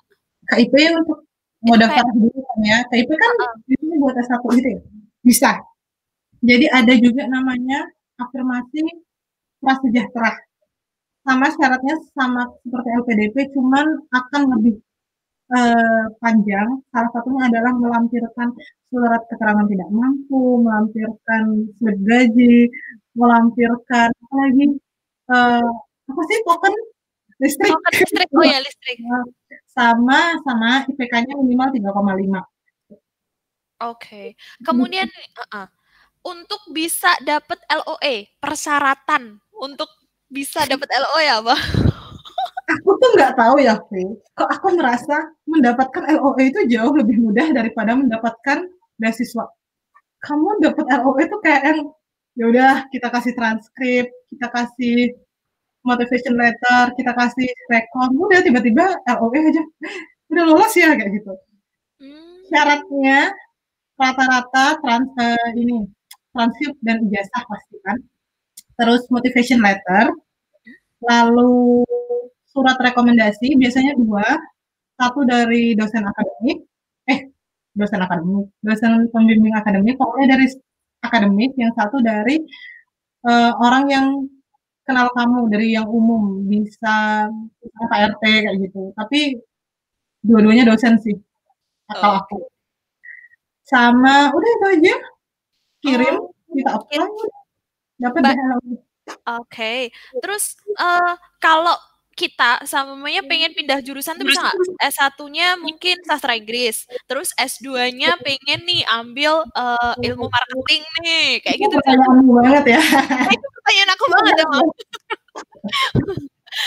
KIP 0.49 0.75
untuk 1.05 1.29
mau 1.63 1.77
daftar 1.77 2.05
dulu 2.17 2.33
kan 2.33 2.61
ya. 2.65 2.79
KIP 2.89 3.11
kan 3.13 3.33
uh-uh. 3.45 4.01
buat 4.01 4.17
S1 4.19 4.43
gitu 4.57 4.69
ya? 4.73 4.81
Bisa. 5.21 5.51
Jadi 6.43 6.67
ada 6.73 6.95
juga 6.97 7.23
namanya 7.29 7.87
afirmasi 8.19 8.83
prasejahtera. 9.61 10.33
Sama 11.23 11.47
syaratnya 11.55 11.95
sama 12.17 12.51
seperti 12.65 12.89
LPDP, 13.05 13.37
cuman 13.55 13.87
akan 14.11 14.43
lebih 14.59 14.81
uh, 15.53 16.05
panjang. 16.19 16.69
Salah 16.91 17.11
satunya 17.13 17.43
adalah 17.53 17.73
melampirkan 17.77 18.49
surat 18.89 19.23
keterangan 19.29 19.67
tidak 19.69 19.89
mampu, 19.93 20.61
melampirkan 20.65 21.69
slip 21.77 21.99
gaji, 22.05 22.69
melampirkan 23.17 24.09
apa 24.09 24.35
lagi 24.37 24.67
uh, 25.29 25.71
apa 26.09 26.21
sih 26.29 26.39
token 26.45 26.75
listrik? 27.41 27.73
Token 27.73 27.93
listrik, 28.01 28.29
oh 28.33 28.45
ya 28.45 28.59
listrik. 28.61 28.99
sama 29.73 30.37
sama 30.45 30.85
IPK-nya 30.85 31.33
minimal 31.41 31.73
3,5. 31.73 31.81
Oke. 31.81 32.45
Okay. 33.81 34.27
Kemudian 34.61 35.09
uh 35.09 35.43
-uh. 35.49 35.67
untuk 36.23 36.61
bisa 36.71 37.09
dapat 37.25 37.59
LOE, 37.67 38.31
persyaratan 38.39 39.41
untuk 39.57 39.89
bisa 40.29 40.69
dapat 40.69 40.89
LOE 40.93 41.27
apa? 41.29 41.57
Aku 42.83 42.99
tuh 42.99 43.11
nggak 43.15 43.39
tahu 43.39 43.57
ya, 43.63 43.79
Fi. 43.87 44.03
Kok 44.35 44.51
aku 44.51 44.67
merasa 44.75 45.31
mendapatkan 45.47 46.03
LOE 46.19 46.51
itu 46.51 46.61
jauh 46.67 46.91
lebih 46.99 47.23
mudah 47.23 47.47
daripada 47.55 47.95
mendapatkan 47.95 48.67
beasiswa. 48.99 49.47
Kamu 50.19 50.59
dapat 50.59 50.87
LOE 50.91 51.23
itu 51.31 51.37
kayak 51.39 51.63
yang 51.63 51.79
ya 52.35 52.45
udah 52.51 52.75
kita 52.91 53.07
kasih 53.07 53.33
transkrip, 53.39 54.07
kita 54.35 54.47
kasih 54.51 55.15
motivation 55.87 56.35
letter, 56.35 56.91
kita 56.99 57.13
kasih 57.15 57.49
rekom, 57.71 58.19
udah 58.19 58.43
tiba-tiba 58.43 58.99
LOE 59.07 59.39
aja, 59.39 59.63
udah 60.35 60.45
lolos 60.51 60.75
ya 60.75 60.99
kayak 60.99 61.11
gitu. 61.23 61.33
Hmm. 62.03 62.43
Syaratnya 62.51 63.31
rata-rata 63.95 64.83
trans 64.83 65.11
uh, 65.23 65.49
ini 65.55 65.87
transkrip 66.35 66.75
dan 66.83 66.99
ijazah 67.07 67.43
pasti 67.47 67.77
kan. 67.87 67.99
Terus 68.75 69.07
motivation 69.15 69.63
letter, 69.63 70.11
lalu 71.07 71.87
surat 72.53 72.77
rekomendasi 72.77 73.57
biasanya 73.57 73.97
dua, 73.97 74.25
satu 75.01 75.25
dari 75.25 75.73
dosen 75.73 76.05
akademik, 76.05 76.63
eh 77.09 77.33
dosen 77.73 78.01
akademik, 78.05 78.47
dosen 78.61 79.09
pembimbing 79.09 79.57
akademik, 79.57 79.97
pokoknya 79.97 80.37
dari 80.37 80.47
akademik, 81.03 81.57
yang 81.57 81.73
satu 81.73 81.99
dari 82.05 82.39
uh, 83.25 83.53
orang 83.59 83.85
yang 83.89 84.07
kenal 84.85 85.09
kamu 85.17 85.49
dari 85.49 85.73
yang 85.73 85.89
umum, 85.89 86.45
bisa 86.47 87.27
Pak 87.89 88.01
RT 88.17 88.23
kayak 88.23 88.57
gitu. 88.69 88.93
Tapi 88.93 89.41
dua-duanya 90.21 90.69
dosen 90.69 91.01
sih, 91.01 91.17
atau 91.89 92.11
oh. 92.13 92.17
aku. 92.21 92.39
Sama, 93.65 94.29
udah 94.37 94.51
itu 94.53 94.67
aja. 94.79 94.95
Kirim, 95.83 96.15
oh, 96.21 96.31
kita 96.55 96.71
apply, 96.79 97.11
dapat. 97.99 98.23
Oke, 98.23 99.19
okay. 99.27 99.81
terus 100.23 100.55
uh, 100.79 101.19
kalau 101.43 101.75
kita 102.23 102.63
samanya 102.63 103.27
pengen 103.27 103.51
pindah 103.51 103.83
jurusan 103.83 104.15
tuh 104.15 104.23
bisa 104.23 104.39
nggak? 104.39 104.57
S1-nya 104.95 105.59
mungkin 105.59 105.99
sastra 106.07 106.39
Inggris, 106.39 106.87
terus 107.11 107.35
S2-nya 107.35 108.15
pengen 108.23 108.63
nih 108.63 108.87
ambil 108.87 109.43
uh, 109.59 109.95
ilmu 109.99 110.31
marketing 110.31 110.83
nih, 111.03 111.43
kayak 111.43 111.59
gitu. 111.59 111.75
Pertanyaan 111.83 112.15
aku 112.15 112.33
banget 112.39 112.65
ya. 112.79 112.83
Nah, 113.11 113.33
itu 113.35 113.47
pertanyaan 113.59 113.91
aku 113.91 114.05
banget 114.07 114.35
ya, 114.39 114.47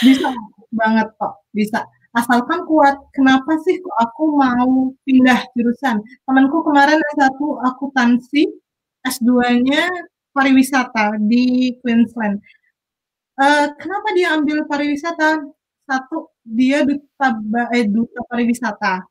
bisa 0.04 0.30
banget 0.76 1.08
kok, 1.16 1.34
bisa. 1.56 1.80
Asalkan 2.16 2.64
kuat. 2.64 2.96
Kenapa 3.12 3.60
sih 3.64 3.76
kok 3.80 3.96
aku 4.00 4.40
mau 4.40 4.92
pindah 5.04 5.40
jurusan? 5.56 6.00
Temanku 6.28 6.64
kemarin 6.64 7.00
S1 7.16 7.40
akuntansi, 7.72 8.44
S2-nya 9.04 9.88
pariwisata 10.36 11.16
di 11.24 11.76
Queensland 11.80 12.44
Uh, 13.36 13.68
kenapa 13.76 14.08
dia 14.16 14.32
ambil 14.32 14.64
pariwisata? 14.64 15.44
Satu, 15.86 16.32
dia 16.42 16.82
duta 16.88 17.28
eh, 17.76 17.86
duta 17.86 18.24
pariwisata. 18.26 19.04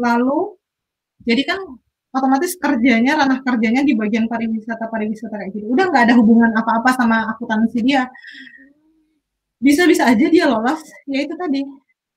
Lalu, 0.00 0.56
jadi 1.22 1.42
kan 1.46 1.60
otomatis 2.12 2.56
kerjanya, 2.56 3.16
ranah 3.20 3.40
kerjanya 3.44 3.82
di 3.84 3.92
bagian 3.96 4.26
pariwisata, 4.26 4.88
pariwisata 4.88 5.34
kayak 5.36 5.52
gitu. 5.56 5.66
Udah 5.68 5.84
nggak 5.92 6.04
ada 6.10 6.14
hubungan 6.18 6.50
apa-apa 6.56 6.90
sama 6.96 7.28
akuntansi 7.32 7.78
dia. 7.84 8.08
Bisa-bisa 9.62 10.10
aja 10.10 10.26
dia 10.26 10.44
lolos, 10.50 10.82
ya 11.06 11.22
itu 11.22 11.34
tadi. 11.38 11.62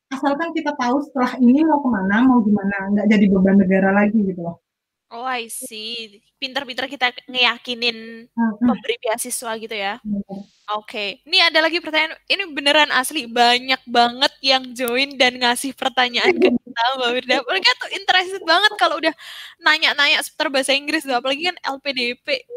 Asalkan 0.09 0.49
kita 0.55 0.73
tahu 0.73 0.97
setelah 1.05 1.37
ini 1.37 1.61
mau 1.61 1.77
ke 1.83 1.89
mana, 1.89 2.15
mau 2.25 2.39
gimana, 2.41 2.89
nggak 2.93 3.07
jadi 3.11 3.25
beban 3.29 3.55
negara 3.61 3.89
lagi 3.93 4.17
gitu 4.17 4.41
loh. 4.41 4.64
Oh, 5.13 5.21
I 5.21 5.45
see. 5.53 6.17
Pinter-pinter 6.41 6.89
kita 6.89 7.13
ngeyakinin 7.29 8.25
pemberi 8.57 8.95
beasiswa 8.97 9.51
gitu 9.61 9.75
ya. 9.77 10.01
Oke, 10.01 10.41
okay. 10.65 11.09
ini 11.29 11.37
ada 11.45 11.61
lagi 11.61 11.77
pertanyaan. 11.77 12.17
Ini 12.25 12.43
beneran 12.49 12.89
asli 12.89 13.29
banyak 13.29 13.85
banget 13.85 14.33
yang 14.41 14.73
join 14.73 15.13
dan 15.13 15.37
ngasih 15.37 15.77
pertanyaan 15.77 16.33
ke 16.33 16.49
kita, 16.49 16.83
Mbak 16.97 17.09
Wirda. 17.13 17.37
Mereka 17.45 17.69
tuh 17.77 17.89
interested 17.93 18.41
banget 18.41 18.73
kalau 18.81 18.97
udah 18.97 19.13
nanya-nanya 19.61 20.25
seputar 20.25 20.49
bahasa 20.49 20.73
Inggris, 20.73 21.05
apalagi 21.05 21.53
kan 21.53 21.57
LPDP 21.61 22.49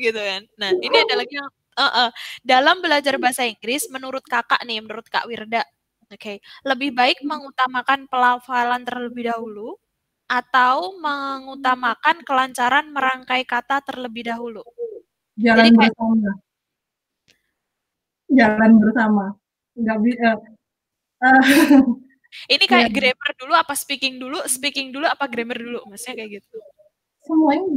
gitu 0.00 0.16
kan. 0.16 0.48
Nah, 0.56 0.72
ini 0.72 0.96
ada 0.96 1.14
lagi 1.20 1.34
yang 1.36 1.50
uh, 1.76 1.84
uh, 1.84 2.10
dalam 2.40 2.80
belajar 2.80 3.20
bahasa 3.20 3.44
Inggris, 3.44 3.84
menurut 3.92 4.24
kakak 4.24 4.64
nih, 4.64 4.80
menurut 4.80 5.04
Kak 5.12 5.28
Wirda, 5.28 5.60
oke, 6.08 6.16
okay, 6.16 6.36
lebih 6.64 6.96
baik 6.96 7.20
mengutamakan 7.20 8.08
pelafalan 8.08 8.80
terlebih 8.80 9.28
dahulu 9.28 9.76
atau 10.32 10.96
mengutamakan 10.96 12.24
kelancaran 12.24 12.88
merangkai 12.88 13.44
kata 13.44 13.84
terlebih 13.84 14.32
dahulu. 14.32 14.64
Jalan 15.36 15.68
Jadi 15.68 15.76
kayak, 15.76 15.92
bersama. 15.92 16.30
Jalan 18.32 18.72
bersama. 18.80 19.24
Enggak 19.76 19.98
bisa. 20.00 20.30
Uh, 21.20 21.42
ini 22.56 22.64
kayak 22.64 22.88
yeah. 22.88 22.96
grammar 22.96 23.30
dulu 23.36 23.52
apa 23.52 23.74
speaking 23.76 24.16
dulu, 24.16 24.40
speaking 24.48 24.88
dulu 24.88 25.04
apa 25.04 25.28
grammar 25.28 25.60
dulu, 25.60 25.84
maksudnya 25.84 26.24
kayak 26.24 26.40
gitu. 26.40 26.56
Semuanya 27.28 27.68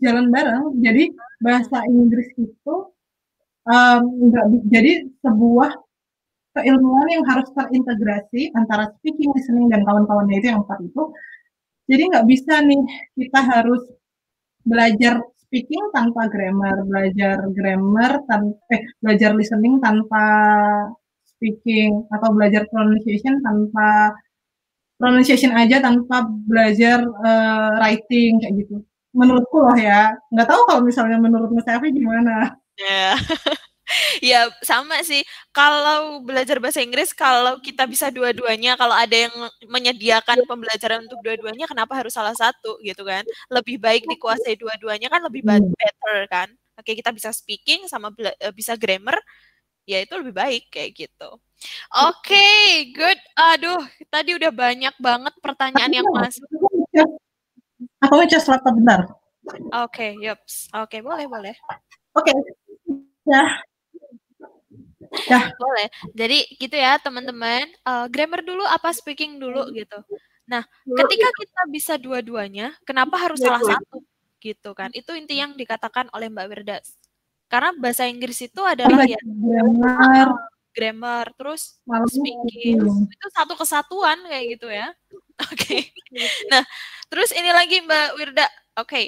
jalan 0.00 0.26
bareng. 0.32 0.64
Jadi 0.80 1.12
bahasa 1.44 1.84
Inggris 1.92 2.32
itu 2.40 2.74
um, 3.68 4.02
enggak 4.24 4.44
jadi 4.72 4.92
sebuah 5.20 5.76
keilmuan 6.56 7.06
yang 7.12 7.24
harus 7.28 7.52
terintegrasi 7.52 8.50
antara 8.56 8.88
speaking, 8.96 9.28
listening 9.36 9.68
dan 9.68 9.84
kawan-kawannya 9.84 10.40
itu 10.40 10.48
yang 10.50 10.64
empat 10.64 10.80
itu 10.82 11.12
jadi 11.88 12.02
nggak 12.12 12.26
bisa 12.28 12.60
nih 12.62 12.80
kita 13.16 13.40
harus 13.40 13.82
belajar 14.68 15.24
speaking 15.48 15.84
tanpa 15.96 16.28
grammar, 16.28 16.84
belajar 16.84 17.40
grammar 17.56 18.12
tanpa 18.28 18.60
eh 18.68 18.82
belajar 19.00 19.32
listening 19.32 19.80
tanpa 19.80 20.24
speaking 21.24 22.04
atau 22.12 22.28
belajar 22.36 22.68
pronunciation 22.68 23.40
tanpa 23.40 24.12
pronunciation 25.00 25.54
aja 25.56 25.80
tanpa 25.80 26.26
belajar 26.28 27.00
uh, 27.24 27.80
writing 27.80 28.42
kayak 28.44 28.54
gitu. 28.60 28.84
Menurutku 29.16 29.64
loh 29.64 29.78
ya, 29.78 30.12
nggak 30.34 30.48
tahu 30.50 30.60
kalau 30.68 30.82
misalnya 30.84 31.16
menurut 31.16 31.48
Mas 31.56 31.68
Evi 31.70 31.88
gimana. 31.96 32.52
Yeah. 32.76 33.16
ya 34.30 34.48
sama 34.64 35.00
sih. 35.04 35.24
Kalau 35.52 36.22
belajar 36.22 36.60
bahasa 36.62 36.84
Inggris, 36.84 37.12
kalau 37.16 37.58
kita 37.60 37.88
bisa 37.88 38.12
dua-duanya, 38.12 38.76
kalau 38.76 38.94
ada 38.94 39.14
yang 39.28 39.34
menyediakan 39.66 40.44
pembelajaran 40.44 41.04
untuk 41.08 41.20
dua-duanya, 41.24 41.66
kenapa 41.66 41.96
harus 41.96 42.14
salah 42.14 42.34
satu 42.36 42.78
gitu 42.84 43.02
kan? 43.02 43.24
Lebih 43.52 43.80
baik 43.80 44.04
dikuasai 44.06 44.54
dua-duanya 44.60 45.08
kan 45.10 45.24
lebih 45.24 45.42
hmm. 45.44 45.72
better 45.74 46.18
kan? 46.30 46.48
Oke, 46.78 46.94
kita 46.94 47.10
bisa 47.10 47.34
speaking 47.34 47.90
sama 47.90 48.14
eh, 48.18 48.54
bisa 48.54 48.78
grammar, 48.78 49.18
ya 49.82 49.98
itu 49.98 50.14
lebih 50.14 50.34
baik 50.36 50.70
kayak 50.70 50.94
gitu. 50.94 51.30
Oke, 52.06 52.38
okay, 52.38 52.94
good. 52.94 53.18
Aduh, 53.34 53.82
tadi 54.06 54.30
udah 54.38 54.54
banyak 54.54 54.94
banget 55.02 55.34
pertanyaan 55.42 55.90
yang 55.90 56.06
masuk. 56.06 56.46
Aku 58.06 58.14
ngecas 58.14 58.46
laptop 58.46 58.78
bentar. 58.78 59.00
Oke, 59.42 59.66
okay, 59.74 60.10
yups. 60.22 60.70
Oke, 60.70 60.98
okay, 60.98 61.00
boleh, 61.02 61.26
boleh. 61.26 61.54
Oke. 62.14 62.30
Okay. 62.30 62.36
Ya, 63.26 63.44
Ya. 65.28 65.52
Boleh. 65.56 65.88
Jadi 66.12 66.38
gitu 66.56 66.76
ya 66.76 66.96
teman-teman. 67.00 67.68
Uh, 67.84 68.06
grammar 68.08 68.40
dulu 68.44 68.64
apa 68.64 68.92
speaking 68.92 69.40
dulu 69.40 69.68
gitu. 69.72 69.98
Nah, 70.48 70.64
ketika 70.84 71.28
kita 71.36 71.62
bisa 71.68 71.94
dua-duanya, 72.00 72.72
kenapa 72.88 73.20
harus 73.20 73.36
salah 73.40 73.60
satu 73.60 74.00
gitu 74.40 74.72
kan? 74.72 74.88
Itu 74.96 75.12
inti 75.12 75.36
yang 75.36 75.52
dikatakan 75.58 76.08
oleh 76.16 76.32
Mbak 76.32 76.46
Wirda. 76.48 76.78
Karena 77.48 77.72
bahasa 77.76 78.08
Inggris 78.08 78.40
itu 78.44 78.60
adalah 78.60 79.04
ya 79.08 79.20
grammar, 79.24 80.28
grammar, 80.72 81.26
terus 81.36 81.80
speaking 82.12 82.80
itu 83.08 83.26
satu 83.32 83.56
kesatuan 83.56 84.20
kayak 84.24 84.44
gitu 84.56 84.68
ya. 84.72 84.88
Oke. 85.52 85.92
Okay. 85.92 85.92
Nah, 86.48 86.64
Terus 87.08 87.32
ini 87.32 87.50
lagi 87.50 87.80
Mbak 87.80 88.08
Wirda. 88.20 88.46
Oke. 88.78 88.84
Okay. 88.84 89.06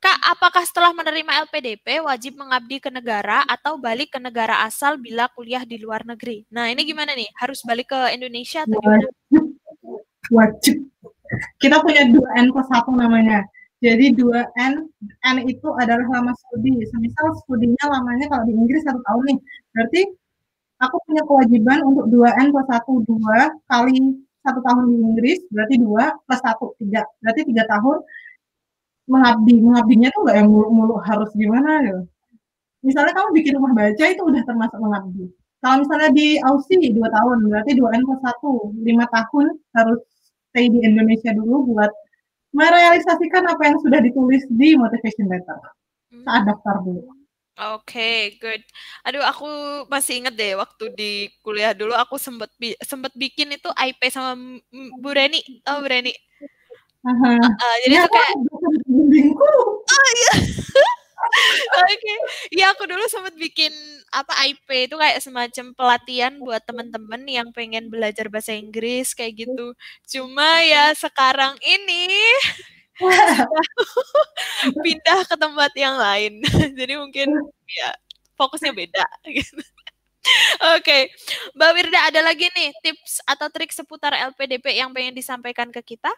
Kak, 0.00 0.16
apakah 0.32 0.64
setelah 0.64 0.96
menerima 0.96 1.44
LPDP 1.44 2.00
wajib 2.00 2.40
mengabdi 2.40 2.80
ke 2.80 2.88
negara 2.88 3.44
atau 3.44 3.76
balik 3.76 4.16
ke 4.16 4.18
negara 4.18 4.64
asal 4.64 4.96
bila 4.96 5.28
kuliah 5.36 5.60
di 5.68 5.76
luar 5.76 6.08
negeri? 6.08 6.48
Nah, 6.48 6.72
ini 6.72 6.88
gimana 6.88 7.12
nih? 7.12 7.28
Harus 7.36 7.60
balik 7.60 7.92
ke 7.92 8.00
Indonesia 8.16 8.64
atau 8.64 8.80
gimana? 8.80 9.04
Wajib. 10.32 10.88
Kita 11.60 11.84
punya 11.84 12.08
dua 12.08 12.32
N 12.40 12.48
plus 12.48 12.64
satu 12.72 12.96
namanya. 12.96 13.44
Jadi 13.84 14.16
dua 14.16 14.48
N, 14.56 14.88
N 15.04 15.36
itu 15.44 15.68
adalah 15.76 16.08
lama 16.08 16.32
studi. 16.32 16.80
Semisal 16.88 17.36
studinya 17.44 18.00
lamanya 18.00 18.24
kalau 18.32 18.48
di 18.48 18.56
Inggris 18.56 18.80
satu 18.88 19.04
tahun 19.04 19.36
nih, 19.36 19.38
berarti 19.76 20.00
aku 20.80 20.96
punya 21.04 21.22
kewajiban 21.28 21.78
untuk 21.84 22.08
dua 22.08 22.32
N 22.40 22.56
plus 22.56 22.64
satu 22.72 23.04
dua 23.04 23.52
kali 23.68 24.16
satu 24.48 24.64
tahun 24.64 24.84
di 24.88 24.96
Inggris, 24.96 25.38
berarti 25.52 25.76
dua 25.76 26.16
plus 26.24 26.40
satu 26.40 26.72
tiga, 26.80 27.04
berarti 27.20 27.44
tiga 27.44 27.68
tahun 27.68 28.00
mengabdi 29.10 29.58
mengabdinya 29.58 30.08
tuh 30.14 30.20
nggak 30.24 30.36
yang 30.38 30.48
mulu-mulu 30.48 30.96
harus 31.02 31.30
gimana 31.34 31.82
gitu 31.82 32.02
misalnya 32.86 33.12
kamu 33.12 33.28
bikin 33.42 33.52
rumah 33.58 33.72
baca 33.74 34.04
itu 34.06 34.22
udah 34.22 34.42
termasuk 34.46 34.78
mengabdi 34.78 35.26
kalau 35.60 35.84
misalnya 35.84 36.10
di 36.16 36.40
Aussie 36.40 36.88
dua 36.94 37.10
tahun 37.12 37.50
berarti 37.50 37.76
dua 37.76 37.90
n 37.92 38.02
plus 38.06 38.20
satu 38.24 38.72
lima 38.80 39.04
tahun 39.12 39.52
harus 39.76 40.00
stay 40.50 40.72
di 40.72 40.80
Indonesia 40.86 41.36
dulu 41.36 41.74
buat 41.74 41.92
merealisasikan 42.56 43.46
apa 43.46 43.62
yang 43.68 43.78
sudah 43.82 44.00
ditulis 44.02 44.42
di 44.50 44.74
motivation 44.74 45.30
letter 45.30 45.58
saat 46.26 46.42
daftar 46.42 46.82
dulu. 46.82 47.06
Oke, 47.60 47.92
okay, 47.92 48.18
good. 48.40 48.62
Aduh, 49.04 49.20
aku 49.20 49.46
masih 49.92 50.24
inget 50.24 50.32
deh 50.32 50.56
waktu 50.56 50.84
di 50.96 51.12
kuliah 51.44 51.76
dulu 51.76 51.92
aku 51.92 52.16
sempet 52.16 52.48
bi 52.56 52.72
sempet 52.80 53.12
bikin 53.12 53.52
itu 53.52 53.68
IP 53.68 54.00
sama 54.08 54.32
Bu 54.96 55.10
Reni. 55.12 55.44
Oh, 55.68 55.84
Bu 55.84 55.88
Reni. 55.92 56.08
Uh, 57.00 57.16
uh, 57.40 57.76
jadi 57.88 57.96
ya, 57.96 58.04
tuh 58.04 58.12
kayak 58.12 58.34
oh 59.80 60.08
iya 60.12 60.32
Oke, 61.84 61.94
okay. 62.00 62.18
ya 62.48 62.72
aku 62.72 62.88
dulu 62.88 63.04
sempat 63.06 63.36
bikin 63.36 63.70
apa 64.10 64.32
IP 64.50 64.88
itu 64.88 64.96
kayak 64.96 65.20
semacam 65.20 65.76
pelatihan 65.76 66.32
buat 66.40 66.64
teman-teman 66.64 67.22
yang 67.28 67.48
pengen 67.52 67.92
belajar 67.92 68.26
bahasa 68.32 68.56
Inggris 68.56 69.12
kayak 69.12 69.46
gitu. 69.46 69.76
Cuma 70.08 70.64
ya 70.64 70.90
sekarang 70.96 71.54
ini 71.60 72.08
pindah 74.84 75.20
ke 75.28 75.36
tempat 75.36 75.72
yang 75.76 75.96
lain. 76.00 76.40
Jadi 76.78 76.94
mungkin 76.96 77.28
ya 77.68 77.92
fokusnya 78.40 78.72
beda 78.72 79.04
gitu. 79.28 79.60
Oke, 80.76 80.84
okay. 80.84 81.02
Mbak 81.56 81.70
Wirda 81.76 82.00
ada 82.12 82.20
lagi 82.20 82.48
nih 82.52 82.72
tips 82.84 83.24
atau 83.24 83.48
trik 83.48 83.72
seputar 83.72 84.12
LPDP 84.12 84.76
yang 84.76 84.92
pengen 84.92 85.16
disampaikan 85.16 85.72
ke 85.72 85.80
kita? 85.80 86.12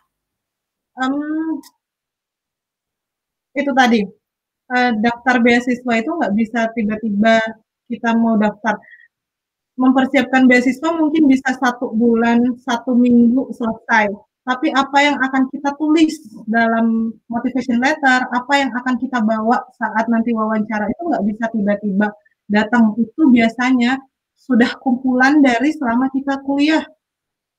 Um, 0.99 1.61
itu 3.57 3.73
tadi. 3.73 4.01
Uh, 4.73 4.97
daftar 5.05 5.37
beasiswa 5.45 5.93
itu 6.01 6.11
nggak 6.17 6.33
bisa 6.33 6.61
tiba-tiba 6.73 7.37
kita 7.93 8.17
mau 8.17 8.41
daftar. 8.41 8.81
Mempersiapkan 9.77 10.49
beasiswa 10.49 10.89
mungkin 10.97 11.29
bisa 11.29 11.53
satu 11.57 11.93
bulan 11.93 12.57
satu 12.61 12.97
minggu 12.97 13.53
selesai. 13.53 14.13
Tapi 14.43 14.75
apa 14.75 14.99
yang 14.99 15.17
akan 15.23 15.47
kita 15.55 15.71
tulis 15.79 16.19
dalam 16.51 17.15
motivation 17.31 17.79
letter 17.79 18.27
apa 18.27 18.53
yang 18.59 18.71
akan 18.75 18.95
kita 18.99 19.23
bawa 19.23 19.63
saat 19.79 20.11
nanti 20.11 20.35
wawancara 20.35 20.91
itu 20.91 21.03
nggak 21.05 21.25
bisa 21.29 21.45
tiba-tiba 21.53 22.09
datang. 22.49 22.97
Itu 22.97 23.29
biasanya 23.29 24.01
sudah 24.35 24.75
kumpulan 24.81 25.45
dari 25.45 25.71
selama 25.77 26.09
kita 26.11 26.41
kuliah. 26.43 26.83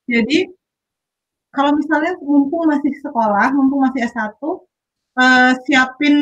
Jadi 0.10 0.50
kalau 1.54 1.72
misalnya 1.78 2.18
mumpung 2.18 2.66
masih 2.66 2.90
sekolah, 3.06 3.54
mumpung 3.54 3.86
masih 3.86 4.10
S1, 4.10 4.42
uh, 4.42 4.58
eh, 5.22 5.52
siapin 5.70 6.18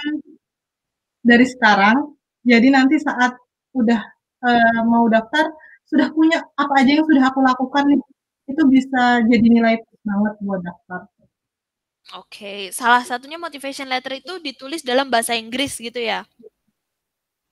dari 1.24 1.48
sekarang. 1.48 2.12
Jadi 2.44 2.68
nanti 2.68 3.00
saat 3.00 3.40
udah 3.72 4.02
uh, 4.44 4.82
mau 4.84 5.08
daftar, 5.08 5.56
sudah 5.88 6.12
punya 6.12 6.44
apa 6.60 6.74
aja 6.84 6.92
yang 7.00 7.08
sudah 7.08 7.24
aku 7.32 7.40
lakukan 7.40 7.84
nih. 7.96 8.02
Itu 8.52 8.68
bisa 8.68 9.24
jadi 9.24 9.48
nilai 9.48 9.80
banget 10.04 10.34
buat 10.44 10.62
daftar. 10.68 11.08
Oke, 12.12 12.28
okay. 12.28 12.60
salah 12.76 13.06
satunya 13.08 13.40
motivation 13.40 13.88
letter 13.88 14.20
itu 14.20 14.42
ditulis 14.44 14.84
dalam 14.84 15.08
bahasa 15.08 15.38
Inggris 15.38 15.80
gitu 15.80 16.02
ya? 16.02 16.28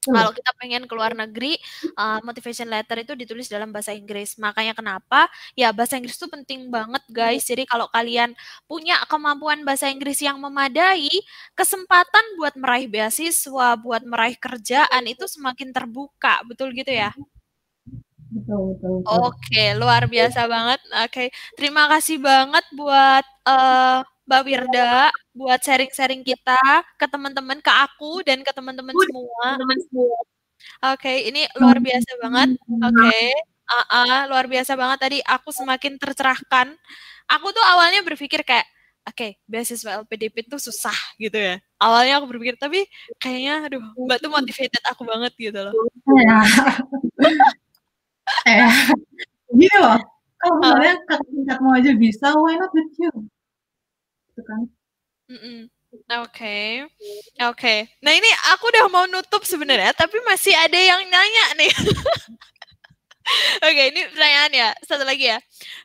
Kalau 0.08 0.32
kita 0.32 0.52
pengen 0.56 0.88
keluar 0.88 1.12
negeri, 1.12 1.60
uh, 2.00 2.24
motivation 2.24 2.72
letter 2.72 3.04
itu 3.04 3.14
ditulis 3.20 3.52
dalam 3.52 3.76
bahasa 3.76 3.92
Inggris. 3.92 4.40
Makanya 4.40 4.72
kenapa, 4.72 5.28
ya 5.60 5.76
bahasa 5.76 6.00
Inggris 6.00 6.16
itu 6.16 6.32
penting 6.32 6.72
banget 6.72 7.04
guys. 7.12 7.44
Jadi 7.44 7.68
kalau 7.68 7.92
kalian 7.92 8.32
punya 8.64 8.96
kemampuan 9.12 9.68
bahasa 9.68 9.92
Inggris 9.92 10.24
yang 10.24 10.40
memadai, 10.40 11.12
kesempatan 11.52 12.24
buat 12.40 12.56
meraih 12.56 12.88
beasiswa, 12.88 13.76
buat 13.76 14.04
meraih 14.08 14.40
kerjaan 14.40 15.04
itu 15.04 15.28
semakin 15.28 15.76
terbuka, 15.76 16.40
betul 16.48 16.72
gitu 16.72 16.96
ya? 16.96 17.12
Betul, 18.30 18.78
betul, 18.78 18.94
betul. 19.02 19.20
Oke, 19.26 19.64
luar 19.74 20.04
biasa 20.06 20.46
banget. 20.46 20.80
Oke, 21.02 21.24
terima 21.58 21.90
kasih 21.90 22.22
banget 22.22 22.62
buat 22.78 23.26
uh, 23.50 24.06
Mbak 24.30 24.46
Wirda 24.46 25.10
buat 25.34 25.58
sharing-sharing 25.58 26.22
kita 26.22 26.62
ke 27.02 27.10
teman-teman, 27.10 27.58
ke 27.66 27.74
aku 27.74 28.22
dan 28.22 28.46
ke 28.46 28.54
teman-teman 28.54 28.94
semua. 28.94 29.58
Oke, 29.58 31.02
okay, 31.02 31.34
ini 31.34 31.50
luar 31.58 31.82
biasa 31.82 32.12
banget. 32.22 32.50
Oke, 32.62 32.94
okay. 32.94 33.34
uh 33.74 33.86
-uh, 33.90 34.18
luar 34.30 34.46
biasa 34.46 34.78
banget 34.78 34.98
tadi 35.02 35.18
aku 35.26 35.50
semakin 35.50 35.98
tercerahkan. 35.98 36.78
Aku 37.26 37.50
tuh 37.50 37.66
awalnya 37.74 38.06
berpikir 38.06 38.46
kayak 38.46 38.70
oke, 39.02 39.18
okay, 39.18 39.42
beasiswa 39.50 40.06
LPDP 40.06 40.46
itu 40.46 40.62
susah 40.62 40.94
gitu 41.18 41.34
ya. 41.34 41.58
Awalnya 41.82 42.22
aku 42.22 42.30
berpikir 42.30 42.54
tapi 42.62 42.86
kayaknya 43.18 43.66
aduh, 43.66 43.82
Mbak 43.82 44.18
tuh 44.22 44.30
motivated 44.30 44.84
aku 44.94 45.10
banget 45.10 45.34
gitu 45.42 45.58
loh. 45.58 45.74
eh, 48.46 48.62
gini 49.58 49.78
loh. 49.82 49.98
Kalau 50.38 50.54
misalnya 50.62 51.18
uh, 51.18 51.22
tingkatmu 51.34 51.70
aja 51.74 51.92
bisa, 51.98 52.30
why 52.38 52.54
not 52.62 52.70
with 52.78 52.94
you? 53.02 53.10
Gitu 54.40 54.48
kan. 54.48 54.62
Oke, 55.30 55.66
okay. 56.06 56.66
oke. 57.42 57.58
Okay. 57.58 57.80
Nah 58.06 58.14
ini 58.14 58.30
aku 58.54 58.70
udah 58.70 58.86
mau 58.94 59.06
nutup 59.10 59.42
sebenarnya, 59.42 59.92
tapi 59.98 60.22
masih 60.22 60.54
ada 60.54 60.78
yang 60.78 61.02
nanya 61.10 61.46
nih. 61.58 61.74
Oke, 63.62 63.78
okay, 63.78 63.86
ini 63.94 64.02
pertanyaan 64.10 64.52
ya. 64.54 64.70
Satu 64.82 65.06
lagi 65.06 65.30
ya. 65.30 65.38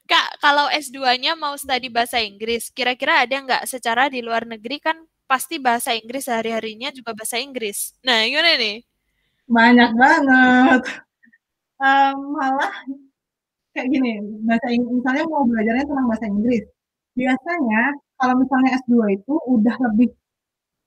Kak, 0.09 0.41
kalau 0.41 0.65
S2-nya 0.73 1.37
mau 1.37 1.53
studi 1.61 1.93
bahasa 1.93 2.17
Inggris, 2.25 2.73
kira-kira 2.73 3.21
ada 3.21 3.37
nggak 3.37 3.69
secara 3.69 4.09
di 4.09 4.25
luar 4.25 4.49
negeri 4.49 4.81
kan 4.81 4.97
pasti 5.29 5.61
bahasa 5.61 5.93
Inggris 5.93 6.25
sehari-harinya 6.25 6.89
juga 6.89 7.13
bahasa 7.13 7.37
Inggris. 7.37 7.93
Nah, 8.01 8.25
gimana 8.25 8.57
nih? 8.57 8.81
Banyak 9.45 9.91
banget. 9.93 10.83
Um, 11.77 12.17
malah 12.33 12.73
kayak 13.77 13.93
gini, 13.93 14.25
bahasa 14.49 14.69
Inggris, 14.73 15.05
misalnya 15.05 15.25
mau 15.29 15.45
belajarnya 15.45 15.85
tentang 15.85 16.07
bahasa 16.09 16.27
Inggris. 16.33 16.65
Biasanya 17.13 17.83
kalau 18.21 18.35
misalnya 18.41 18.71
S2 18.85 18.95
itu 19.19 19.35
udah 19.51 19.75
lebih 19.91 20.09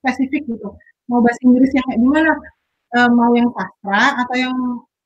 spesifik 0.02 0.44
gitu. 0.48 0.70
Mau 1.08 1.20
bahasa 1.24 1.40
Inggris 1.44 1.72
yang 1.76 1.86
kayak 1.88 2.00
gimana? 2.04 2.32
E, 2.88 2.98
mau 3.12 3.32
yang 3.36 3.50
sastra 3.52 4.04
atau 4.24 4.36
yang 4.36 4.58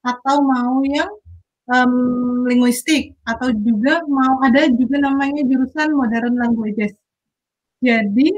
atau 0.02 0.36
mau 0.42 0.82
yang 0.86 1.10
um, 1.70 2.44
linguistik 2.50 3.14
atau 3.26 3.54
juga 3.54 4.02
mau 4.10 4.42
ada 4.42 4.66
juga 4.74 4.98
namanya 4.98 5.46
jurusan 5.46 5.94
modern 5.94 6.36
languages. 6.38 6.94
Jadi 7.82 8.30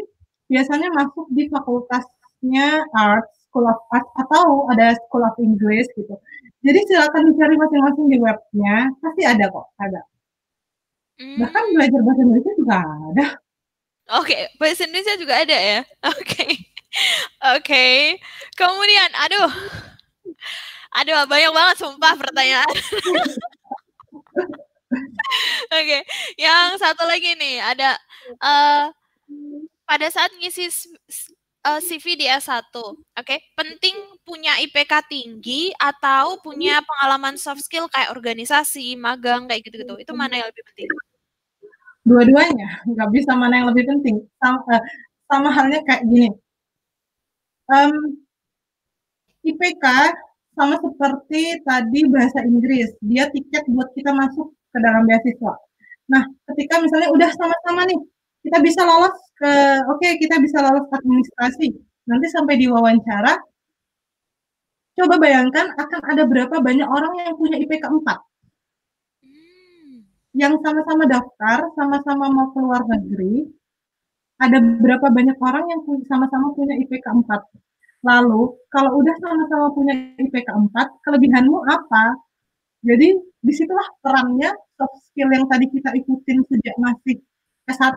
biasanya 0.47 0.91
masuk 0.95 1.27
di 1.31 1.47
fakultasnya 1.51 2.83
art, 2.95 3.27
School 3.47 3.67
of 3.67 3.79
Art 3.91 4.07
atau 4.19 4.67
ada 4.71 4.95
School 5.07 5.23
of 5.23 5.35
English 5.39 5.87
gitu. 5.95 6.15
Jadi 6.63 6.79
silakan 6.87 7.27
dicari 7.27 7.55
masing-masing 7.59 8.07
di 8.07 8.17
webnya, 8.23 8.87
pasti 9.03 9.21
ada 9.27 9.51
kok, 9.51 9.67
ada. 9.83 10.01
Bahkan 11.19 11.63
belajar 11.75 11.99
bahasa 12.07 12.21
Indonesia 12.23 12.53
juga 12.55 12.75
ada. 12.79 13.27
Oke, 14.11 14.35
okay. 14.35 14.41
bahasa 14.59 14.83
Indonesia 14.83 15.15
juga 15.15 15.39
ada 15.39 15.55
ya. 15.55 15.79
Oke. 16.11 16.19
Okay. 16.27 16.51
Oke. 16.51 17.59
Okay. 17.63 17.95
Kemudian, 18.59 19.09
aduh. 19.15 19.51
Aduh, 20.93 21.25
banyak 21.25 21.51
banget 21.55 21.75
sumpah 21.81 22.13
pertanyaan. 22.19 22.69
Oke, 25.73 25.73
okay. 25.73 26.01
yang 26.37 26.77
satu 26.77 27.01
lagi 27.09 27.33
nih 27.33 27.57
ada 27.57 27.97
uh, 28.37 28.93
pada 29.89 30.07
saat 30.13 30.29
ngisi 30.37 30.69
uh, 31.65 31.77
eh, 31.77 31.79
CV 31.81 32.05
di 32.19 32.25
S1, 32.29 32.69
oke, 32.69 33.01
okay? 33.17 33.41
penting 33.57 33.95
punya 34.21 34.53
IPK 34.61 34.93
tinggi 35.09 35.73
atau 35.81 36.37
punya 36.45 36.77
pengalaman 36.85 37.41
soft 37.41 37.65
skill 37.65 37.89
kayak 37.89 38.13
organisasi, 38.13 38.93
magang 38.99 39.49
kayak 39.49 39.65
gitu-gitu. 39.65 39.97
Itu 39.97 40.13
mana 40.13 40.43
yang 40.43 40.47
lebih 40.53 40.61
penting? 40.69 41.12
Dua-duanya 42.03 42.83
nggak 42.87 43.09
bisa 43.11 43.31
mana 43.35 43.63
yang 43.63 43.67
lebih 43.71 43.87
penting 43.87 44.23
sama, 44.39 44.59
uh, 44.69 44.83
sama 45.31 45.49
halnya 45.51 45.79
kayak 45.87 46.03
gini 46.07 46.29
um, 47.71 48.19
IPK 49.43 49.85
sama 50.53 50.75
seperti 50.79 51.59
tadi 51.63 51.99
bahasa 52.07 52.43
Inggris 52.43 52.91
dia 53.03 53.27
tiket 53.31 53.67
buat 53.71 53.91
kita 53.95 54.11
masuk 54.11 54.51
ke 54.71 54.77
dalam 54.83 55.07
beasiswa 55.07 55.53
nah 56.11 56.23
ketika 56.51 56.83
misalnya 56.83 57.09
udah 57.15 57.29
sama-sama 57.31 57.87
nih 57.87 57.99
kita 58.43 58.59
bisa 58.59 58.83
lolos 58.83 59.15
ke 59.39 59.51
oke 59.87 59.97
okay, 60.03 60.19
kita 60.19 60.35
bisa 60.43 60.59
lolos 60.59 60.85
administrasi. 60.91 61.71
Nanti 62.03 62.27
sampai 62.27 62.59
di 62.59 62.67
wawancara 62.67 63.39
coba 64.93 65.15
bayangkan 65.17 65.73
akan 65.73 66.01
ada 66.05 66.23
berapa 66.27 66.55
banyak 66.59 66.85
orang 66.85 67.13
yang 67.23 67.33
punya 67.39 67.57
IPK 67.57 67.87
4. 67.87 68.03
Yang 70.33 70.65
sama-sama 70.65 71.05
daftar, 71.05 71.69
sama-sama 71.77 72.25
mau 72.33 72.49
keluar 72.57 72.81
negeri, 72.89 73.45
ada 74.41 74.57
berapa 74.59 75.13
banyak 75.13 75.37
orang 75.37 75.65
yang 75.69 75.81
sama-sama 76.09 76.57
punya 76.57 76.73
IPK 76.81 77.05
4. 77.05 77.45
Lalu, 78.03 78.57
kalau 78.73 78.97
udah 78.99 79.15
sama-sama 79.21 79.71
punya 79.77 79.93
IPK 80.17 80.49
4, 80.49 80.89
kelebihanmu 81.05 81.63
apa? 81.69 82.17
Jadi, 82.81 83.15
di 83.15 83.53
situlah 83.53 83.87
perannya 84.01 84.51
soft 84.75 85.07
skill 85.07 85.29
yang 85.31 85.45
tadi 85.47 85.69
kita 85.69 85.93
ikutin 85.95 86.43
sejak 86.49 86.75
masih 86.81 87.21
S1. 87.69 87.95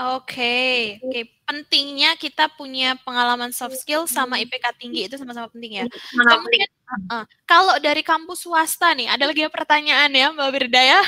Oke, 0.00 0.32
okay. 0.40 0.76
oke. 0.96 1.12
Okay. 1.12 1.24
Pentingnya 1.44 2.16
kita 2.16 2.48
punya 2.56 2.96
pengalaman 3.04 3.52
soft 3.52 3.76
skill 3.76 4.08
sama 4.08 4.40
IPK 4.40 4.72
tinggi 4.80 5.04
itu 5.04 5.20
sama-sama 5.20 5.52
penting 5.52 5.82
ya. 5.82 5.84
Kemudian, 6.16 6.70
uh, 7.12 7.24
kalau 7.44 7.76
dari 7.76 8.00
kampus 8.00 8.48
swasta 8.48 8.96
nih, 8.96 9.12
ada 9.12 9.28
lagi 9.28 9.44
pertanyaan 9.52 10.08
ya 10.08 10.32
Mbak 10.32 10.50
Birda 10.56 10.80
ya. 10.80 11.00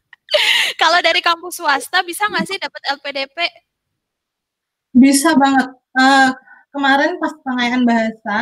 kalau 0.80 0.96
dari 1.04 1.20
kampus 1.20 1.60
swasta 1.60 2.00
bisa 2.08 2.24
nggak 2.24 2.46
sih 2.48 2.56
dapat 2.56 2.82
LPDP? 2.96 3.36
Bisa 4.96 5.36
banget. 5.36 5.76
Uh, 5.92 6.32
kemarin 6.72 7.20
pas 7.20 7.36
pengayaan 7.44 7.84
bahasa, 7.84 8.36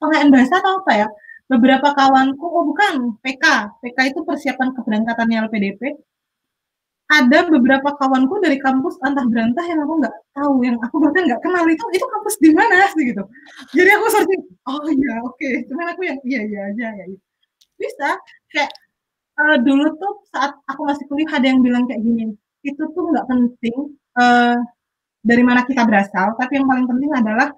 pengayaan 0.00 0.32
bahasa 0.32 0.54
atau 0.64 0.80
apa 0.80 0.92
ya? 1.04 1.08
Beberapa 1.48 1.92
kawanku, 1.92 2.44
oh 2.44 2.64
bukan, 2.72 3.20
PK. 3.20 3.44
PK 3.84 4.16
itu 4.16 4.20
persiapan 4.24 4.72
keberangkatannya 4.72 5.44
LPDP. 5.44 6.08
Ada 7.08 7.48
beberapa 7.48 7.96
kawanku 7.96 8.36
dari 8.44 8.60
kampus 8.60 9.00
antah 9.00 9.24
berantah 9.24 9.64
yang 9.64 9.80
aku 9.80 9.96
nggak 10.04 10.12
tahu, 10.36 10.60
yang 10.60 10.76
aku 10.84 11.00
bahkan 11.00 11.24
nggak 11.24 11.40
kenal 11.40 11.64
itu, 11.64 11.80
itu 11.96 12.04
kampus 12.04 12.36
di 12.36 12.50
mana 12.52 12.84
sih 12.92 13.00
gitu. 13.08 13.24
Jadi 13.72 13.90
aku 13.96 14.06
searching, 14.12 14.44
oh 14.68 14.84
iya 14.92 15.14
oke, 15.24 15.32
okay. 15.40 15.64
cuman 15.72 15.96
aku 15.96 16.04
yang 16.04 16.20
iya 16.28 16.40
iya 16.44 16.60
aja 16.68 16.86
ya. 17.00 17.04
Bisa, 17.80 18.20
kayak 18.52 18.70
uh, 19.40 19.56
dulu 19.64 19.88
tuh 19.96 20.20
saat 20.28 20.52
aku 20.68 20.84
masih 20.84 21.08
kuliah 21.08 21.32
ada 21.32 21.48
yang 21.48 21.64
bilang 21.64 21.88
kayak 21.88 22.04
gini, 22.04 22.36
itu 22.60 22.82
tuh 22.92 23.04
nggak 23.08 23.24
penting 23.24 23.96
uh, 24.20 24.60
dari 25.24 25.42
mana 25.48 25.64
kita 25.64 25.88
berasal, 25.88 26.36
tapi 26.36 26.60
yang 26.60 26.68
paling 26.68 26.84
penting 26.92 27.10
adalah 27.16 27.48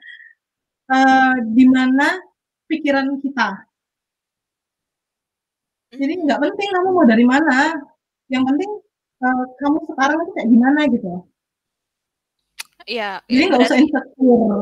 uh, 0.94 1.34
di 1.42 1.66
mana 1.66 2.22
pikiran 2.70 3.18
kita. 3.18 3.66
Jadi 5.90 6.22
nggak 6.22 6.38
penting 6.38 6.68
kamu 6.70 6.88
mau 6.94 7.03
dari 7.03 7.26
mana, 7.26 7.74
yang 8.30 8.46
penting 8.46 8.78
uh, 9.21 9.45
kamu 9.61 9.79
sekarang 9.93 10.18
itu 10.21 10.33
kayak 10.37 10.49
gimana 10.49 10.81
gitu. 10.91 11.12
Iya. 12.89 13.11
Jadi 13.29 13.43
nggak 13.49 13.62
usah 13.68 13.79
insecure. 13.79 14.61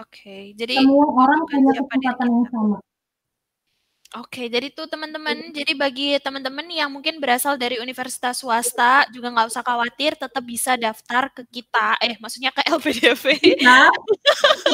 Oke, 0.00 0.24
okay, 0.24 0.42
jadi 0.56 0.80
semua 0.80 1.04
orang 1.04 1.40
punya 1.52 1.72
kesempatan 1.76 2.28
yang 2.32 2.46
sama. 2.48 2.78
Oke, 4.12 4.44
jadi 4.52 4.68
tuh 4.68 4.84
teman-teman, 4.92 5.56
jadi 5.56 5.72
bagi 5.72 6.20
teman-teman 6.20 6.68
yang 6.68 6.92
mungkin 6.92 7.16
berasal 7.16 7.56
dari 7.56 7.80
universitas 7.80 8.44
swasta 8.44 9.08
juga 9.08 9.32
nggak 9.32 9.48
usah 9.48 9.64
khawatir, 9.64 10.20
tetap 10.20 10.44
bisa 10.44 10.76
daftar 10.76 11.32
ke 11.32 11.48
kita, 11.48 11.96
eh 12.04 12.20
maksudnya 12.20 12.52
ke 12.52 12.60
LPDP. 12.60 13.40
Nah, 13.64 13.88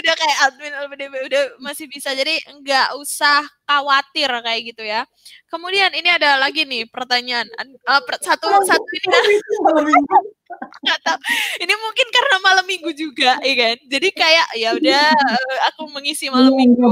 udah 0.00 0.14
kayak 0.16 0.38
admin 0.48 0.72
LPDP, 0.72 1.14
udah 1.28 1.42
masih 1.60 1.92
bisa, 1.92 2.16
jadi 2.16 2.40
nggak 2.64 2.96
usah 2.96 3.44
khawatir 3.68 4.32
kayak 4.40 4.60
gitu 4.72 4.88
ya. 4.88 5.04
Kemudian 5.52 5.92
ini 5.92 6.08
ada 6.08 6.40
lagi 6.40 6.64
nih 6.64 6.88
pertanyaan, 6.88 7.44
uh, 7.84 8.00
satu 8.24 8.48
satu 8.64 8.88
ini 8.96 9.12
nggak 10.82 11.00
tahu. 11.06 11.18
Ini 11.62 11.74
mungkin 11.78 12.06
karena 12.10 12.36
malam 12.42 12.66
minggu 12.66 12.90
juga 12.96 13.38
ya 13.44 13.54
kan? 13.54 13.76
Jadi 13.86 14.08
kayak 14.10 14.48
ya 14.58 14.68
udah 14.74 15.04
eh, 15.14 15.58
aku 15.72 15.82
mengisi 15.92 16.26
malam 16.32 16.54
iya, 16.54 16.60
minggu. 16.64 16.90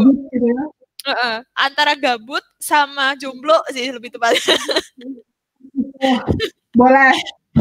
uh 1.02 1.10
-uh. 1.10 1.36
antara 1.58 1.98
gabut 1.98 2.42
sama 2.62 3.18
jomblo 3.18 3.58
sih 3.74 3.90
lebih 3.90 4.14
tepatnya 4.14 4.54
boleh. 6.78 7.14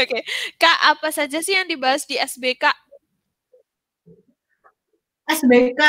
Oke. 0.00 0.08
Okay. 0.08 0.22
kak 0.56 0.78
apa 0.96 1.12
saja 1.12 1.44
sih 1.44 1.52
yang 1.52 1.68
dibahas 1.68 2.08
di 2.08 2.16
SBK 2.16 2.64
SBK 5.28 5.80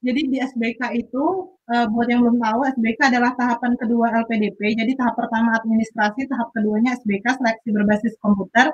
jadi 0.00 0.20
di 0.32 0.36
SBK 0.40 0.80
itu 0.96 1.24
uh, 1.72 1.86
buat 1.92 2.08
yang 2.08 2.24
belum 2.24 2.38
tahu 2.40 2.60
SBK 2.76 3.00
adalah 3.12 3.32
tahapan 3.36 3.72
kedua 3.76 4.12
LPDP. 4.24 4.76
Jadi 4.76 4.92
tahap 4.96 5.18
pertama 5.18 5.56
administrasi, 5.60 6.28
tahap 6.28 6.48
keduanya 6.56 6.96
SBK 7.00 7.26
seleksi 7.36 7.68
berbasis 7.72 8.14
komputer. 8.20 8.72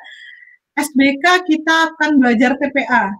SBK 0.76 1.24
kita 1.48 1.74
akan 1.92 2.20
belajar 2.20 2.54
TPA. 2.60 3.14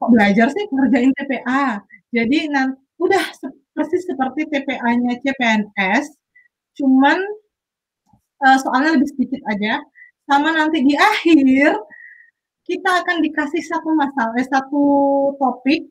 Kok 0.00 0.10
belajar 0.14 0.46
sih 0.54 0.64
ngerjain 0.70 1.12
TPA? 1.12 1.82
Jadi 2.10 2.38
nanti 2.48 2.80
udah 3.00 3.24
persis 3.74 4.04
seperti 4.04 4.44
TPA-nya 4.48 5.24
CPNS, 5.24 6.04
cuman 6.76 7.18
uh, 8.44 8.58
soalnya 8.60 8.96
lebih 8.96 9.08
sedikit 9.14 9.40
aja. 9.48 9.80
Sama 10.28 10.54
nanti 10.54 10.84
di 10.86 10.94
akhir 10.94 11.74
kita 12.70 12.90
akan 13.02 13.18
dikasih 13.18 13.62
satu 13.66 13.90
masalah, 13.98 14.36
eh, 14.38 14.46
satu 14.46 14.84
topik 15.42 15.90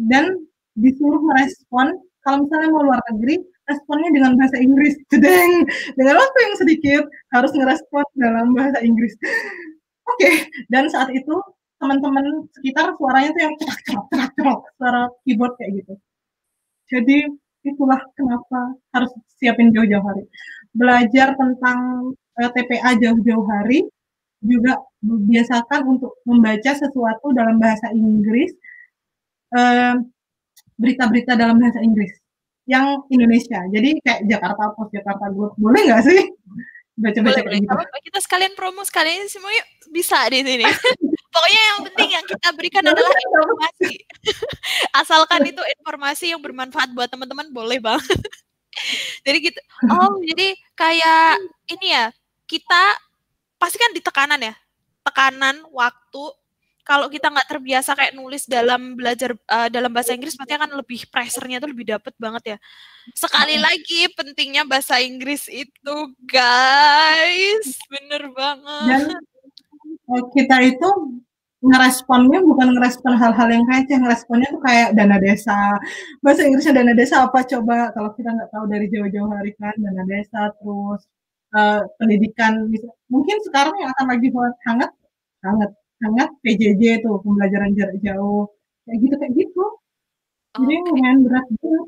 dan 0.00 0.44
disuruh 0.76 1.20
merespon 1.24 1.96
kalau 2.20 2.44
misalnya 2.44 2.68
mau 2.74 2.82
luar 2.84 3.00
negeri 3.14 3.38
responnya 3.66 4.10
dengan 4.12 4.32
bahasa 4.38 4.56
Inggris. 4.58 4.94
Jedeng 5.10 5.66
dengan 5.98 6.14
waktu 6.18 6.38
yang 6.42 6.56
sedikit 6.58 7.02
harus 7.34 7.52
ngerespon 7.54 8.06
dalam 8.18 8.54
bahasa 8.54 8.78
Inggris. 8.82 9.14
Oke 10.06 10.22
okay. 10.22 10.34
dan 10.70 10.86
saat 10.86 11.10
itu 11.10 11.34
teman-teman 11.76 12.46
sekitar 12.56 12.94
suaranya 12.96 13.30
tuh 13.36 13.42
yang 13.42 13.54
cerak 13.60 13.78
cerak 13.84 14.04
cerak 14.10 14.30
cerak 14.38 14.60
suara 14.78 15.02
keyboard 15.26 15.52
kayak 15.60 15.72
gitu. 15.82 15.94
Jadi 16.86 17.18
itulah 17.66 17.98
kenapa 18.14 18.78
harus 18.94 19.10
siapin 19.36 19.74
jauh-jauh 19.74 20.02
hari. 20.06 20.24
Belajar 20.70 21.34
tentang 21.34 22.12
uh, 22.14 22.42
eh, 22.46 22.50
TPA 22.54 22.90
jauh-jauh 23.02 23.46
hari 23.50 23.82
juga 24.44 24.78
biasakan 25.02 25.98
untuk 25.98 26.22
membaca 26.28 26.70
sesuatu 26.70 27.34
dalam 27.34 27.58
bahasa 27.58 27.90
Inggris 27.90 28.54
berita-berita 30.76 31.32
uh, 31.34 31.38
dalam 31.38 31.56
bahasa 31.60 31.80
Inggris 31.82 32.12
yang 32.66 33.06
Indonesia. 33.08 33.62
Jadi 33.70 34.02
kayak 34.02 34.26
Jakarta 34.26 34.74
Post, 34.74 34.90
Jakarta 34.90 35.26
Group, 35.30 35.54
boleh 35.56 35.86
nggak 35.86 36.02
sih 36.02 36.20
baca-baca 36.96 37.40
kayak 37.44 37.62
gitu? 37.62 37.76
Kita 38.10 38.18
sekalian 38.24 38.52
promo 38.56 38.82
sekalian 38.82 39.28
semua 39.30 39.52
bisa 39.92 40.18
di 40.32 40.42
sini. 40.42 40.66
Pokoknya 41.36 41.62
yang 41.68 41.80
penting 41.92 42.08
yang 42.16 42.24
kita 42.24 42.48
berikan 42.56 42.84
adalah 42.88 43.12
informasi. 43.12 43.92
Asalkan 45.04 45.44
itu 45.44 45.60
informasi 45.78 46.32
yang 46.32 46.40
bermanfaat 46.40 46.96
buat 46.96 47.12
teman-teman 47.12 47.52
boleh 47.52 47.76
banget. 47.76 48.08
jadi 49.26 49.38
gitu. 49.44 49.60
Oh, 49.92 50.16
jadi 50.24 50.56
kayak 50.72 51.36
ini 51.76 51.92
ya, 51.92 52.08
kita 52.48 52.82
pasti 53.60 53.76
kan 53.76 53.92
di 53.92 54.00
tekanan 54.00 54.40
ya. 54.40 54.56
Tekanan 55.04 55.60
waktu 55.70 56.22
kalau 56.86 57.10
kita 57.10 57.26
nggak 57.34 57.50
terbiasa 57.50 57.98
kayak 57.98 58.14
nulis 58.14 58.46
dalam 58.46 58.94
belajar 58.94 59.34
uh, 59.50 59.66
dalam 59.66 59.90
bahasa 59.90 60.14
Inggris 60.14 60.38
berarti 60.38 60.54
akan 60.54 60.70
lebih 60.78 61.10
pressure-nya 61.10 61.58
tuh 61.58 61.74
lebih 61.74 61.90
dapet 61.90 62.14
banget 62.14 62.54
ya. 62.54 62.58
Sekali 63.10 63.58
lagi 63.58 64.06
pentingnya 64.14 64.62
bahasa 64.62 65.02
Inggris 65.02 65.50
itu 65.50 65.96
guys, 66.22 67.66
bener 67.90 68.30
banget. 68.30 68.86
Dan 68.86 69.02
kita 70.30 70.56
itu 70.62 70.88
ngeresponnya 71.66 72.38
bukan 72.46 72.78
ngerespon 72.78 73.18
hal-hal 73.18 73.48
yang 73.50 73.66
receh, 73.66 73.98
ngeresponnya 73.98 74.46
tuh 74.54 74.62
kayak 74.62 74.94
dana 74.94 75.18
desa. 75.18 75.58
Bahasa 76.22 76.46
Inggrisnya 76.46 76.78
dana 76.78 76.94
desa 76.94 77.26
apa 77.26 77.42
coba 77.42 77.90
kalau 77.98 78.14
kita 78.14 78.30
nggak 78.30 78.50
tahu 78.54 78.64
dari 78.70 78.86
jauh-jauh 78.86 79.30
hari 79.34 79.50
kan 79.58 79.74
dana 79.74 80.06
desa 80.06 80.54
terus 80.54 81.02
uh, 81.58 81.82
pendidikan 81.98 82.70
mungkin 83.10 83.36
sekarang 83.42 83.74
yang 83.82 83.90
akan 83.90 84.06
lagi 84.06 84.28
hangat 84.70 84.90
hangat 85.42 85.70
sangat 85.96 86.28
PJJ 86.44 87.04
tuh 87.04 87.20
pembelajaran 87.24 87.72
jarak 87.72 87.96
jauh 88.04 88.48
kayak 88.84 88.98
gitu 89.00 89.14
kayak 89.16 89.32
gitu 89.34 89.64
jadi 90.56 90.74
okay. 90.80 90.88
lumayan 90.92 91.18
berat 91.24 91.46
banget 91.60 91.86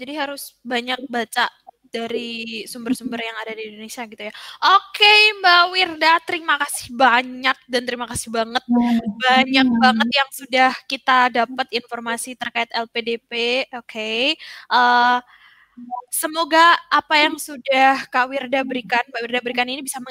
jadi 0.00 0.12
harus 0.16 0.56
banyak 0.64 1.00
baca 1.12 1.52
dari 1.90 2.64
sumber-sumber 2.64 3.18
yang 3.18 3.36
ada 3.42 3.52
di 3.52 3.66
Indonesia 3.66 4.06
gitu 4.06 4.22
ya. 4.22 4.32
Oke 4.62 5.14
Mbak 5.42 5.62
Wirda, 5.74 6.14
terima 6.22 6.54
kasih 6.56 6.94
banyak 6.94 7.58
dan 7.66 7.82
terima 7.82 8.06
kasih 8.06 8.30
banget 8.30 8.62
banyak 9.18 9.68
banget 9.68 10.08
yang 10.14 10.30
sudah 10.30 10.70
kita 10.86 11.34
dapat 11.34 11.66
informasi 11.74 12.38
terkait 12.38 12.70
LPDP. 12.70 13.66
Oke, 13.74 13.90
okay. 13.90 14.22
uh, 14.70 15.18
eh, 15.18 15.39
Semoga 16.10 16.74
apa 16.90 17.14
yang 17.16 17.38
sudah 17.38 18.04
Kak 18.10 18.28
Wirda 18.28 18.66
berikan, 18.66 19.00
Mbak 19.08 19.20
Wirda 19.24 19.40
berikan 19.40 19.68
ini 19.70 19.80
bisa 19.80 20.02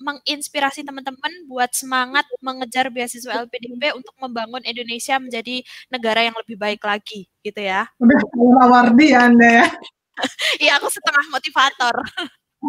menginspirasi 0.00 0.86
teman-teman 0.86 1.32
buat 1.50 1.68
semangat 1.74 2.24
mengejar 2.38 2.88
beasiswa 2.88 3.42
LPDP 3.44 3.92
untuk 3.92 4.14
membangun 4.22 4.62
Indonesia 4.62 5.18
menjadi 5.18 5.66
negara 5.90 6.24
yang 6.24 6.36
lebih 6.38 6.56
baik 6.56 6.82
lagi, 6.86 7.26
gitu 7.42 7.60
ya. 7.60 7.90
Udah 7.98 8.22
Wardi 8.70 9.06
ya 9.12 9.28
Anda 9.28 9.48
ya. 9.64 9.66
Iya, 10.62 10.78
aku 10.78 10.92
setengah 10.92 11.24
motivator. 11.32 11.96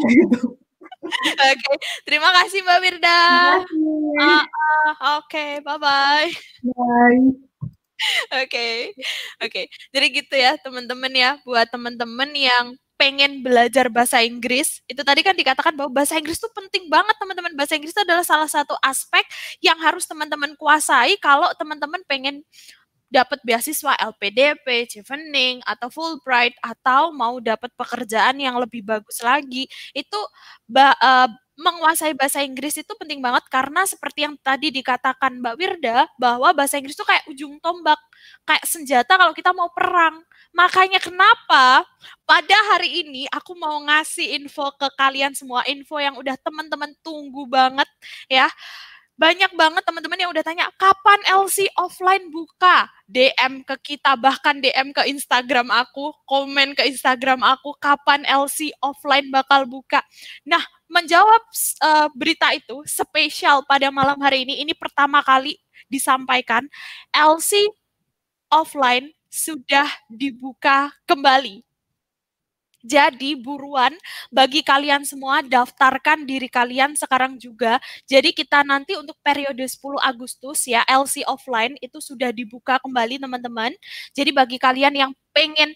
Gitu. 0.10 0.58
Oke, 1.52 1.74
terima 2.08 2.32
kasih 2.32 2.64
Mbak 2.64 2.80
Wirda. 2.80 3.22
Terima 3.28 3.60
kasih. 3.60 4.42
oke, 5.20 5.48
bye-bye. 5.68 6.30
Bye. 6.64 7.83
Oke. 8.44 8.94
Oke, 9.44 9.62
jadi 9.94 10.06
gitu 10.12 10.36
ya 10.36 10.56
teman-teman 10.62 11.12
ya, 11.14 11.32
buat 11.46 11.68
teman-teman 11.70 12.30
yang 12.36 12.66
pengen 12.94 13.44
belajar 13.44 13.90
bahasa 13.92 14.22
Inggris, 14.24 14.80
itu 14.88 15.02
tadi 15.04 15.26
kan 15.26 15.36
dikatakan 15.36 15.76
bahwa 15.76 15.92
bahasa 15.92 16.16
Inggris 16.16 16.40
itu 16.40 16.48
penting 16.56 16.88
banget 16.88 17.16
teman-teman. 17.20 17.52
Bahasa 17.58 17.76
Inggris 17.76 17.92
itu 17.92 18.04
adalah 18.06 18.24
salah 18.24 18.48
satu 18.48 18.78
aspek 18.80 19.26
yang 19.60 19.76
harus 19.82 20.08
teman-teman 20.08 20.56
kuasai 20.56 21.18
kalau 21.20 21.50
teman-teman 21.60 22.00
pengen 22.08 22.46
dapat 23.14 23.38
beasiswa 23.46 23.94
LPDP, 24.02 24.90
Chevening, 24.90 25.62
atau 25.62 25.94
Fulbright, 25.94 26.58
atau 26.66 27.14
mau 27.14 27.38
dapat 27.38 27.70
pekerjaan 27.78 28.42
yang 28.42 28.58
lebih 28.58 28.82
bagus 28.82 29.22
lagi, 29.22 29.70
itu 29.94 30.20
uh, 30.74 31.30
menguasai 31.54 32.18
bahasa 32.18 32.42
Inggris 32.42 32.82
itu 32.82 32.90
penting 32.98 33.22
banget 33.22 33.46
karena 33.46 33.86
seperti 33.86 34.26
yang 34.26 34.34
tadi 34.42 34.74
dikatakan 34.74 35.38
Mbak 35.38 35.56
Wirda 35.62 36.10
bahwa 36.18 36.50
bahasa 36.50 36.82
Inggris 36.82 36.98
itu 36.98 37.06
kayak 37.06 37.30
ujung 37.30 37.62
tombak, 37.62 38.02
kayak 38.42 38.66
senjata 38.66 39.14
kalau 39.14 39.38
kita 39.38 39.54
mau 39.54 39.70
perang. 39.70 40.26
Makanya 40.50 40.98
kenapa 40.98 41.86
pada 42.26 42.58
hari 42.74 43.06
ini 43.06 43.30
aku 43.30 43.54
mau 43.54 43.78
ngasih 43.86 44.34
info 44.42 44.74
ke 44.74 44.90
kalian 44.98 45.38
semua, 45.38 45.62
info 45.70 46.02
yang 46.02 46.18
udah 46.18 46.34
teman-teman 46.42 46.90
tunggu 47.06 47.46
banget 47.46 47.90
ya 48.26 48.50
banyak 49.24 49.56
banget 49.56 49.84
teman-teman 49.88 50.20
yang 50.20 50.32
udah 50.36 50.44
tanya 50.44 50.68
kapan 50.76 51.16
LC 51.32 51.72
offline 51.80 52.28
buka? 52.28 52.92
DM 53.08 53.64
ke 53.64 53.96
kita 53.96 54.20
bahkan 54.20 54.60
DM 54.60 54.92
ke 54.92 55.08
Instagram 55.08 55.72
aku 55.72 56.12
komen 56.28 56.76
ke 56.76 56.84
Instagram 56.92 57.40
aku 57.40 57.72
kapan 57.80 58.28
LC 58.28 58.76
offline 58.84 59.32
bakal 59.32 59.64
buka? 59.64 60.04
Nah 60.44 60.60
menjawab 60.92 61.40
uh, 61.80 62.12
berita 62.12 62.52
itu 62.52 62.84
spesial 62.84 63.64
pada 63.64 63.88
malam 63.96 64.20
hari 64.20 64.44
ini 64.44 64.60
ini 64.60 64.76
pertama 64.76 65.24
kali 65.24 65.56
disampaikan 65.88 66.68
LC 67.16 67.72
offline 68.52 69.08
sudah 69.32 69.88
dibuka 70.12 70.92
kembali 71.08 71.64
jadi 72.84 73.40
buruan 73.40 73.96
bagi 74.28 74.60
kalian 74.60 75.08
semua 75.08 75.40
daftarkan 75.40 76.28
diri 76.28 76.52
kalian 76.52 77.00
sekarang 77.00 77.40
juga. 77.40 77.80
Jadi 78.04 78.36
kita 78.36 78.62
nanti 78.68 79.00
untuk 79.00 79.16
periode 79.24 79.64
10 79.64 80.04
Agustus 80.04 80.68
ya 80.68 80.84
LC 80.84 81.24
offline 81.24 81.80
itu 81.80 82.04
sudah 82.04 82.36
dibuka 82.36 82.84
kembali 82.84 83.24
teman-teman. 83.24 83.72
Jadi 84.12 84.36
bagi 84.36 84.60
kalian 84.60 84.94
yang 85.00 85.12
pengen 85.32 85.72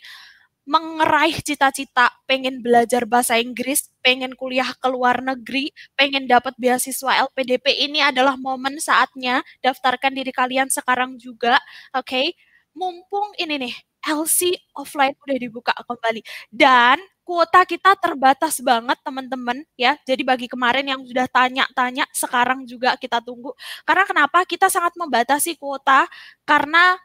mengeraih 0.68 1.40
cita-cita, 1.40 2.12
pengen 2.28 2.60
belajar 2.60 3.08
bahasa 3.08 3.40
Inggris, 3.40 3.88
pengen 4.04 4.36
kuliah 4.36 4.68
ke 4.76 4.88
luar 4.92 5.24
negeri, 5.24 5.72
pengen 5.96 6.28
dapat 6.28 6.52
beasiswa 6.60 7.24
LPDP, 7.32 7.88
ini 7.88 8.04
adalah 8.04 8.36
momen 8.36 8.76
saatnya 8.84 9.40
daftarkan 9.64 10.12
diri 10.12 10.36
kalian 10.36 10.68
sekarang 10.68 11.16
juga, 11.16 11.56
oke? 11.96 12.12
Okay? 12.12 12.36
Mumpung 12.76 13.32
ini 13.40 13.56
nih, 13.64 13.74
LC 14.06 14.56
offline 14.78 15.16
udah 15.20 15.38
dibuka 15.38 15.74
kembali 15.74 16.22
dan 16.54 16.98
kuota 17.28 17.68
kita 17.68 17.92
terbatas 18.00 18.64
banget 18.64 18.96
teman-teman 19.04 19.60
ya. 19.76 20.00
Jadi 20.08 20.24
bagi 20.24 20.48
kemarin 20.48 20.88
yang 20.88 21.04
sudah 21.04 21.28
tanya-tanya 21.28 22.08
sekarang 22.16 22.64
juga 22.64 22.96
kita 22.96 23.20
tunggu. 23.20 23.52
Karena 23.84 24.08
kenapa? 24.08 24.48
Kita 24.48 24.72
sangat 24.72 24.96
membatasi 24.96 25.60
kuota 25.60 26.08
karena 26.48 26.96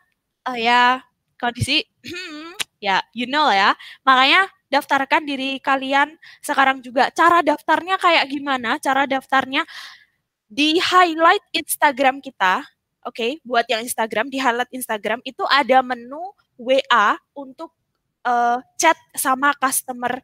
uh, 0.47 0.55
ya 0.55 1.03
kondisi 1.43 1.83
ya 2.87 3.03
you 3.11 3.27
know 3.27 3.51
ya. 3.51 3.75
Makanya 4.07 4.47
daftarkan 4.71 5.27
diri 5.27 5.59
kalian 5.59 6.15
sekarang 6.39 6.79
juga. 6.87 7.11
Cara 7.11 7.43
daftarnya 7.43 7.99
kayak 7.99 8.31
gimana? 8.31 8.79
Cara 8.79 9.11
daftarnya 9.11 9.67
di 10.47 10.79
highlight 10.79 11.43
Instagram 11.51 12.23
kita. 12.23 12.63
Oke, 13.03 13.19
okay, 13.19 13.31
buat 13.43 13.67
yang 13.67 13.83
Instagram 13.83 14.31
di 14.31 14.39
highlight 14.39 14.71
Instagram 14.71 15.19
itu 15.27 15.43
ada 15.51 15.83
menu 15.83 16.23
WA 16.59 17.19
untuk 17.37 17.73
uh, 18.27 18.59
chat 18.79 18.97
sama 19.15 19.53
customer 19.59 20.23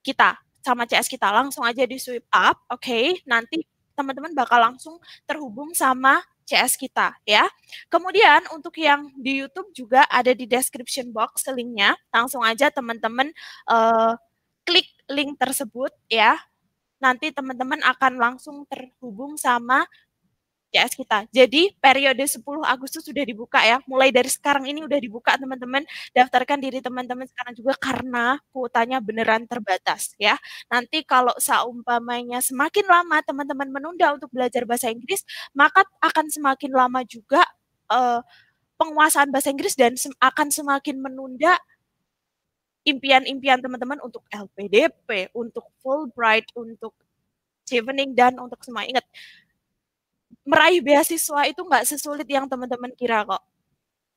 kita, 0.00 0.36
sama 0.64 0.88
CS 0.88 1.08
kita. 1.08 1.28
Langsung 1.30 1.64
aja 1.64 1.84
di 1.84 1.96
swipe 2.00 2.28
up, 2.32 2.60
oke. 2.68 2.80
Okay? 2.80 3.20
Nanti 3.28 3.64
teman-teman 3.94 4.32
bakal 4.32 4.64
langsung 4.64 4.96
terhubung 5.28 5.76
sama 5.76 6.24
CS 6.48 6.74
kita 6.74 7.14
ya. 7.22 7.46
Kemudian 7.86 8.42
untuk 8.50 8.74
yang 8.80 9.06
di 9.14 9.44
YouTube 9.44 9.70
juga 9.70 10.02
ada 10.10 10.34
di 10.34 10.50
description 10.50 11.14
box 11.14 11.46
linknya. 11.54 11.94
Langsung 12.10 12.42
aja 12.42 12.72
teman-teman 12.74 13.30
uh, 13.70 14.18
klik 14.66 14.90
link 15.06 15.38
tersebut 15.38 15.94
ya. 16.10 16.40
Nanti 16.98 17.30
teman-teman 17.30 17.80
akan 17.86 18.12
langsung 18.18 18.66
terhubung 18.66 19.38
sama 19.38 19.86
CS 20.70 20.94
kita. 20.94 21.26
Jadi 21.34 21.74
periode 21.76 22.22
10 22.22 22.40
Agustus 22.62 23.02
sudah 23.02 23.26
dibuka 23.26 23.58
ya. 23.60 23.82
Mulai 23.84 24.14
dari 24.14 24.30
sekarang 24.30 24.70
ini 24.70 24.86
udah 24.86 24.98
dibuka 25.02 25.34
teman-teman. 25.34 25.82
Daftarkan 26.14 26.62
diri 26.62 26.78
teman-teman 26.78 27.26
sekarang 27.26 27.54
juga 27.58 27.74
karena 27.76 28.38
kuotanya 28.54 29.02
beneran 29.02 29.44
terbatas 29.50 30.14
ya. 30.16 30.38
Nanti 30.70 31.02
kalau 31.02 31.34
seumpamanya 31.36 32.38
semakin 32.38 32.86
lama 32.86 33.18
teman-teman 33.26 33.68
menunda 33.68 34.14
untuk 34.14 34.30
belajar 34.30 34.62
bahasa 34.64 34.88
Inggris, 34.88 35.26
maka 35.52 35.82
akan 36.00 36.30
semakin 36.30 36.70
lama 36.70 37.02
juga 37.04 37.42
uh, 37.90 38.22
penguasaan 38.80 39.28
bahasa 39.28 39.52
Inggris 39.52 39.76
dan 39.76 39.98
sem 39.98 40.14
akan 40.22 40.48
semakin 40.48 40.96
menunda 41.02 41.58
impian-impian 42.88 43.60
teman-teman 43.60 44.00
untuk 44.00 44.24
LPDP, 44.32 45.28
untuk 45.36 45.68
Fulbright, 45.84 46.48
untuk 46.56 46.96
Chevening 47.68 48.16
dan 48.16 48.40
untuk 48.40 48.58
semua. 48.64 48.88
Ingat, 48.88 49.04
meraih 50.50 50.82
beasiswa 50.82 51.46
itu 51.46 51.62
nggak 51.62 51.86
sesulit 51.86 52.26
yang 52.26 52.50
teman-teman 52.50 52.90
kira 52.98 53.22
kok. 53.22 53.38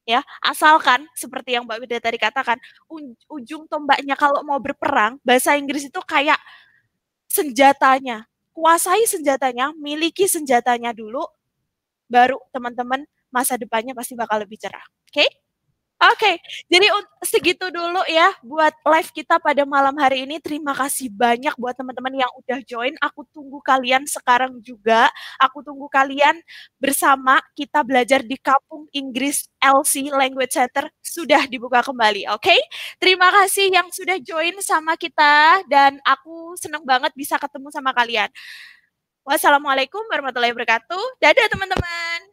Ya, 0.03 0.19
asalkan 0.43 1.07
seperti 1.15 1.55
yang 1.55 1.63
Mbak 1.63 1.79
Wida 1.85 1.97
tadi 2.01 2.19
katakan, 2.19 2.59
ujung 3.31 3.69
tombaknya 3.71 4.19
kalau 4.19 4.43
mau 4.43 4.59
berperang, 4.59 5.15
bahasa 5.23 5.55
Inggris 5.55 5.87
itu 5.87 6.01
kayak 6.03 6.35
senjatanya. 7.31 8.27
Kuasai 8.51 9.07
senjatanya, 9.07 9.71
miliki 9.79 10.27
senjatanya 10.27 10.91
dulu, 10.91 11.23
baru 12.11 12.37
teman-teman 12.51 13.07
masa 13.31 13.55
depannya 13.55 13.95
pasti 13.95 14.13
bakal 14.13 14.43
lebih 14.43 14.59
cerah. 14.59 14.83
Oke? 15.09 15.23
Okay? 15.23 15.29
Oke, 16.03 16.19
okay, 16.19 16.35
jadi 16.67 16.91
segitu 17.23 17.71
dulu 17.71 18.03
ya 18.11 18.35
buat 18.43 18.75
live 18.83 19.07
kita 19.15 19.39
pada 19.39 19.63
malam 19.63 19.95
hari 19.95 20.27
ini. 20.27 20.35
Terima 20.43 20.75
kasih 20.75 21.07
banyak 21.07 21.55
buat 21.55 21.79
teman-teman 21.79 22.27
yang 22.27 22.31
udah 22.43 22.59
join. 22.67 22.91
Aku 22.99 23.23
tunggu 23.31 23.63
kalian 23.63 24.03
sekarang 24.03 24.59
juga. 24.59 25.07
Aku 25.39 25.63
tunggu 25.63 25.87
kalian 25.87 26.35
bersama 26.75 27.39
kita 27.55 27.87
belajar 27.87 28.19
di 28.19 28.35
Kampung 28.35 28.83
Inggris 28.91 29.47
LC 29.63 30.11
Language 30.11 30.51
Center 30.51 30.91
sudah 30.99 31.47
dibuka 31.47 31.79
kembali. 31.79 32.27
Oke, 32.35 32.51
okay? 32.51 32.59
terima 32.99 33.31
kasih 33.31 33.71
yang 33.71 33.87
sudah 33.87 34.19
join 34.19 34.59
sama 34.59 34.99
kita 34.99 35.63
dan 35.71 36.03
aku 36.03 36.59
senang 36.59 36.83
banget 36.83 37.15
bisa 37.15 37.39
ketemu 37.39 37.71
sama 37.71 37.95
kalian. 37.95 38.27
Wassalamualaikum 39.23 40.03
warahmatullahi 40.11 40.51
wabarakatuh. 40.51 41.23
Dadah 41.23 41.47
teman-teman. 41.47 42.32